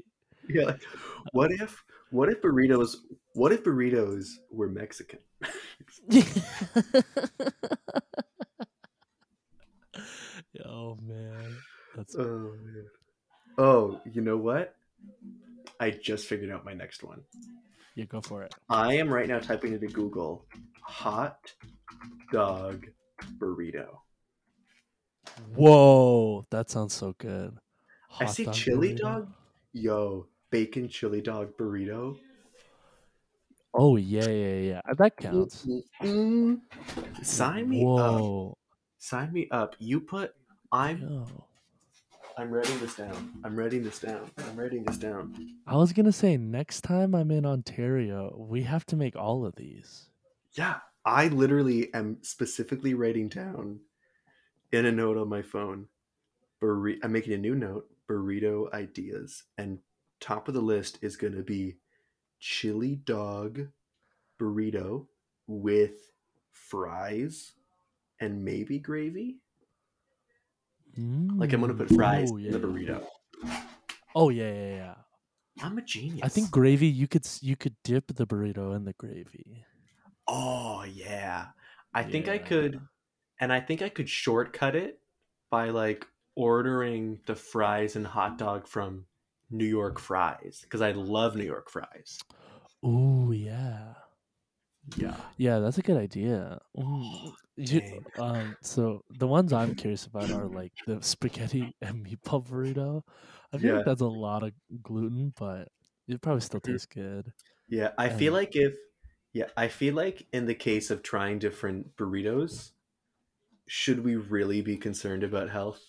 yeah. 0.49 0.65
Like, 0.67 0.83
what 1.33 1.51
if, 1.51 1.83
what 2.11 2.29
if 2.29 2.41
burritos, 2.41 2.97
what 3.35 3.53
if 3.53 3.65
burritos 3.65 4.29
were 4.51 4.69
Mexican? 4.69 5.19
Oh 10.79 10.99
man. 11.03 11.57
That's 11.97 12.15
Oh 12.17 12.55
man. 12.65 12.87
Oh, 13.59 14.01
you 14.13 14.21
know 14.21 14.37
what? 14.37 14.75
I 15.81 15.91
just 15.91 16.27
figured 16.27 16.51
out 16.51 16.65
my 16.65 16.75
next 16.75 17.03
one. 17.03 17.23
you 17.95 18.07
go 18.07 18.21
for 18.21 18.45
it. 18.45 18.55
I 18.69 18.95
am 18.95 19.13
right 19.13 19.29
now 19.29 19.41
typing 19.41 19.73
into 19.73 19.89
Google 19.89 20.47
hot 20.81 21.53
dog 22.33 22.87
burrito. 23.39 23.99
Whoa, 25.55 26.47
that 26.51 26.71
sounds 26.71 26.95
so 26.95 27.15
good. 27.19 27.59
I 28.21 28.27
see 28.27 28.45
dog 28.45 28.55
chili 28.55 28.95
burrito? 28.95 28.99
dog. 28.99 29.33
Yo, 29.73 30.27
bacon 30.51 30.89
chili 30.89 31.21
dog 31.21 31.57
burrito. 31.59 32.19
Oh 33.75 33.97
yeah, 33.97 34.29
yeah, 34.29 34.55
yeah. 34.55 34.81
Uh, 34.89 34.95
that 34.95 35.17
counts. 35.17 35.67
Mm-mm-mm. 35.67 36.61
Sign 37.23 37.69
me 37.69 37.85
up. 37.85 38.59
Sign 38.99 39.33
me 39.33 39.49
up. 39.51 39.77
You 39.79 40.01
put. 40.01 40.35
I'm. 40.71 41.27
I'm 42.37 42.51
writing 42.51 42.79
this 42.79 42.95
down. 42.95 43.33
I'm 43.43 43.57
writing 43.57 43.83
this 43.83 43.99
down. 43.99 44.31
I'm 44.39 44.57
writing 44.57 44.85
this 44.85 44.97
down. 44.97 45.35
I 45.67 45.77
was 45.77 45.93
gonna 45.93 46.13
say 46.13 46.37
next 46.37 46.83
time 46.83 47.15
I'm 47.15 47.31
in 47.31 47.45
Ontario, 47.45 48.35
we 48.39 48.63
have 48.63 48.87
to 48.87 48.97
make 48.97 49.17
all 49.17 49.45
of 49.45 49.57
these. 49.57 50.09
Yeah, 50.53 50.77
I 51.05 51.29
literally 51.29 51.93
am 51.95 52.19
specifically 52.23 52.95
writing 52.95 53.29
down 53.29 53.81
in 54.71 54.87
a 54.87 54.93
note 54.93 55.17
on 55.17 55.29
my 55.29 55.43
phone. 55.43 55.87
Burri- 56.63 56.99
I'm 57.03 57.13
making 57.13 57.33
a 57.33 57.39
new 57.39 57.55
note. 57.55 57.89
Burrito 58.09 58.73
ideas, 58.73 59.45
and 59.59 59.79
top 60.21 60.49
of 60.49 60.55
the 60.55 60.61
list 60.61 60.99
is 61.03 61.17
going 61.17 61.35
to 61.35 61.43
be 61.43 61.77
chili 62.41 62.97
dog 62.97 63.69
burrito 64.41 65.07
with 65.47 66.13
fries 66.53 67.53
and 68.21 68.45
maybe 68.45 68.79
gravy. 68.79 69.39
Like 70.99 71.53
I'm 71.53 71.61
to 71.61 71.75
put 71.75 71.89
Mm, 71.89 71.97
fries 71.97 72.31
oh, 72.33 72.37
in 72.37 72.51
the 72.51 72.59
yeah. 72.59 72.65
burrito. 72.65 73.07
Oh 74.15 74.31
yeah, 74.31 74.53
yeah, 74.53 74.75
yeah. 74.75 74.95
I'm 75.63 75.79
a 75.79 75.83
genius. 75.83 76.25
I 76.25 76.29
think 76.29 76.51
gravy. 76.51 76.89
You 76.89 77.07
could 77.07 77.27
you 77.41 77.57
could 77.57 77.77
dip 77.85 78.09
the 78.09 78.27
burrito 78.27 78.75
in 78.75 78.85
the 78.85 78.93
gravy. 78.95 79.65
Oh 80.27 80.85
yeah, 80.85 81.47
I 81.95 82.03
think 82.03 82.29
I 82.29 82.39
could, 82.39 82.81
and 83.41 83.53
I 83.53 83.61
think 83.61 83.83
I 83.83 83.89
could 83.89 84.09
shortcut 84.09 84.75
it 84.75 85.01
by 85.51 85.71
like 85.71 86.07
ordering 86.35 87.21
the 87.27 87.35
fries 87.35 87.97
and 87.97 88.07
hot 88.07 88.39
dog 88.39 88.67
from 88.67 89.07
New 89.51 89.67
York 89.67 89.99
Fries 89.99 90.61
because 90.63 90.81
I 90.81 90.93
love 90.93 91.37
New 91.37 91.45
York 91.45 91.71
fries. 91.71 92.19
Oh 92.83 93.33
yeah. 93.33 93.95
Yeah. 94.97 95.17
Yeah, 95.37 95.59
that's 95.61 95.79
a 95.79 95.83
good 95.83 95.97
idea. 95.97 96.59
Mm, 96.77 97.35
you- 97.57 97.83
um, 98.17 98.57
so 98.63 99.05
the 99.11 99.27
ones 99.29 99.53
I'm 99.53 99.75
curious 99.75 100.07
about 100.07 100.31
are 100.31 100.49
like 100.49 100.73
the 100.87 101.01
spaghetti 101.03 101.77
and 101.83 102.05
meatball 102.07 102.45
burrito. 102.47 103.03
I 103.53 103.59
feel 103.59 103.73
Yeah. 103.73 103.75
like 103.75 103.85
that's 103.85 104.01
a 104.01 104.07
lot 104.07 104.43
of 104.43 104.53
gluten, 104.83 105.33
but 105.37 105.69
it 106.09 106.21
probably 106.23 106.41
still 106.43 106.61
Mhm. 106.65 106.79
tastes 106.79 106.87
good. 106.87 107.33
Yeah, 107.69 107.95
I 107.99 108.09
feel 108.11 108.33
like 108.33 108.57
if 108.57 108.77
yeah, 109.33 109.51
I 109.57 109.69
feel 109.69 109.95
like 109.95 110.27
in 110.33 110.47
the 110.47 110.55
case 110.55 110.91
of 110.91 111.03
trying 111.03 111.39
different 111.39 111.97
burritos, 111.97 112.73
should 113.69 114.01
we 114.05 114.17
really 114.17 114.63
be 114.63 114.77
concerned 114.79 115.25
about 115.25 115.51
health? 115.51 115.85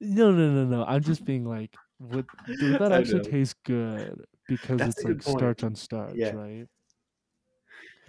No, 0.00 0.32
no, 0.32 0.52
no, 0.52 0.64
no. 0.64 0.84
I'm 0.84 1.02
just 1.02 1.24
being 1.24 1.44
like, 1.44 1.78
would, 1.98 2.28
would 2.46 2.78
that 2.78 2.92
actually 2.92 3.20
taste 3.20 3.62
good? 3.64 4.24
Because 4.46 4.86
That's 4.86 4.94
it's 5.02 5.04
like 5.04 5.22
point. 5.22 5.22
starch 5.22 5.62
on 5.62 5.74
starch, 5.74 6.16
Yeah. 6.16 6.32
right? 6.32 6.66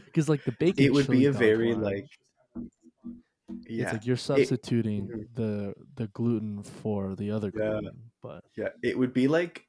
Because 0.06 0.30
like 0.30 0.44
the 0.46 0.52
bacon, 0.54 0.86
It 0.86 0.94
would 0.94 1.10
be 1.10 1.26
a 1.26 1.32
very 1.32 1.74
one, 1.74 1.84
like 1.84 2.08
it's 2.56 3.80
yeah, 3.80 3.94
like 3.94 4.06
you're 4.06 4.18
substituting 4.18 5.08
Mhm. 5.08 5.36
the 5.36 5.74
the 5.96 6.08
gluten 6.08 6.64
for 6.64 7.16
the 7.16 7.32
other 7.32 7.52
Yeah. 7.52 7.80
gluten, 7.80 8.12
but 8.22 8.44
yeah, 8.56 8.70
it 8.84 8.98
would 8.98 9.14
be 9.14 9.28
like 9.28 9.66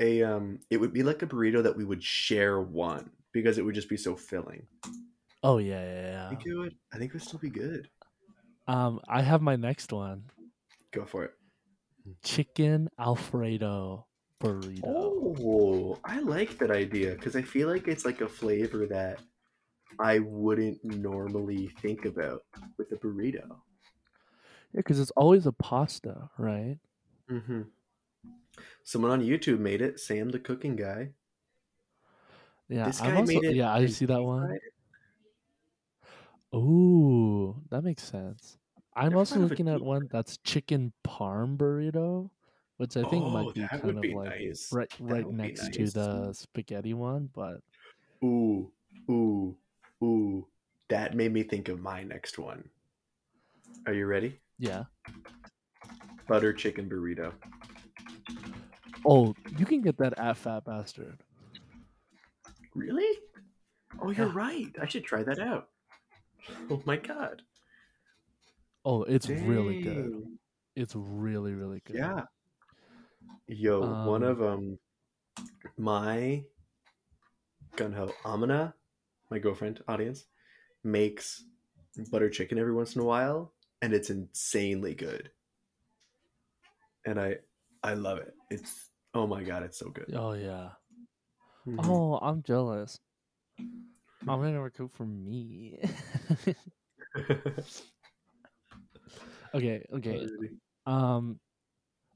a 0.00 0.22
um 0.22 0.60
it 0.70 0.78
would 0.78 0.92
be 0.92 1.02
like 1.02 1.22
a 1.22 1.26
burrito 1.26 1.62
that 1.62 1.76
we 1.76 1.84
would 1.84 2.02
share 2.02 2.60
one 2.60 3.10
because 3.32 3.58
it 3.58 3.64
would 3.64 3.74
just 3.74 3.88
be 3.88 3.96
so 3.96 4.16
filling. 4.16 4.66
oh 5.42 5.58
yeah, 5.58 5.82
yeah, 5.82 6.26
I 6.26 6.28
think 6.30 6.46
it 6.46 6.54
would 6.54 6.74
I 6.92 6.98
think 6.98 7.10
it 7.10 7.14
would 7.14 7.22
still 7.22 7.40
be 7.40 7.50
good. 7.50 7.88
Um, 8.68 9.00
I 9.08 9.22
have 9.22 9.42
my 9.42 9.56
next 9.56 9.92
one: 9.92 10.30
Go 10.92 11.04
for 11.04 11.24
it. 11.24 11.32
chicken 12.22 12.88
Alfredo 12.98 14.06
burrito. 14.40 14.84
Oh, 14.86 15.98
I 16.04 16.20
like 16.20 16.58
that 16.58 16.70
idea 16.70 17.14
because 17.14 17.36
I 17.36 17.42
feel 17.42 17.68
like 17.68 17.88
it's 17.88 18.04
like 18.04 18.20
a 18.20 18.28
flavor 18.28 18.86
that 18.86 19.20
I 19.98 20.18
wouldn't 20.20 20.82
normally 20.84 21.68
think 21.80 22.04
about 22.04 22.42
with 22.78 22.92
a 22.92 22.96
burrito. 22.96 23.48
Yeah, 24.72 24.78
because 24.78 24.98
it's 25.00 25.10
always 25.12 25.46
a 25.46 25.52
pasta, 25.52 26.30
right? 26.38 26.78
Mm-hmm. 27.30 27.62
Someone 28.84 29.10
on 29.10 29.22
YouTube 29.22 29.58
made 29.58 29.82
it. 29.82 30.00
Sam, 30.00 30.30
the 30.30 30.38
cooking 30.38 30.76
guy. 30.76 31.10
Yeah, 32.68 32.86
This 32.86 33.00
guy 33.00 33.14
also 33.16 33.34
made 33.40 33.44
it. 33.44 33.56
yeah, 33.56 33.72
I 33.72 33.86
see 33.86 34.06
that 34.06 34.22
one. 34.22 34.58
Ooh, 36.54 37.56
that 37.70 37.82
makes 37.82 38.02
sense. 38.02 38.58
I'm 38.94 39.16
also 39.16 39.36
thought 39.36 39.40
of 39.44 39.44
a 39.44 39.48
looking 39.48 39.68
at 39.68 39.80
one 39.80 40.08
that's 40.10 40.36
chicken 40.38 40.92
parm 41.06 41.56
burrito, 41.56 42.30
which 42.76 42.96
I 42.96 43.04
think 43.08 43.24
Oh, 43.24 43.30
might 43.30 43.54
be 43.54 43.66
kind 43.68 43.84
of 43.96 44.00
be 44.02 44.14
like 44.14 44.28
nice. 44.28 44.70
right 44.72 44.90
right 45.00 45.26
next 45.30 45.72
to 45.72 45.86
the 45.90 46.32
spaghetti 46.34 46.92
one, 46.92 47.30
but 47.32 47.60
Ooh, 48.22 48.70
ooh, 49.10 49.56
ooh. 50.02 50.46
That 50.88 51.14
made 51.14 51.32
me 51.32 51.42
think 51.42 51.68
of 51.68 51.80
my 51.80 52.02
next 52.02 52.38
one. 52.38 52.68
Are 53.86 53.94
you 53.94 54.06
ready? 54.06 54.38
yeah. 54.58 54.84
Butter 56.28 56.52
chicken 56.52 56.88
burrito. 56.88 57.32
Oh, 59.06 59.34
you 59.58 59.66
can 59.66 59.80
get 59.80 59.98
that 59.98 60.18
at 60.18 60.36
Fat 60.36 60.64
Bastard. 60.64 61.18
Really? 62.74 63.18
Oh, 64.00 64.10
you're 64.10 64.28
Yeah. 64.28 64.32
right. 64.34 64.68
I 64.80 64.86
should 64.86 65.04
try 65.04 65.22
that 65.24 65.38
out. 65.40 65.68
Oh 66.70 66.82
my 66.84 66.96
god. 66.96 67.42
Oh, 68.84 69.02
it's 69.04 69.28
really 69.28 69.82
good. 69.82 70.38
It's 70.76 70.94
really 70.96 71.52
really 71.54 71.82
good. 71.84 71.96
Yeah. 71.96 72.22
Yo, 73.46 73.80
one 73.80 74.22
Um, 74.22 74.28
of 74.30 74.42
um 74.42 74.78
my 75.76 76.44
gunho 77.76 78.12
Amina, 78.24 78.74
my 79.32 79.38
girlfriend 79.38 79.82
audience, 79.88 80.26
makes 80.84 81.42
butter 82.10 82.28
chicken 82.28 82.58
every 82.58 82.74
once 82.74 82.94
in 82.94 83.00
a 83.00 83.04
while, 83.04 83.54
and 83.80 83.94
it's 83.94 84.10
insanely 84.10 84.94
good. 84.94 85.30
And 87.06 87.18
I 87.18 87.38
I 87.82 87.94
love 87.94 88.18
it. 88.18 88.34
It's 88.50 88.90
oh 89.14 89.26
my 89.26 89.42
god, 89.42 89.62
it's 89.62 89.78
so 89.78 89.88
good. 89.88 90.12
Oh 90.14 90.34
yeah. 90.34 90.72
Mhm. 91.66 91.78
Oh, 91.82 92.18
I'm 92.20 92.42
jealous. 92.42 93.00
I'm 93.58 94.38
gonna 94.38 94.52
never 94.52 94.68
cook 94.68 94.92
for 94.92 95.06
me. 95.06 95.80
okay, 99.54 99.86
okay. 99.94 100.28
Um 100.84 101.40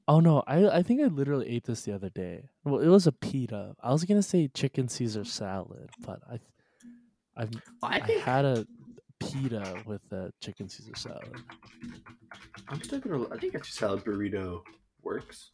Oh 0.09 0.21
no, 0.21 0.45
I 0.47 0.79
I 0.79 0.83
think 0.83 1.01
I 1.01 1.07
literally 1.07 1.49
ate 1.49 1.65
this 1.65 1.83
the 1.83 1.93
other 1.95 2.11
day. 2.11 2.49
Well, 2.63 2.81
it 2.81 2.89
was 2.89 3.07
a 3.09 3.13
pita. 3.13 3.75
I 3.81 3.91
was 3.93 4.05
gonna 4.05 4.23
say 4.23 4.49
chicken 4.49 4.89
Caesar 4.89 5.25
salad, 5.25 5.91
but 6.05 6.21
I 6.31 6.39
I've 7.37 7.51
I 7.83 8.01
I 8.01 8.12
had 8.25 8.44
a 8.44 8.66
pita 9.20 9.83
with 9.87 10.03
a 10.12 10.33
chicken 10.42 10.68
Caesar 10.68 10.94
salad. 10.96 11.35
I'm 12.68 12.83
still 12.83 12.99
gonna. 13.01 13.27
I 13.33 13.38
think 13.38 13.55
a 13.55 13.64
salad 13.64 14.05
burrito 14.05 14.62
works. 15.03 15.51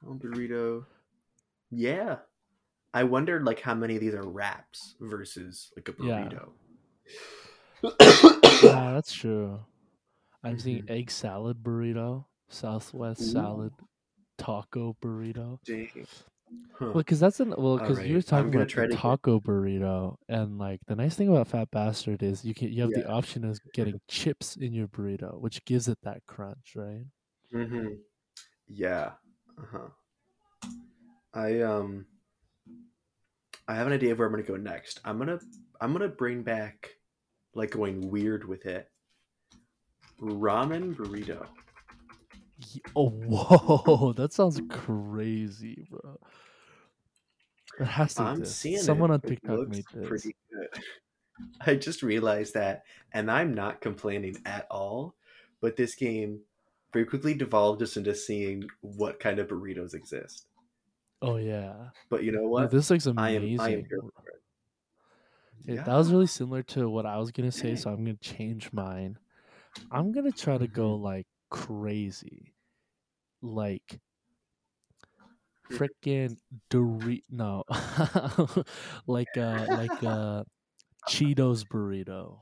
Salad 0.00 0.20
burrito. 0.20 0.84
Yeah. 1.70 2.16
I 2.94 3.04
wondered 3.04 3.44
like 3.44 3.60
how 3.60 3.74
many 3.74 3.94
of 3.94 4.00
these 4.00 4.14
are 4.14 4.28
wraps 4.28 4.96
versus 5.00 5.72
like 5.76 5.88
a 5.88 5.92
burrito. 5.92 6.50
Yeah, 8.62 8.92
that's 8.94 9.12
true. 9.12 9.58
I'm 10.44 10.56
seeing 10.58 10.84
Mhm. 10.84 10.90
egg 10.90 11.10
salad 11.10 11.64
burrito, 11.64 12.26
Southwest 12.48 13.22
Ooh. 13.22 13.24
salad 13.24 13.72
taco 14.38 14.96
burrito. 15.02 15.58
Dang. 15.64 16.06
Huh. 16.78 16.86
Well, 16.86 16.94
because 16.94 17.20
that's 17.20 17.38
an 17.40 17.54
well, 17.56 17.78
because 17.78 18.04
you 18.04 18.16
were 18.16 18.22
talking 18.22 18.54
about 18.54 18.68
try 18.68 18.84
to 18.84 18.90
get- 18.90 18.98
taco 18.98 19.38
burrito, 19.40 20.16
and 20.28 20.58
like 20.58 20.80
the 20.86 20.96
nice 20.96 21.14
thing 21.14 21.28
about 21.28 21.48
Fat 21.48 21.70
Bastard 21.70 22.22
is 22.22 22.44
you 22.44 22.54
can 22.54 22.72
you 22.72 22.82
have 22.82 22.90
the 22.92 23.08
option 23.08 23.44
of 23.44 23.60
getting 23.72 24.00
chips 24.08 24.56
in 24.56 24.72
your 24.72 24.88
burrito, 24.88 25.38
which 25.40 25.64
gives 25.64 25.86
it 25.88 25.98
that 26.02 26.22
crunch, 26.26 26.72
right? 26.74 27.04
Mm-hmm. 27.54 27.88
Yeah. 28.66 29.12
Uh 29.58 29.62
huh. 29.70 30.68
I 31.34 31.60
um. 31.60 32.06
I 33.68 33.74
have 33.76 33.86
an 33.86 33.92
idea 33.92 34.12
of 34.12 34.18
where 34.18 34.26
I'm 34.26 34.32
gonna 34.32 34.42
go 34.42 34.56
next. 34.56 35.00
I'm 35.04 35.18
gonna 35.18 35.38
I'm 35.80 35.92
gonna 35.92 36.08
bring 36.08 36.42
back, 36.42 36.90
like 37.54 37.70
going 37.70 38.10
weird 38.10 38.46
with 38.46 38.66
it. 38.66 38.88
Ramen 40.20 40.94
burrito. 40.96 41.46
Oh, 42.96 43.08
whoa, 43.10 44.12
that 44.14 44.32
sounds 44.32 44.60
crazy, 44.68 45.86
bro. 45.90 46.18
That 47.78 47.86
has 47.86 48.14
to 48.14 48.22
I'm 48.22 48.44
seeing 48.44 48.78
Someone 48.78 49.10
it. 49.10 49.14
on 49.14 49.20
It 49.24 49.28
TikTok 49.28 49.58
looks 49.58 49.76
made 49.78 49.84
this. 49.94 50.06
pretty 50.08 50.36
good. 50.52 50.82
I 51.66 51.74
just 51.76 52.02
realized 52.02 52.54
that, 52.54 52.84
and 53.12 53.30
I'm 53.30 53.54
not 53.54 53.80
complaining 53.80 54.36
at 54.44 54.66
all. 54.70 55.14
But 55.60 55.76
this 55.76 55.94
game 55.94 56.40
very 56.92 57.06
quickly 57.06 57.34
devolved 57.34 57.82
us 57.82 57.96
into 57.96 58.14
seeing 58.14 58.64
what 58.80 59.18
kind 59.20 59.38
of 59.38 59.48
burritos 59.48 59.94
exist. 59.94 60.46
Oh 61.22 61.36
yeah, 61.36 61.90
But 62.10 62.24
you 62.24 62.32
know 62.32 62.40
Dude, 62.42 62.50
what? 62.50 62.70
this 62.70 62.90
looks 62.90 63.06
I 63.16 63.30
am. 63.30 63.42
amazing. 63.42 63.60
I 63.60 63.70
am 63.74 63.84
for 63.88 63.96
it. 64.28 64.42
Yeah, 65.64 65.82
That 65.84 65.96
was 65.96 66.10
really 66.10 66.26
similar 66.26 66.62
to 66.64 66.88
what 66.90 67.06
I 67.06 67.16
was 67.18 67.30
gonna 67.30 67.52
say, 67.52 67.68
Dang. 67.68 67.76
so 67.76 67.90
I'm 67.90 68.04
gonna 68.04 68.16
change 68.16 68.72
mine. 68.72 69.18
I'm 69.90 70.12
gonna 70.12 70.32
try 70.32 70.58
to 70.58 70.66
go 70.66 70.94
Mm-hmm. 70.94 71.04
like 71.04 71.26
crazy, 71.50 72.54
like. 73.40 74.00
Freaking 75.70 76.36
Dorito. 76.70 77.22
No, 77.30 77.64
like 79.06 79.36
uh, 79.36 79.66
like 79.68 80.02
uh, 80.02 80.44
Cheetos 81.08 81.64
burrito. 81.64 82.38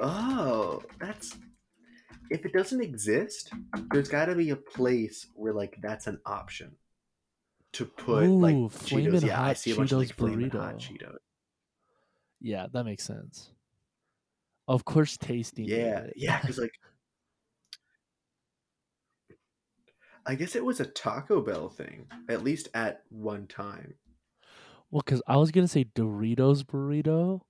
Oh, 0.00 0.82
that's. 1.00 1.36
If 2.28 2.44
it 2.44 2.52
doesn't 2.52 2.80
exist, 2.80 3.52
there's 3.92 4.08
got 4.08 4.24
to 4.26 4.34
be 4.34 4.50
a 4.50 4.56
place 4.56 5.28
where 5.34 5.52
like 5.52 5.76
that's 5.80 6.08
an 6.08 6.20
option 6.26 6.72
to 7.72 7.84
put 7.84 8.26
like 8.26 8.54
Ooh, 8.54 8.68
Cheetos. 8.68 8.72
Flamin' 8.72 9.26
Yeah, 9.26 9.40
I 9.40 9.46
Hot 9.48 9.58
see 9.58 9.70
a 9.72 9.76
bunch 9.76 9.92
of 9.92 9.98
like 9.98 10.16
Cheetos 10.16 10.52
hot 10.52 10.74
burrito. 10.74 10.78
Cheetos. 10.78 11.16
Yeah, 12.40 12.66
that 12.72 12.84
makes 12.84 13.04
sense. 13.04 13.50
Of 14.68 14.84
course, 14.84 15.16
tasting. 15.16 15.66
Yeah, 15.66 16.06
yeah, 16.16 16.40
because 16.40 16.58
like, 16.58 16.72
I 20.26 20.34
guess 20.34 20.56
it 20.56 20.64
was 20.64 20.80
a 20.80 20.86
Taco 20.86 21.40
Bell 21.40 21.68
thing, 21.68 22.06
at 22.28 22.42
least 22.42 22.68
at 22.74 23.02
one 23.10 23.46
time. 23.46 23.94
Well, 24.90 25.02
because 25.04 25.22
I 25.26 25.36
was 25.36 25.52
gonna 25.52 25.68
say 25.68 25.84
Doritos 25.84 26.64
burrito, 26.64 27.42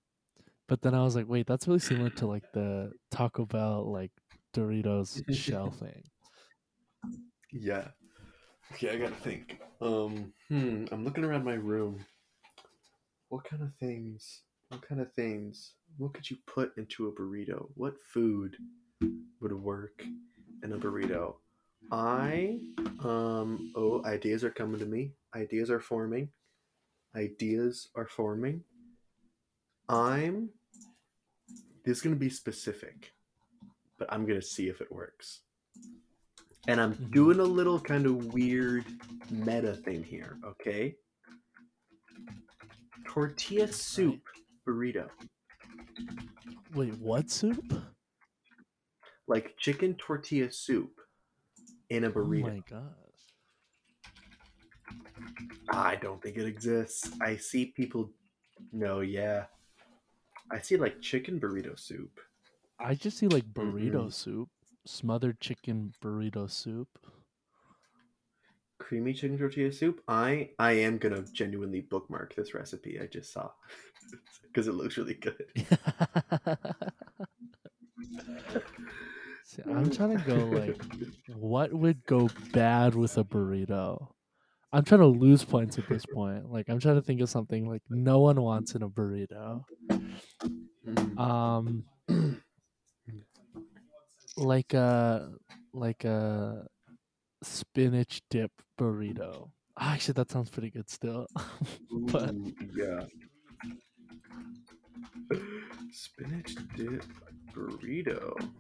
but 0.69 0.83
then 0.83 0.95
I 0.95 1.03
was 1.03 1.17
like, 1.17 1.29
wait, 1.29 1.47
that's 1.47 1.67
really 1.67 1.81
similar 1.81 2.11
to 2.11 2.27
like 2.27 2.45
the 2.53 2.93
Taco 3.11 3.47
Bell 3.47 3.91
like 3.91 4.11
Doritos 4.55 5.23
shell 5.35 5.71
thing. 5.81 6.03
Yeah. 7.53 7.89
Okay, 8.73 8.91
I 8.91 8.97
gotta 8.97 9.15
think. 9.15 9.59
Um, 9.81 10.33
hmm, 10.49 10.85
I'm 10.93 11.05
looking 11.05 11.25
around 11.25 11.45
my 11.45 11.55
room. 11.55 12.05
What 13.29 13.45
kind 13.45 13.63
of 13.63 13.75
things? 13.81 14.43
What 14.69 14.87
kind 14.87 15.01
of 15.01 15.13
things? 15.15 15.75
What 15.97 16.13
could 16.13 16.29
you 16.29 16.37
put 16.47 16.77
into 16.77 17.07
a 17.09 17.13
burrito? 17.13 17.69
What 17.75 17.95
food 18.13 18.57
would 19.41 19.53
work 19.53 20.05
in 20.63 20.73
a 20.73 20.79
burrito? 20.79 21.37
I 21.91 22.59
um 23.01 23.73
oh 23.77 24.03
ideas 24.05 24.43
are 24.45 24.51
coming 24.51 24.79
to 24.81 24.87
me. 24.87 25.13
Ideas 25.35 25.71
are 25.71 25.81
forming. 25.81 26.29
ideas 27.15 27.89
are 27.95 28.07
forming. 28.07 28.63
I'm. 29.89 30.51
This 31.85 31.99
is 31.99 32.03
going 32.03 32.15
to 32.15 32.21
be 32.21 32.29
specific, 32.29 33.13
but 33.99 34.13
I'm 34.13 34.27
going 34.27 34.39
to 34.41 34.47
see 34.47 34.69
if 34.69 34.81
it 34.83 34.93
works. 34.93 35.41
And 36.69 36.79
I'm 36.81 36.95
Mhm. 36.95 37.11
doing 37.13 37.41
a 37.41 37.45
little 37.45 37.81
kind 37.81 38.05
of 38.07 38.35
weird 38.35 38.85
meta 39.31 39.75
thing 39.77 40.03
here, 40.03 40.37
okay? 40.45 40.97
Tortilla 43.07 43.69
soup 43.69 44.21
burrito. 44.67 45.09
Wait, 46.75 46.93
what 46.99 47.31
soup? 47.31 47.65
Like 49.27 49.57
chicken 49.57 49.95
tortilla 49.95 50.51
soup 50.53 50.96
in 51.91 52.05
a 52.05 52.09
Oh 52.17 52.21
burrito. 52.21 52.35
my 52.35 52.63
gosh. 52.69 52.83
I 55.71 55.97
don't 55.97 56.23
think 56.23 56.37
it 56.37 56.47
exists. 56.47 57.11
I 57.21 57.37
see 57.37 57.67
people. 57.67 58.11
No, 58.73 59.01
yeah. 59.01 59.47
I 60.51 60.61
see 60.61 60.77
like 60.77 61.01
chicken 61.01 61.39
burrito 61.41 61.79
soup. 61.79 62.21
I 62.79 62.95
just 62.95 63.19
see 63.19 63.29
like 63.29 63.45
burrito 63.53 64.07
Mm-mm. 64.07 64.11
soup, 64.11 64.49
smothered 64.87 65.41
chicken 65.41 65.93
burrito 66.03 66.49
soup. 66.51 66.89
Creamy 68.79 69.15
chicken 69.15 69.39
tortilla 69.39 69.73
soup. 69.73 70.03
I 70.09 70.51
I 70.59 70.73
am 70.73 70.99
gonna 70.99 71.23
genuinely 71.33 71.81
bookmark 71.81 72.35
this 72.35 72.53
recipe 72.55 73.01
I 73.01 73.07
just 73.07 73.33
saw 73.33 73.51
because 74.43 74.69
it 74.69 74.75
looks 74.75 74.97
really 74.99 75.15
good. 75.15 75.47
See, 79.47 79.63
I'm 79.65 79.91
trying 79.91 80.19
to 80.19 80.25
go 80.25 80.35
like, 80.35 80.83
what 81.37 81.73
would 81.73 82.05
go 82.05 82.29
bad 82.53 82.97
with 82.97 83.17
a 83.17 83.23
burrito? 83.23 84.09
I'm 84.73 84.83
trying 84.83 85.03
to 85.03 85.07
lose 85.07 85.45
points 85.45 85.79
at 85.79 85.89
this 85.89 86.05
point. 86.05 86.51
Like, 86.51 86.69
I'm 86.69 86.81
trying 86.81 86.97
to 86.97 87.03
think 87.03 87.21
of 87.21 87.31
something 87.31 87.69
like 87.69 87.83
no 87.89 88.19
one 88.19 88.43
wants 88.43 88.75
in 88.75 88.83
a 88.83 88.89
burrito. 88.89 89.63
Mm. 90.85 91.19
Um, 91.19 91.85
like 94.37 94.75
a 94.75 95.31
like 95.73 96.05
a 96.05 96.67
spinach 97.45 98.23
dip 98.29 98.51
burrito. 98.77 99.51
Actually, 99.79 100.15
that 100.15 100.33
sounds 100.33 100.51
pretty 100.51 100.71
good 100.71 100.91
still. 100.91 101.29
but- 101.93 102.35
yeah. 102.75 103.05
Spinach 105.93 106.57
dip 106.75 107.05
burrito. 107.55 108.33
I 108.39 108.41
don't 108.41 108.51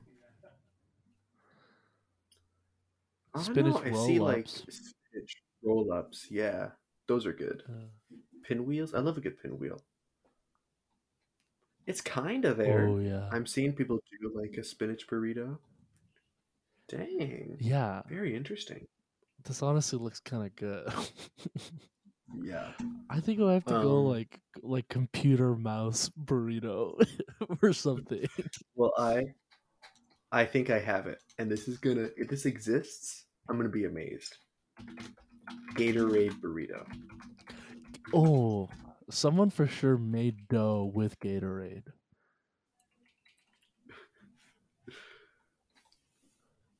Spinach 3.38 3.74
know, 3.74 3.82
I 3.84 4.06
see 4.06 4.18
like 4.18 4.46
roll-ups. 4.46 4.64
spinach 4.70 5.36
roll 5.62 5.92
ups. 5.92 6.26
Yeah, 6.30 6.68
those 7.08 7.26
are 7.26 7.32
good. 7.32 7.62
Uh, 7.68 7.86
Pinwheels. 8.44 8.94
I 8.94 9.00
love 9.00 9.16
a 9.18 9.20
good 9.20 9.40
pinwheel. 9.42 9.80
It's 11.86 12.00
kind 12.00 12.44
of 12.44 12.56
there. 12.56 12.86
oh 12.88 12.98
yeah, 12.98 13.28
I'm 13.32 13.46
seeing 13.46 13.72
people 13.72 13.98
do 14.20 14.32
like 14.34 14.56
a 14.58 14.64
spinach 14.64 15.06
burrito. 15.08 15.58
Dang. 16.88 17.56
yeah. 17.60 18.02
Very 18.08 18.34
interesting. 18.36 18.86
This 19.44 19.62
honestly 19.62 19.98
looks 19.98 20.20
kind 20.20 20.44
of 20.46 20.54
good. 20.56 20.88
Yeah. 22.42 22.72
I 23.10 23.20
think 23.20 23.40
I 23.40 23.54
have 23.54 23.64
to 23.66 23.74
go 23.74 23.98
Um, 23.98 24.06
like 24.06 24.40
like 24.62 24.88
computer 24.88 25.54
mouse 25.56 26.08
burrito 26.24 27.00
or 27.62 27.72
something. 27.72 28.26
Well, 28.74 28.92
I 28.98 29.26
I 30.32 30.44
think 30.44 30.70
I 30.70 30.78
have 30.80 31.06
it. 31.06 31.18
And 31.38 31.48
this 31.50 31.68
is 31.68 31.78
gonna 31.78 32.08
if 32.16 32.28
this 32.28 32.46
exists, 32.46 33.25
I'm 33.48 33.56
gonna 33.56 33.68
be 33.68 33.84
amazed. 33.84 34.36
Gatorade 35.74 36.40
burrito. 36.40 36.84
Oh, 38.14 38.68
someone 39.10 39.50
for 39.50 39.66
sure 39.66 39.96
made 39.96 40.48
dough 40.48 40.90
with 40.94 41.18
Gatorade. 41.20 41.84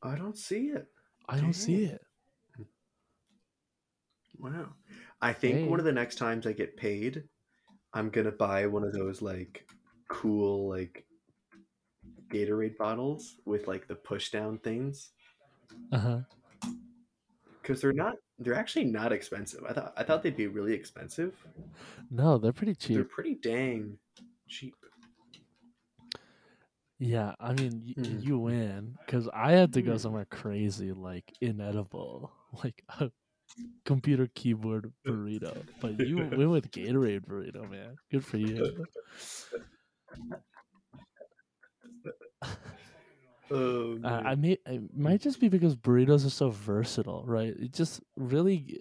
I 0.02 0.14
don't 0.14 0.36
see 0.36 0.66
it. 0.68 0.86
I 1.28 1.38
don't 1.38 1.52
see 1.52 1.84
it. 1.84 2.00
Wow. 4.38 4.68
I 5.20 5.32
think 5.32 5.68
one 5.68 5.80
of 5.80 5.84
the 5.84 5.92
next 5.92 6.16
times 6.16 6.46
I 6.46 6.52
get 6.52 6.76
paid, 6.76 7.24
I'm 7.92 8.10
gonna 8.10 8.30
buy 8.30 8.66
one 8.66 8.84
of 8.84 8.92
those 8.92 9.22
like 9.22 9.66
cool 10.08 10.68
like 10.68 11.04
Gatorade 12.28 12.76
bottles 12.76 13.36
with 13.44 13.66
like 13.66 13.88
the 13.88 13.94
push 13.94 14.30
down 14.30 14.58
things. 14.58 15.10
Uh 15.92 15.98
huh. 15.98 16.18
Because 17.66 17.80
they're 17.80 17.92
not 17.92 18.14
they're 18.38 18.54
actually 18.54 18.84
not 18.84 19.12
expensive. 19.12 19.64
I 19.68 19.72
thought 19.72 19.92
I 19.96 20.04
thought 20.04 20.22
they'd 20.22 20.36
be 20.36 20.46
really 20.46 20.72
expensive. 20.72 21.34
No, 22.12 22.38
they're 22.38 22.52
pretty 22.52 22.76
cheap. 22.76 22.94
They're 22.94 23.04
pretty 23.04 23.34
dang 23.34 23.98
cheap. 24.46 24.76
Yeah, 27.00 27.34
I 27.40 27.52
mean, 27.54 27.82
y- 27.84 27.94
Mhm. 28.00 28.22
you 28.24 28.38
win 28.38 28.96
because 29.04 29.28
I 29.34 29.52
had 29.52 29.72
to 29.72 29.82
go 29.82 29.94
Mhm. 29.96 30.00
somewhere 30.00 30.26
crazy, 30.26 30.92
like 30.92 31.24
inedible, 31.40 32.32
like 32.64 32.84
a 33.00 33.10
computer 33.84 34.28
keyboard 34.34 34.92
burrito. 35.04 35.66
But 35.80 35.98
you 35.98 36.16
win 36.40 36.50
with 36.50 36.70
Gatorade 36.70 37.26
burrito, 37.26 37.68
man. 37.68 37.96
Good 38.12 38.24
for 38.24 38.36
you. 38.38 38.86
Oh, 43.50 43.98
Uh, 44.02 44.20
I 44.24 44.34
may 44.36 44.58
it 44.66 44.94
might 44.96 45.20
just 45.20 45.40
be 45.40 45.48
because 45.48 45.74
burritos 45.76 46.26
are 46.26 46.30
so 46.30 46.50
versatile, 46.50 47.24
right? 47.26 47.54
It 47.56 47.72
just 47.72 48.00
really, 48.16 48.80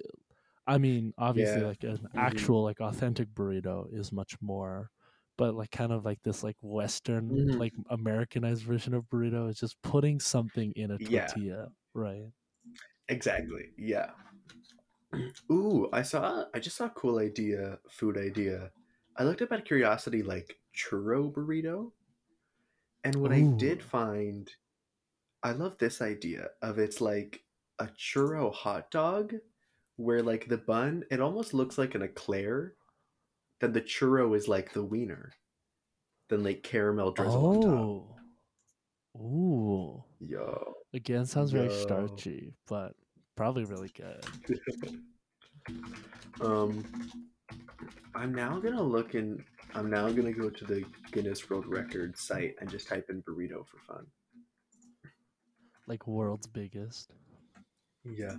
I 0.68 0.78
mean, 0.78 1.14
obviously, 1.18 1.62
Yeah. 1.62 1.64
like 1.64 1.84
an 1.84 2.08
Mhm. 2.14 2.16
actual 2.16 2.64
like 2.64 2.80
authentic 2.82 3.30
burrito 3.30 3.92
is 3.94 4.12
much 4.12 4.40
more, 4.42 4.92
but 5.38 5.56
like 5.56 5.72
kind 5.72 5.92
of 5.94 6.06
like 6.06 6.22
this 6.24 6.44
like 6.44 6.58
Western 6.62 7.44
Mhm. 7.46 7.60
like 7.60 7.74
Americanized 7.90 8.64
version 8.64 8.94
of 8.94 9.06
burrito 9.06 9.50
is 9.50 9.60
just 9.60 9.82
putting 9.84 10.20
something 10.20 10.74
in 10.74 10.92
a 10.92 11.00
Yeah. 11.00 11.38
tortilla, 11.40 11.70
right? 11.94 12.32
Exactly. 13.08 13.72
Yeah. 13.78 14.12
Ooh, 15.52 15.90
I 15.94 16.02
saw. 16.02 16.46
I 16.54 16.60
just 16.60 16.78
saw 16.78 16.86
a 16.86 16.90
cool 16.92 17.20
idea, 17.20 17.80
food 17.90 18.18
idea. 18.18 18.72
I 19.18 19.24
looked 19.24 19.42
up 19.42 19.52
out 19.52 19.60
of 19.60 19.66
curiosity, 19.66 20.24
like 20.24 20.60
churro 20.76 21.32
burrito, 21.32 21.94
and 23.06 23.16
what 23.18 23.32
I 23.32 23.42
did 23.42 23.84
find, 23.84 24.50
I 25.44 25.52
love 25.52 25.78
this 25.78 26.02
idea 26.02 26.48
of 26.64 26.80
it's 26.80 27.02
like 27.02 27.44
a 27.78 27.86
churro 27.86 28.52
hot 28.52 28.90
dog, 28.90 29.34
where 29.98 30.24
like 30.24 30.48
the 30.48 30.58
bun, 30.58 31.04
it 31.12 31.22
almost 31.22 31.54
looks 31.54 31.78
like 31.78 31.94
an 31.94 32.02
eclair. 32.02 32.74
Then 33.62 33.74
the 33.74 33.82
churro 33.82 34.36
is 34.36 34.48
like 34.48 34.74
the 34.74 34.84
wiener, 34.84 35.32
then 36.30 36.44
like 36.44 36.64
caramel 36.64 37.12
drizzle 37.12 37.46
on 37.46 37.62
top. 37.62 38.20
Oh, 39.16 39.22
ooh. 39.22 40.04
Yo. 40.20 40.74
Again, 40.96 41.26
sounds 41.26 41.52
very 41.52 41.72
starchy, 41.72 42.54
but 42.68 42.94
probably 43.36 43.66
really 43.66 43.92
good. 43.96 44.26
um, 46.42 46.84
I'm 48.16 48.34
now 48.34 48.60
gonna 48.60 48.82
look 48.82 49.16
in. 49.16 49.44
I'm 49.74 49.90
now 49.90 50.10
gonna 50.10 50.32
go 50.32 50.50
to 50.50 50.66
the 50.66 50.86
Guinness 51.12 51.50
World 51.50 51.66
Records 51.68 52.22
site 52.22 52.56
and 52.60 52.70
just 52.70 52.88
type 52.88 53.10
in 53.10 53.22
burrito 53.24 53.66
for 53.68 53.78
fun. 53.88 54.06
Like 55.88 56.08
world's 56.08 56.48
biggest. 56.48 57.12
Yeah. 58.04 58.38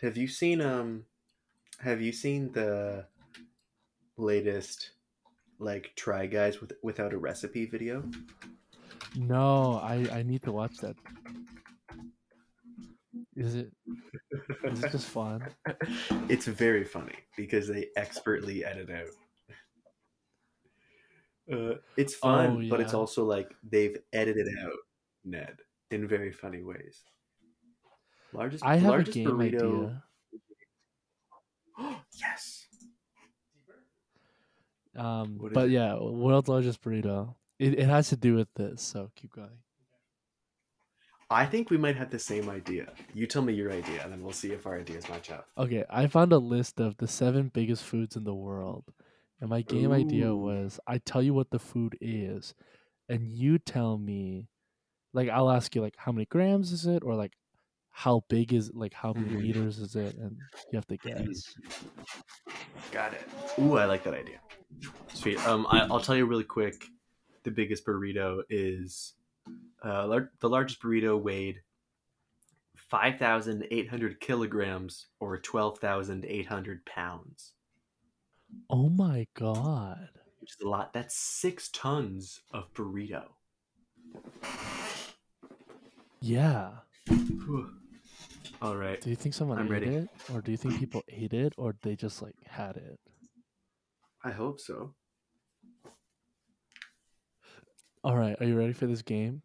Have 0.00 0.16
you 0.16 0.28
seen 0.28 0.60
um? 0.60 1.04
Have 1.80 2.00
you 2.00 2.12
seen 2.12 2.52
the 2.52 3.06
latest 4.16 4.90
like 5.58 5.92
try 5.96 6.26
guys 6.26 6.60
with 6.60 6.72
without 6.82 7.12
a 7.12 7.18
recipe 7.18 7.66
video? 7.66 8.04
No, 9.16 9.80
I 9.82 10.06
I 10.12 10.22
need 10.22 10.42
to 10.42 10.52
watch 10.52 10.78
that. 10.78 10.96
Is 13.36 13.54
it 13.54 13.72
is 14.64 14.84
it 14.84 14.92
just 14.92 15.08
fun? 15.08 15.42
it's 16.28 16.46
very 16.46 16.84
funny 16.84 17.16
because 17.36 17.66
they 17.68 17.88
expertly 17.96 18.64
edit 18.64 18.90
out. 18.90 19.08
Uh, 21.52 21.74
it's 21.96 22.14
fun, 22.14 22.64
Oh, 22.64 22.70
but 22.70 22.80
it's 22.80 22.94
also 22.94 23.24
like 23.24 23.54
they've 23.68 23.98
edited 24.12 24.48
out 24.62 24.72
Ned 25.24 25.58
in 25.90 26.06
very 26.06 26.32
funny 26.32 26.62
ways. 26.62 27.02
Largest, 28.32 28.64
I 28.64 28.76
have 28.76 28.84
a 28.84 28.88
largest 28.88 29.14
game 29.14 29.28
burrito. 29.28 30.02
idea. 31.78 31.96
yes. 32.12 32.66
Um, 34.96 35.38
but 35.52 35.66
it? 35.66 35.70
yeah, 35.72 35.94
world's 35.98 36.48
largest 36.48 36.80
burrito. 36.82 37.34
It 37.58 37.78
it 37.78 37.86
has 37.86 38.08
to 38.10 38.16
do 38.16 38.34
with 38.34 38.48
this, 38.54 38.82
so 38.82 39.10
keep 39.14 39.32
going. 39.32 39.58
I 41.30 41.46
think 41.46 41.70
we 41.70 41.76
might 41.76 41.96
have 41.96 42.10
the 42.10 42.18
same 42.18 42.48
idea. 42.50 42.92
You 43.14 43.26
tell 43.26 43.42
me 43.42 43.52
your 43.54 43.72
idea, 43.72 44.02
and 44.02 44.12
then 44.12 44.22
we'll 44.22 44.32
see 44.32 44.52
if 44.52 44.66
our 44.66 44.78
ideas 44.78 45.08
match 45.08 45.30
up. 45.30 45.48
Okay, 45.56 45.84
I 45.88 46.06
found 46.06 46.32
a 46.32 46.38
list 46.38 46.80
of 46.80 46.96
the 46.98 47.08
seven 47.08 47.48
biggest 47.48 47.84
foods 47.84 48.16
in 48.16 48.24
the 48.24 48.34
world, 48.34 48.84
and 49.40 49.48
my 49.50 49.62
game 49.62 49.92
idea 49.92 50.34
was 50.34 50.78
I 50.86 50.98
tell 50.98 51.22
you 51.22 51.34
what 51.34 51.50
the 51.50 51.58
food 51.58 51.96
is, 52.00 52.54
and 53.08 53.32
you 53.32 53.58
tell 53.58 53.98
me, 53.98 54.48
like 55.12 55.28
I'll 55.28 55.50
ask 55.50 55.74
you 55.74 55.80
like 55.82 55.96
how 55.96 56.12
many 56.12 56.26
grams 56.26 56.72
is 56.72 56.86
it, 56.86 57.02
or 57.02 57.14
like 57.14 57.32
how 57.90 58.24
big 58.28 58.52
is 58.52 58.72
like 58.74 58.92
how 58.94 59.12
many 59.12 59.28
Mhm. 59.34 59.42
meters 59.42 59.78
is 59.78 59.96
it, 59.96 60.14
and 60.16 60.36
you 60.70 60.76
have 60.76 60.86
to 60.88 60.96
guess. 60.96 61.54
Got 62.92 63.14
it. 63.14 63.26
Ooh, 63.58 63.76
I 63.76 63.86
like 63.86 64.04
that 64.04 64.14
idea. 64.14 64.40
Sweet. 65.12 65.38
Um, 65.46 65.66
I, 65.70 65.80
I'll 65.90 66.00
tell 66.00 66.16
you 66.16 66.26
really 66.26 66.44
quick. 66.44 66.84
The 67.44 67.50
biggest 67.50 67.84
burrito 67.86 68.42
is 68.48 69.14
uh, 69.84 70.06
lar- 70.06 70.30
the 70.40 70.48
largest 70.48 70.80
burrito 70.82 71.20
weighed 71.20 71.60
five 72.76 73.18
thousand 73.18 73.66
eight 73.70 73.88
hundred 73.88 74.20
kilograms 74.20 75.06
or 75.20 75.38
twelve 75.38 75.78
thousand 75.78 76.24
eight 76.26 76.46
hundred 76.46 76.84
pounds, 76.86 77.52
Oh 78.70 78.88
my 78.88 79.26
god! 79.34 80.08
which 80.40 80.50
is 80.52 80.64
a 80.64 80.68
lot. 80.68 80.92
That's 80.92 81.16
six 81.16 81.68
tons 81.70 82.40
of 82.52 82.72
burrito. 82.74 83.24
Yeah. 86.20 86.70
Whew. 87.08 87.70
All 88.62 88.76
right. 88.76 89.00
Do 89.00 89.10
you 89.10 89.16
think 89.16 89.34
someone 89.34 89.58
I'm 89.58 89.66
ate 89.66 89.70
ready. 89.70 89.86
it, 89.88 90.08
or 90.32 90.40
do 90.40 90.50
you 90.50 90.56
think 90.56 90.78
people 90.78 91.02
ate 91.08 91.34
it, 91.34 91.52
or 91.58 91.74
they 91.82 91.96
just 91.96 92.22
like 92.22 92.36
had 92.46 92.76
it? 92.76 92.98
I 94.24 94.30
hope 94.30 94.60
so. 94.60 94.94
All 98.04 98.16
right, 98.16 98.36
are 98.40 98.46
you 98.46 98.56
ready 98.56 98.72
for 98.72 98.86
this 98.86 99.02
game? 99.02 99.42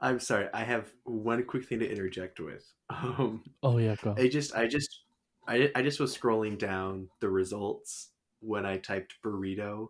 I'm 0.00 0.20
sorry. 0.20 0.48
I 0.52 0.64
have 0.64 0.92
one 1.04 1.44
quick 1.44 1.64
thing 1.66 1.80
to 1.80 1.90
interject 1.90 2.40
with. 2.40 2.72
Um, 2.90 3.44
Oh 3.62 3.78
yeah, 3.78 3.96
go. 3.96 4.18
I 4.18 4.28
just, 4.28 4.54
I 4.54 4.66
just, 4.66 5.04
I, 5.46 5.70
I 5.74 5.82
just 5.82 6.00
was 6.00 6.16
scrolling 6.16 6.58
down 6.58 7.10
the 7.20 7.28
results 7.30 8.12
when 8.40 8.66
I 8.66 8.78
typed 8.78 9.16
burrito 9.22 9.88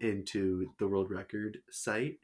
into 0.00 0.72
the 0.78 0.88
world 0.88 1.10
record 1.10 1.58
site, 1.70 2.18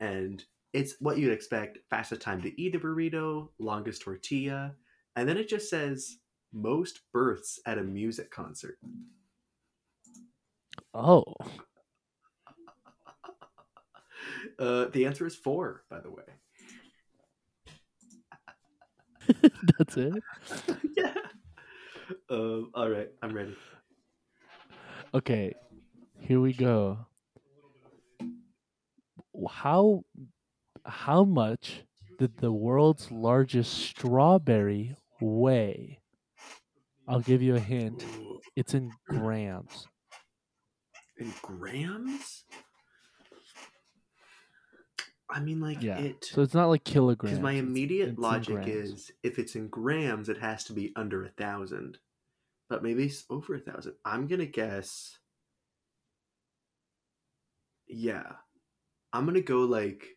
and 0.00 0.44
it's 0.72 1.00
what 1.00 1.18
you'd 1.18 1.32
expect: 1.32 1.78
fastest 1.90 2.22
time 2.22 2.42
to 2.42 2.60
eat 2.60 2.74
a 2.76 2.80
burrito, 2.80 3.50
longest 3.58 4.02
tortilla, 4.02 4.76
and 5.16 5.28
then 5.28 5.36
it 5.38 5.48
just 5.48 5.70
says 5.70 6.18
most 6.52 7.10
births 7.12 7.60
at 7.66 7.78
a 7.78 7.82
music 7.84 8.30
concert. 8.30 8.78
Oh, 10.94 11.22
Uh, 14.58 14.86
the 14.86 15.06
answer 15.06 15.26
is 15.26 15.34
four, 15.34 15.84
by 15.90 16.00
the 16.00 16.10
way. 16.10 16.22
that's 19.78 19.96
it. 19.96 20.14
yeah. 20.96 21.14
Um, 22.30 22.70
all 22.74 22.88
right, 22.88 23.08
I'm 23.22 23.32
ready. 23.32 23.56
Okay, 25.14 25.54
here 26.20 26.40
we 26.40 26.52
go. 26.52 26.98
How 29.48 30.04
how 30.84 31.24
much 31.24 31.82
did 32.18 32.36
the 32.38 32.52
world's 32.52 33.10
largest 33.10 33.72
strawberry 33.72 34.94
weigh? 35.20 36.00
I'll 37.08 37.20
give 37.20 37.42
you 37.42 37.56
a 37.56 37.60
hint. 37.60 38.04
It's 38.56 38.74
in 38.74 38.90
grams. 39.08 39.86
in 41.18 41.32
grams? 41.42 42.44
I 45.28 45.40
mean, 45.40 45.60
like 45.60 45.82
Yeah. 45.82 45.98
it. 46.00 46.24
So 46.24 46.42
it's 46.42 46.54
not 46.54 46.66
like 46.66 46.84
kilograms. 46.84 47.32
Because 47.32 47.42
my 47.42 47.52
immediate 47.52 48.10
it's 48.10 48.18
logic 48.18 48.66
is 48.66 49.10
if 49.22 49.38
it's 49.38 49.56
in 49.56 49.68
grams, 49.68 50.28
it 50.28 50.38
has 50.38 50.64
to 50.64 50.72
be 50.72 50.92
under 50.96 51.24
a 51.24 51.30
thousand. 51.30 51.98
But 52.68 52.82
maybe 52.82 53.04
it's 53.04 53.24
over 53.30 53.54
a 53.54 53.60
thousand. 53.60 53.94
I'm 54.04 54.26
gonna 54.26 54.46
guess. 54.46 55.18
Yeah, 57.88 58.32
I'm 59.12 59.26
gonna 59.26 59.40
go 59.40 59.60
like 59.60 60.16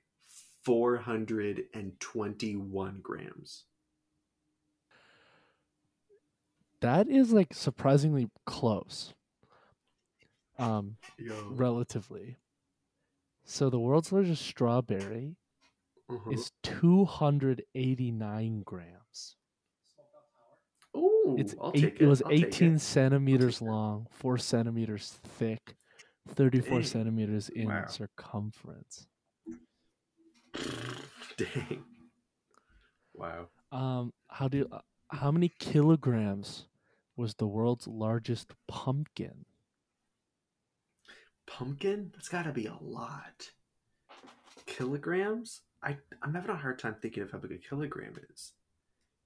four 0.63 0.97
hundred 0.97 1.65
and 1.73 1.99
twenty-one 1.99 2.99
grams. 3.01 3.65
that 6.81 7.09
is 7.09 7.31
like 7.31 7.53
surprisingly 7.53 8.29
close. 8.45 9.13
Um, 10.57 10.97
Yo, 11.17 11.49
relatively. 11.51 12.37
So 13.49 13.71
the 13.71 13.79
world's 13.79 14.11
largest 14.11 14.45
strawberry 14.45 15.35
uh-huh. 16.07 16.29
is 16.29 16.51
289 16.61 18.61
grams. 18.63 19.37
Ooh, 20.95 21.35
It's 21.35 21.55
eight, 21.73 21.83
it. 21.83 22.01
it. 22.01 22.05
was 22.05 22.21
I'll 22.21 22.29
take 22.29 22.43
it. 22.43 22.47
18 22.49 22.77
centimeters 22.77 23.59
long, 23.59 24.05
four 24.11 24.37
centimeters 24.37 25.17
thick, 25.39 25.75
34 26.27 26.77
Dang. 26.77 26.87
centimeters 26.87 27.49
in 27.49 27.69
Wow. 27.69 27.87
circumference. 27.87 29.07
Dang. 31.37 31.83
Wow. 33.15 33.47
Um, 33.71 34.13
how 34.27 34.47
do 34.47 34.67
uh, 34.71 34.81
how 35.09 35.31
many 35.31 35.49
kilograms 35.57 36.67
was 37.17 37.33
the 37.33 37.47
world's 37.47 37.87
largest 37.87 38.53
pumpkin? 38.67 39.45
Pumpkin? 41.49 42.11
That's 42.13 42.29
got 42.29 42.43
to 42.43 42.51
be 42.51 42.67
a 42.67 42.77
lot. 42.79 43.49
Kilograms? 44.65 45.61
I 45.83 45.97
I'm 46.21 46.33
having 46.33 46.51
a 46.51 46.55
hard 46.55 46.79
time 46.79 46.95
thinking 47.01 47.23
of 47.23 47.31
how 47.31 47.39
big 47.39 47.51
a 47.51 47.57
kilogram 47.57 48.15
is. 48.33 48.53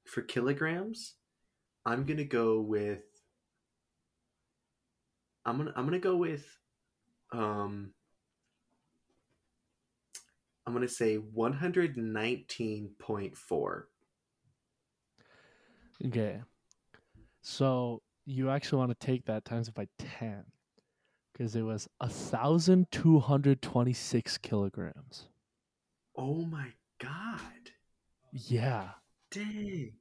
For 0.05 0.21
kilograms, 0.21 1.15
I'm 1.85 2.05
gonna 2.05 2.23
go 2.23 2.61
with. 2.61 3.03
I'm 5.45 5.57
gonna 5.57 5.73
I'm 5.75 5.85
gonna 5.85 5.99
go 5.99 6.15
with, 6.15 6.45
um. 7.31 7.91
I'm 10.65 10.73
gonna 10.73 10.87
say 10.87 11.15
one 11.15 11.53
hundred 11.53 11.97
nineteen 11.97 12.91
point 12.99 13.35
four. 13.37 13.89
Okay. 16.05 16.39
So 17.41 18.01
you 18.25 18.49
actually 18.49 18.79
want 18.79 18.97
to 18.97 19.05
take 19.05 19.25
that 19.25 19.43
times 19.43 19.67
it 19.67 19.73
by 19.73 19.87
10 19.97 20.45
because 21.33 21.55
it 21.55 21.61
was 21.63 21.87
1,226 21.99 24.37
kilograms. 24.39 25.27
Oh 26.15 26.45
my 26.45 26.67
god! 26.99 27.71
Yeah. 28.31 28.89
Dang! 29.31 29.93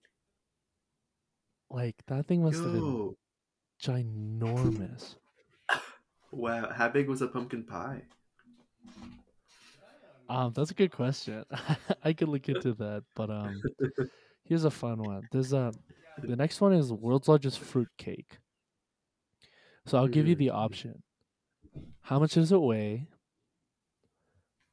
Like 1.71 1.97
that 2.07 2.27
thing 2.27 2.43
must 2.43 2.63
have 2.63 2.73
been 2.73 3.15
ginormous. 3.83 5.17
Wow! 6.35 6.71
How 6.73 6.89
big 6.89 7.11
was 7.11 7.21
a 7.21 7.29
pumpkin 7.29 7.63
pie? 7.63 8.05
Um, 10.31 10.53
that's 10.55 10.71
a 10.71 10.75
good 10.75 10.91
question. 10.91 11.45
I 12.03 12.15
could 12.15 12.29
look 12.29 12.49
into 12.49 12.73
that, 12.75 13.05
but 13.15 13.29
um, 13.31 13.61
here's 14.45 14.65
a 14.65 14.71
fun 14.71 15.03
one. 15.03 15.29
There's 15.31 15.53
a 15.53 15.75
the 16.23 16.35
next 16.37 16.63
one 16.63 16.73
is 16.73 16.89
the 16.89 16.95
world's 16.95 17.29
largest 17.29 17.59
fruit 17.59 17.89
cake. 17.99 18.39
So 19.85 19.99
I'll 19.99 20.09
give 20.09 20.27
you 20.27 20.35
Mm. 20.37 20.39
the 20.39 20.51
option. 20.51 21.03
How 22.03 22.19
much 22.19 22.35
does 22.35 22.53
it 22.53 22.61
weigh? 22.61 23.07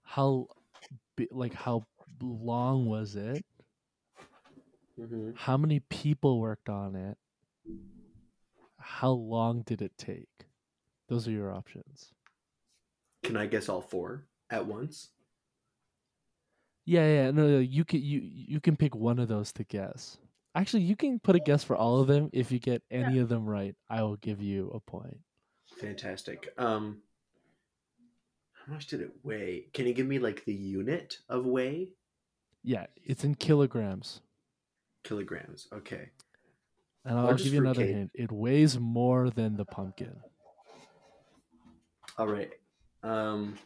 How, 0.03 0.47
like 1.31 1.53
how 1.53 1.85
long 2.21 2.85
was 2.85 3.15
it? 3.15 3.45
Mm-hmm. 4.99 5.31
How 5.35 5.55
many 5.55 5.79
people 5.79 6.39
worked 6.39 6.69
on 6.69 6.95
it? 6.95 7.17
How 8.77 9.11
long 9.11 9.61
did 9.61 9.81
it 9.81 9.93
take? 9.97 10.27
Those 11.07 11.27
are 11.27 11.31
your 11.31 11.53
options. 11.53 12.13
Can 13.23 13.37
I 13.37 13.45
guess 13.45 13.69
all 13.69 13.81
four 13.81 14.25
at 14.49 14.65
once? 14.65 15.09
Yeah, 16.85 17.05
yeah, 17.05 17.31
no, 17.31 17.47
no, 17.47 17.59
you 17.59 17.85
can 17.85 18.01
you 18.01 18.21
you 18.23 18.59
can 18.59 18.75
pick 18.75 18.95
one 18.95 19.19
of 19.19 19.27
those 19.27 19.51
to 19.53 19.63
guess. 19.63 20.17
Actually, 20.55 20.83
you 20.83 20.95
can 20.95 21.19
put 21.19 21.35
a 21.35 21.39
guess 21.39 21.63
for 21.63 21.75
all 21.75 21.99
of 21.99 22.07
them. 22.07 22.29
If 22.33 22.51
you 22.51 22.59
get 22.59 22.81
any 22.89 23.19
of 23.19 23.29
them 23.29 23.45
right, 23.45 23.75
I 23.89 24.01
will 24.01 24.15
give 24.15 24.41
you 24.41 24.71
a 24.73 24.79
point. 24.79 25.19
Fantastic. 25.79 26.51
Um, 26.57 27.03
how 28.69 28.75
much 28.75 28.87
did 28.87 29.01
it 29.01 29.11
weigh? 29.23 29.65
Can 29.73 29.87
you 29.87 29.93
give 29.93 30.05
me 30.05 30.19
like 30.19 30.45
the 30.45 30.53
unit 30.53 31.17
of 31.27 31.45
weigh? 31.45 31.89
Yeah, 32.63 32.85
it's 33.03 33.23
in 33.23 33.35
kilograms. 33.35 34.21
Kilograms. 35.03 35.67
Okay. 35.73 36.09
And 37.05 37.17
I'll 37.17 37.33
give 37.33 37.53
you 37.53 37.61
another 37.61 37.75
fruitcake. 37.75 37.95
hint. 37.95 38.11
It 38.13 38.31
weighs 38.31 38.77
more 38.77 39.29
than 39.29 39.55
the 39.55 39.65
pumpkin. 39.65 40.15
All 42.17 42.27
right. 42.27 42.51
Um, 43.01 43.57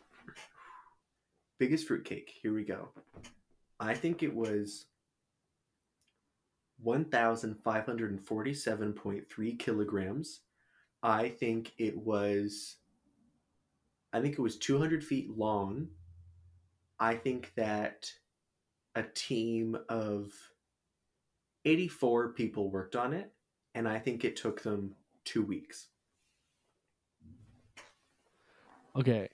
biggest 1.60 1.88
fruitcake. 1.88 2.32
Here 2.42 2.54
we 2.54 2.64
go. 2.64 2.90
I 3.80 3.96
think 3.96 4.24
it 4.24 4.34
was 4.34 4.86
one 6.82 7.06
thousand 7.06 7.56
five 7.64 7.86
hundred 7.86 8.12
and 8.12 8.22
forty-seven 8.22 8.94
point 8.94 9.30
three 9.30 9.56
kilograms. 9.56 10.42
I 11.02 11.30
think 11.30 11.74
it 11.78 11.98
was. 11.98 12.78
I 14.14 14.22
think 14.22 14.34
it 14.34 14.42
was 14.42 14.58
two 14.58 14.78
hundred 14.78 15.04
feet 15.04 15.36
long. 15.38 15.88
I 17.00 17.16
think 17.16 17.52
that 17.56 18.12
a 18.96 19.04
team 19.04 19.78
of 19.90 20.32
eighty-four 21.66 22.34
people 22.34 22.70
worked 22.70 22.96
on 22.96 23.14
it, 23.14 23.32
and 23.74 23.88
I 23.88 24.00
think 24.00 24.24
it 24.24 24.36
took 24.36 24.62
them 24.62 24.96
two 25.26 25.44
weeks. 25.44 25.88
Okay. 28.96 29.28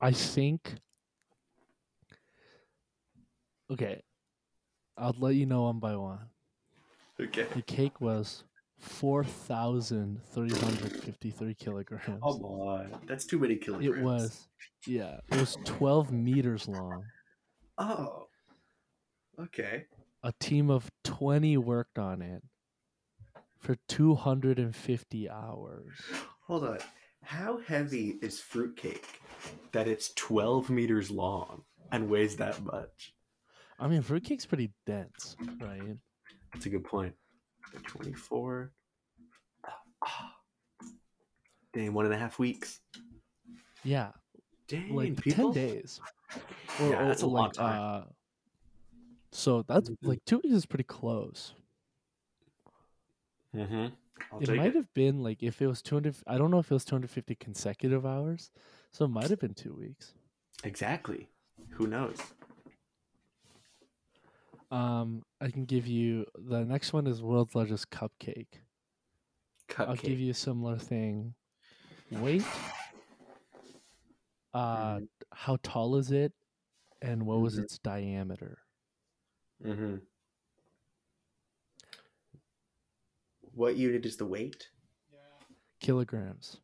I 0.00 0.10
think 0.12 0.74
Okay. 3.70 4.02
I'll 4.96 5.14
let 5.18 5.34
you 5.34 5.46
know 5.46 5.64
one 5.64 5.78
by 5.78 5.94
one. 5.94 6.18
Okay. 7.20 7.46
The 7.54 7.62
cake 7.62 8.00
was 8.00 8.44
four 8.78 9.24
thousand 9.24 10.20
three 10.32 10.50
hundred 10.50 10.92
fifty-three 11.02 11.54
kilograms. 11.54 12.04
Come 12.04 12.22
on. 12.22 12.92
That's 13.06 13.24
too 13.24 13.38
many 13.38 13.56
kilograms. 13.56 13.98
It 13.98 14.02
was, 14.02 14.48
yeah, 14.86 15.18
it 15.30 15.38
was 15.38 15.56
twelve 15.64 16.12
meters 16.12 16.68
long. 16.68 17.04
Oh. 17.76 18.28
Okay. 19.40 19.84
A 20.22 20.32
team 20.40 20.70
of 20.70 20.90
twenty 21.04 21.56
worked 21.56 21.98
on 21.98 22.22
it 22.22 22.42
for 23.58 23.76
two 23.88 24.14
hundred 24.14 24.58
and 24.58 24.74
fifty 24.74 25.28
hours. 25.28 25.92
Hold 26.46 26.64
on. 26.64 26.78
How 27.22 27.58
heavy 27.58 28.16
is 28.22 28.40
fruitcake 28.40 29.20
that 29.72 29.86
it's 29.86 30.14
12 30.14 30.70
meters 30.70 31.10
long 31.10 31.62
and 31.92 32.08
weighs 32.08 32.36
that 32.36 32.64
much? 32.64 33.12
I 33.78 33.86
mean, 33.86 34.02
fruitcake's 34.02 34.46
pretty 34.46 34.70
dense, 34.86 35.36
right? 35.60 35.96
That's 36.52 36.66
a 36.66 36.70
good 36.70 36.84
point. 36.84 37.14
24. 37.86 38.70
Ah. 40.02 40.34
Dang, 41.72 41.92
one 41.92 42.04
and 42.06 42.14
a 42.14 42.18
half 42.18 42.38
weeks. 42.38 42.80
Yeah, 43.84 44.10
Dang, 44.66 44.94
like 44.94 45.20
people. 45.22 45.52
ten 45.52 45.68
days. 45.68 46.00
Yeah, 46.80 47.06
that's 47.06 47.22
a 47.22 47.26
long 47.26 47.50
time. 47.50 47.80
Uh, 47.80 48.04
so 49.32 49.62
that's 49.62 49.88
Mhm. 49.90 49.96
like 50.02 50.24
two 50.26 50.36
weeks 50.38 50.54
is 50.54 50.66
pretty 50.66 50.84
close. 50.84 51.54
Mm-hmm. 53.56 53.86
I'll 54.32 54.40
it 54.40 54.48
might 54.54 54.66
it. 54.68 54.74
have 54.74 54.92
been 54.94 55.22
like 55.22 55.42
if 55.42 55.62
it 55.62 55.66
was 55.66 55.80
200 55.80 56.16
i 56.26 56.36
don't 56.36 56.50
know 56.50 56.58
if 56.58 56.70
it 56.70 56.74
was 56.74 56.84
250 56.84 57.34
consecutive 57.36 58.04
hours 58.04 58.50
so 58.90 59.04
it 59.06 59.08
might 59.08 59.30
have 59.30 59.38
been 59.38 59.54
two 59.54 59.72
weeks 59.74 60.12
Exactly. 60.64 61.28
Who 61.70 61.86
knows? 61.86 62.18
Um 64.70 65.22
i 65.40 65.50
can 65.50 65.64
give 65.64 65.86
you 65.86 66.24
the 66.34 66.64
next 66.64 66.92
one 66.92 67.06
is 67.06 67.22
world's 67.22 67.54
largest 67.54 67.90
cupcake 67.90 68.60
Cupcake. 69.68 69.88
i'll 69.88 69.96
give 69.96 70.20
you 70.20 70.30
a 70.30 70.34
similar 70.34 70.76
thing 70.76 71.34
weight 72.10 72.44
uh 74.54 74.96
Mhm. 74.98 75.08
how 75.32 75.56
tall 75.62 75.96
is 75.96 76.10
it 76.10 76.32
and 77.02 77.24
what 77.24 77.40
was 77.40 77.54
Mhm. 77.56 77.62
its 77.64 77.78
diameter 77.78 78.58
Mm-hmm. 79.64 79.96
What 83.54 83.76
unit 83.76 84.06
is 84.06 84.16
the 84.16 84.24
weight? 84.26 84.70
kilograms 85.80 86.60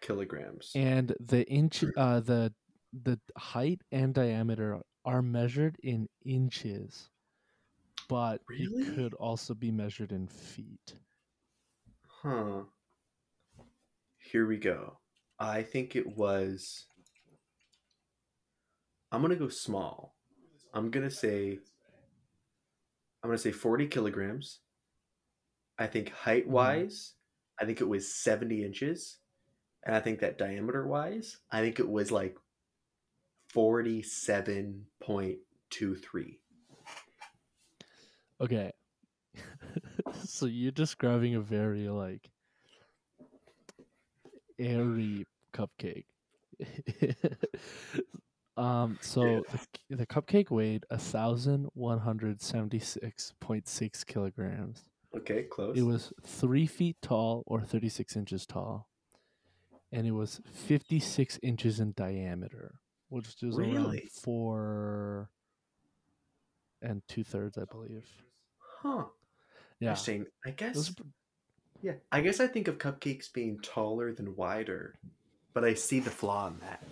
Kilograms. 0.00 0.72
and 0.74 1.14
the 1.20 1.46
inch 1.48 1.84
uh 1.96 2.20
the 2.20 2.52
the 2.92 3.20
height 3.36 3.82
and 3.92 4.14
diameter 4.14 4.80
are 5.04 5.20
measured 5.22 5.76
in 5.82 6.08
inches 6.24 7.09
but 8.10 8.40
Really? 8.48 8.82
it 8.82 8.96
could 8.96 9.14
also 9.14 9.54
be 9.54 9.70
measured 9.70 10.12
in 10.12 10.26
feet 10.26 10.96
Huh. 12.22 12.64
Here 14.18 14.46
we 14.46 14.58
go. 14.58 14.98
I 15.38 15.62
think 15.62 15.96
it 15.96 16.18
was. 16.18 16.84
I'm 19.10 19.22
gonna 19.22 19.36
go 19.36 19.48
small. 19.48 20.14
I'm 20.74 20.90
gonna 20.90 21.10
say. 21.10 21.60
I'm 23.22 23.30
gonna 23.30 23.38
say 23.38 23.52
40 23.52 23.86
kilograms. 23.86 24.58
I 25.78 25.86
think 25.86 26.10
height 26.10 26.44
mm-hmm. 26.44 26.52
wise, 26.52 27.14
I 27.58 27.64
think 27.64 27.80
it 27.80 27.88
was 27.88 28.14
70 28.14 28.64
inches. 28.64 29.16
And 29.86 29.96
I 29.96 30.00
think 30.00 30.20
that 30.20 30.36
diameter 30.36 30.86
wise, 30.86 31.38
I 31.50 31.62
think 31.62 31.80
it 31.80 31.88
was 31.88 32.12
like 32.12 32.36
47.23. 33.54 36.36
okay 38.40 38.72
so 40.24 40.46
you're 40.46 40.72
describing 40.72 41.34
a 41.34 41.40
very 41.40 41.88
like 41.88 42.30
airy 44.58 45.26
cupcake 45.54 46.04
um 48.56 48.98
so 49.00 49.42
the, 49.88 49.96
the 49.96 50.06
cupcake 50.06 50.50
weighed 50.50 50.84
a 50.90 50.98
thousand 50.98 51.66
one 51.74 51.98
hundred 51.98 52.40
seventy 52.42 52.78
six 52.78 53.32
point 53.40 53.66
six 53.66 54.04
kilograms 54.04 54.90
Okay, 55.16 55.42
close. 55.44 55.76
It 55.76 55.82
was 55.82 56.12
three 56.24 56.66
feet 56.66 56.96
tall 57.02 57.42
or 57.46 57.60
36 57.60 58.16
inches 58.16 58.46
tall. 58.46 58.88
And 59.92 60.06
it 60.06 60.12
was 60.12 60.40
56 60.52 61.40
inches 61.42 61.80
in 61.80 61.92
diameter, 61.96 62.76
which 63.08 63.42
is 63.42 63.58
around 63.58 64.00
four 64.22 65.30
and 66.80 67.02
two 67.08 67.24
thirds, 67.24 67.58
I 67.58 67.64
believe. 67.64 68.06
Huh. 68.82 69.04
Yeah. 69.78 69.90
Interesting. 69.90 70.26
I 70.44 70.50
guess. 70.50 70.74
Those 70.74 70.94
Yeah, 71.82 71.92
I 72.12 72.20
guess 72.20 72.40
I 72.40 72.46
think 72.46 72.68
of 72.68 72.78
cupcakes 72.78 73.32
being 73.32 73.58
taller 73.60 74.12
than 74.12 74.36
wider, 74.36 74.98
but 75.54 75.64
I 75.64 75.74
see 75.74 76.00
the 76.00 76.10
flaw 76.10 76.48
in 76.48 76.58
that. 76.60 76.82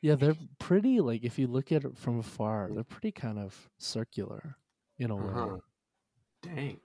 yeah, 0.00 0.14
they're 0.14 0.36
pretty, 0.58 1.00
like, 1.00 1.24
if 1.24 1.38
you 1.38 1.46
look 1.46 1.72
at 1.72 1.84
it 1.84 1.96
from 1.96 2.20
afar, 2.20 2.70
they're 2.72 2.84
pretty 2.84 3.12
kind 3.12 3.38
of 3.38 3.70
circular 3.78 4.56
in 4.98 5.10
a 5.10 5.16
way. 5.16 5.24
Uh-huh. 5.24 5.56
Dang. 6.42 6.78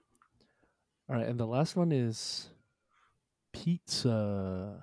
All 1.08 1.16
right. 1.16 1.26
And 1.26 1.38
the 1.38 1.46
last 1.46 1.76
one 1.76 1.92
is 1.92 2.48
pizza. 3.52 4.82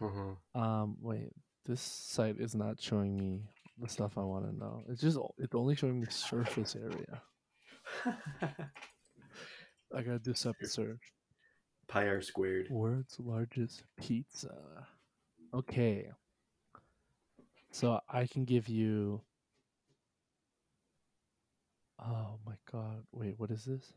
Uh-huh. 0.00 0.60
Um, 0.60 0.96
wait, 1.00 1.30
this 1.66 1.80
site 1.80 2.36
is 2.38 2.54
not 2.54 2.80
showing 2.80 3.16
me 3.16 3.42
the 3.80 3.88
stuff 3.88 4.18
I 4.18 4.22
want 4.22 4.44
to 4.46 4.56
know. 4.56 4.82
It's 4.88 5.00
just 5.00 5.18
it's 5.38 5.54
only 5.54 5.74
showing 5.74 6.00
me 6.00 6.06
surface 6.10 6.76
area. 6.76 7.22
I 9.94 10.02
gotta 10.02 10.18
do 10.18 10.34
search. 10.34 11.12
Pi 11.88 12.06
r 12.08 12.22
squared. 12.22 12.68
World's 12.70 13.18
largest 13.20 13.84
pizza. 13.96 14.86
Okay. 15.52 16.10
So 17.72 18.00
I 18.08 18.26
can 18.26 18.44
give 18.44 18.68
you. 18.68 19.22
Oh 21.98 22.38
my 22.46 22.54
god! 22.70 23.04
Wait, 23.12 23.38
what 23.38 23.50
is 23.50 23.64
this? 23.64 23.92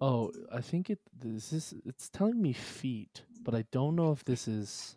Oh, 0.00 0.32
I 0.52 0.60
think 0.60 0.90
it. 0.90 0.98
This 1.16 1.52
is. 1.52 1.74
It's 1.84 2.08
telling 2.08 2.40
me 2.42 2.52
feet, 2.52 3.22
but 3.42 3.54
I 3.54 3.64
don't 3.70 3.94
know 3.96 4.12
if 4.12 4.24
this 4.24 4.48
is 4.48 4.96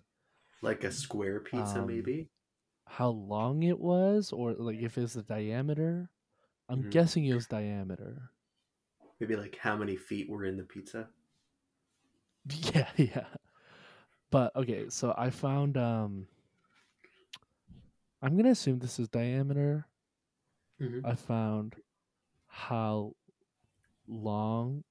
Like 0.62 0.84
a 0.84 0.92
square 0.92 1.40
pizza, 1.40 1.80
Um, 1.80 1.88
maybe? 1.88 2.30
How 2.88 3.10
long 3.10 3.64
it 3.64 3.80
was, 3.80 4.32
or 4.32 4.54
like 4.54 4.80
if 4.80 4.98
it's 4.98 5.14
the 5.14 5.24
diameter. 5.24 6.10
I'm 6.70 6.82
Mhm. 6.82 6.92
guessing 6.92 7.26
it 7.26 7.34
was 7.34 7.48
diameter. 7.48 8.32
Maybe 9.20 9.36
like 9.36 9.58
how 9.58 9.76
many 9.76 9.96
feet 9.98 10.30
were 10.30 10.46
in 10.46 10.58
the 10.58 10.64
pizza? 10.64 11.10
Yeah, 12.74 12.90
yeah. 12.98 13.26
But 14.32 14.56
okay, 14.56 14.90
so 14.90 15.14
I 15.18 15.30
found 15.30 15.78
um 15.78 16.28
I'm 18.22 18.36
gonna 18.38 18.52
assume 18.52 18.80
this 18.80 19.00
is 19.00 19.08
diameter. 19.08 19.88
Mhm. 20.80 21.06
I 21.06 21.16
found 21.16 21.76
how 22.48 23.16
long 24.08 24.84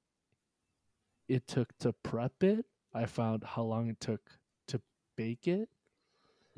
it 1.29 1.47
took 1.47 1.77
to 1.79 1.93
prep 1.93 2.43
it. 2.43 2.67
I 2.93 3.07
found 3.07 3.45
how 3.45 3.63
long 3.63 3.89
it 3.89 4.01
took 4.01 4.21
to 4.69 4.81
bake 5.17 5.49
it. 5.49 5.69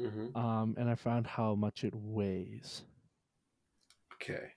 Mm-hmm. 0.01 0.36
Um, 0.36 0.74
and 0.78 0.90
I 0.90 0.94
found 0.94 1.26
how 1.26 1.55
much 1.55 1.84
it 1.84 1.94
weighs. 1.94 2.82
Okay. 4.14 4.49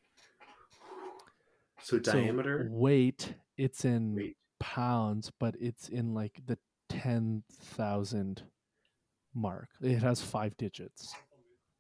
So 1.82 1.98
So 1.98 2.12
diameter, 2.12 2.68
weight, 2.72 3.34
it's 3.58 3.86
in 3.86 4.16
weight. 4.16 4.38
pounds, 4.60 5.32
but 5.40 5.56
it's 5.60 5.88
in 5.90 6.14
like 6.14 6.42
the 6.46 6.58
ten 6.90 7.44
thousand 7.52 8.44
mark. 9.34 9.70
It 9.82 10.00
has 10.04 10.22
five 10.22 10.58
digits. 10.58 11.14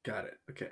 Got 0.05 0.25
it. 0.25 0.37
Okay. 0.49 0.69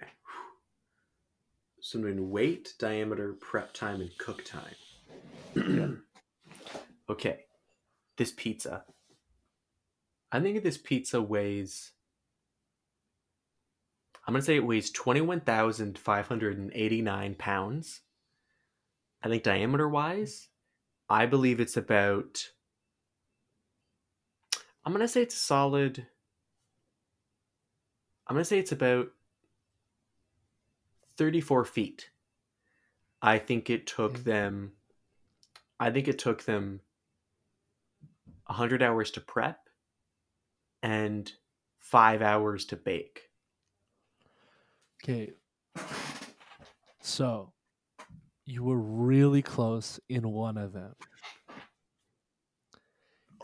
So 1.82 2.00
I'm 2.00 2.04
doing 2.06 2.30
weight, 2.30 2.74
diameter, 2.80 3.34
prep 3.34 3.74
time, 3.74 4.02
and 4.02 4.10
cook 4.18 4.44
time. 4.46 6.04
okay. 7.10 7.42
This 8.18 8.32
pizza. 8.32 8.84
I 10.32 10.40
think 10.40 10.64
this 10.64 10.78
pizza 10.78 11.22
weighs. 11.22 11.92
I'm 14.28 14.34
gonna 14.34 14.44
say 14.44 14.58
it 14.58 14.66
weighs 14.66 14.92
twenty-one 14.92 15.40
thousand 15.42 15.98
five 15.98 16.28
hundred 16.28 16.58
and 16.58 16.72
eighty-nine 16.74 17.36
pounds. 17.36 18.02
I 19.24 19.30
think 19.30 19.44
diameter 19.44 19.88
wise, 19.88 20.50
I 21.10 21.26
believe 21.26 21.60
it's 21.62 21.78
about. 21.78 22.52
I'm 24.86 24.92
gonna 24.92 25.08
say 25.08 25.22
it's 25.22 25.36
a 25.36 25.40
solid. 25.40 26.08
I'm 28.28 28.36
gonna 28.36 28.44
say 28.46 28.60
it's 28.60 28.74
about 28.74 29.08
34 31.16 31.66
feet. 31.66 32.10
I 33.22 33.40
think 33.40 33.70
it 33.70 33.88
took 33.88 34.12
Okay. 34.14 34.22
them. 34.22 34.74
I 35.80 35.90
think 35.92 36.08
it 36.08 36.20
took 36.20 36.44
them 36.44 36.82
100 38.46 38.84
hours 38.84 39.12
to 39.12 39.22
prep 39.22 39.70
and 40.84 41.32
five 41.80 42.22
hours 42.22 42.66
to 42.66 42.76
bake. 42.76 43.27
Okay. 45.04 45.34
So, 47.02 47.54
you 48.46 48.64
were 48.64 48.80
really 48.80 49.42
close 49.42 50.00
in 50.10 50.32
one 50.32 50.58
of 50.58 50.72
them. 50.74 50.96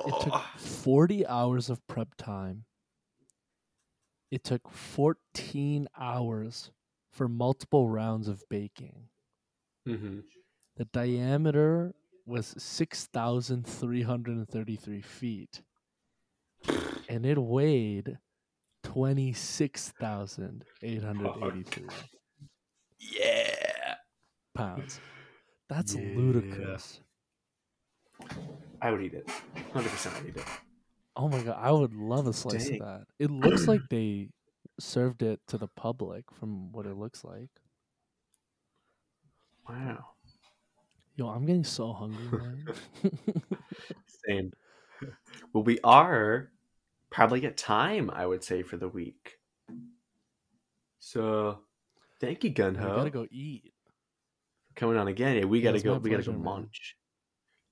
It 0.05 0.13
took 0.21 0.33
Oh, 0.33 0.53
40 0.57 1.25
hours 1.25 1.69
of 1.69 1.85
prep 1.87 2.15
time. 2.15 2.65
It 4.31 4.43
took 4.43 4.67
14 4.69 5.87
hours 5.95 6.71
for 7.09 7.27
multiple 7.29 7.87
rounds 7.89 8.27
of 8.27 8.43
baking. 8.49 9.09
mhm. 9.85 10.25
The 10.75 10.85
diameter 10.85 11.93
was 12.25 12.47
6,333 12.61 15.01
feet. 15.01 15.61
And 17.07 17.25
it 17.25 17.37
weighed 17.37 18.17
26,883 18.93 21.87
Yeah. 22.99 23.95
pounds. 24.53 24.99
That's 25.67 25.95
Yeah. 25.95 26.15
ludicrous. 26.15 27.01
I 28.81 28.91
would 28.91 29.01
eat 29.01 29.13
it. 29.15 29.25
100% 29.27 30.15
I'd 30.17 30.25
eat 30.27 30.37
it. 30.37 30.45
Oh 31.15 31.27
my 31.27 31.41
god, 31.43 31.57
I 31.59 31.71
would 31.71 31.93
love 31.93 32.27
a 32.27 32.33
slice 32.33 32.69
Dang. 32.69 32.81
of 32.81 32.87
that. 32.87 33.07
It 33.19 33.31
looks 33.31 33.67
like 33.67 33.81
they 33.89 34.29
served 34.79 35.21
it 35.23 35.41
to 35.47 35.57
the 35.57 35.67
public 35.67 36.31
from 36.31 36.71
what 36.71 36.85
it 36.85 36.93
looks 36.95 37.23
like. 37.23 37.49
Wow. 39.67 40.05
Yo, 41.15 41.27
I'm 41.29 41.45
getting 41.45 41.63
so 41.63 41.93
hungry, 41.93 42.27
man. 42.29 42.65
Same. 44.27 44.51
Well, 45.53 45.63
we 45.63 45.79
are 45.83 46.51
probably 47.13 47.45
at 47.45 47.55
time, 47.55 48.09
I 48.11 48.25
would 48.25 48.43
say, 48.43 48.63
for 48.63 48.75
the 48.75 48.89
week. 48.89 49.37
So, 50.99 51.59
thank 52.19 52.43
you, 52.43 52.49
I 52.49 52.53
Gunho, 52.53 52.95
gotta 52.95 53.09
go 53.09 53.27
eat. 53.31 53.73
coming 54.75 54.97
on 54.97 55.07
again. 55.07 55.37
Yeah, 55.37 55.45
we 55.45 55.61
gotta 55.61 55.79
go. 55.79 55.97
We 55.97 56.09
gotta 56.09 56.23
go 56.23 56.31
man. 56.33 56.43
munch. 56.43 56.95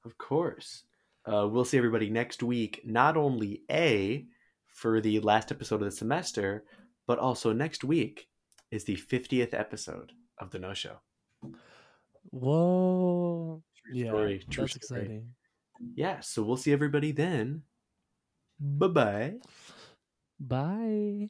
Of 0.06 0.18
course. 0.18 0.84
Uh, 1.26 1.48
we'll 1.50 1.66
see 1.66 1.78
everybody 1.78 2.10
next 2.10 2.42
week. 2.44 2.82
Not 2.86 3.18
only 3.18 3.62
a 3.70 4.26
for 4.68 5.02
the 5.02 5.20
last 5.20 5.52
episode 5.52 5.76
of 5.76 5.82
the 5.86 5.92
semester, 5.92 6.64
but 7.08 7.20
also 7.20 7.52
next 7.54 7.84
week 7.84 8.28
is 8.72 8.86
the 8.86 8.96
50th 8.96 9.54
episode 9.54 10.14
of 10.40 10.50
the 10.52 10.60
No 10.60 10.74
Show. 10.74 10.98
Whoa. 12.32 13.62
True 13.86 13.96
Yeah, 13.96 14.10
story, 14.12 14.44
true 14.50 14.64
that's 14.64 14.86
story. 14.86 15.02
exciting. 15.02 15.34
Yeah, 15.96 16.20
so 16.22 16.44
we'll 16.44 16.58
see 16.58 16.72
everybody 16.72 17.12
then. 17.12 17.64
Bye 18.62 18.88
bye. 18.88 19.42
Bye. 20.40 21.30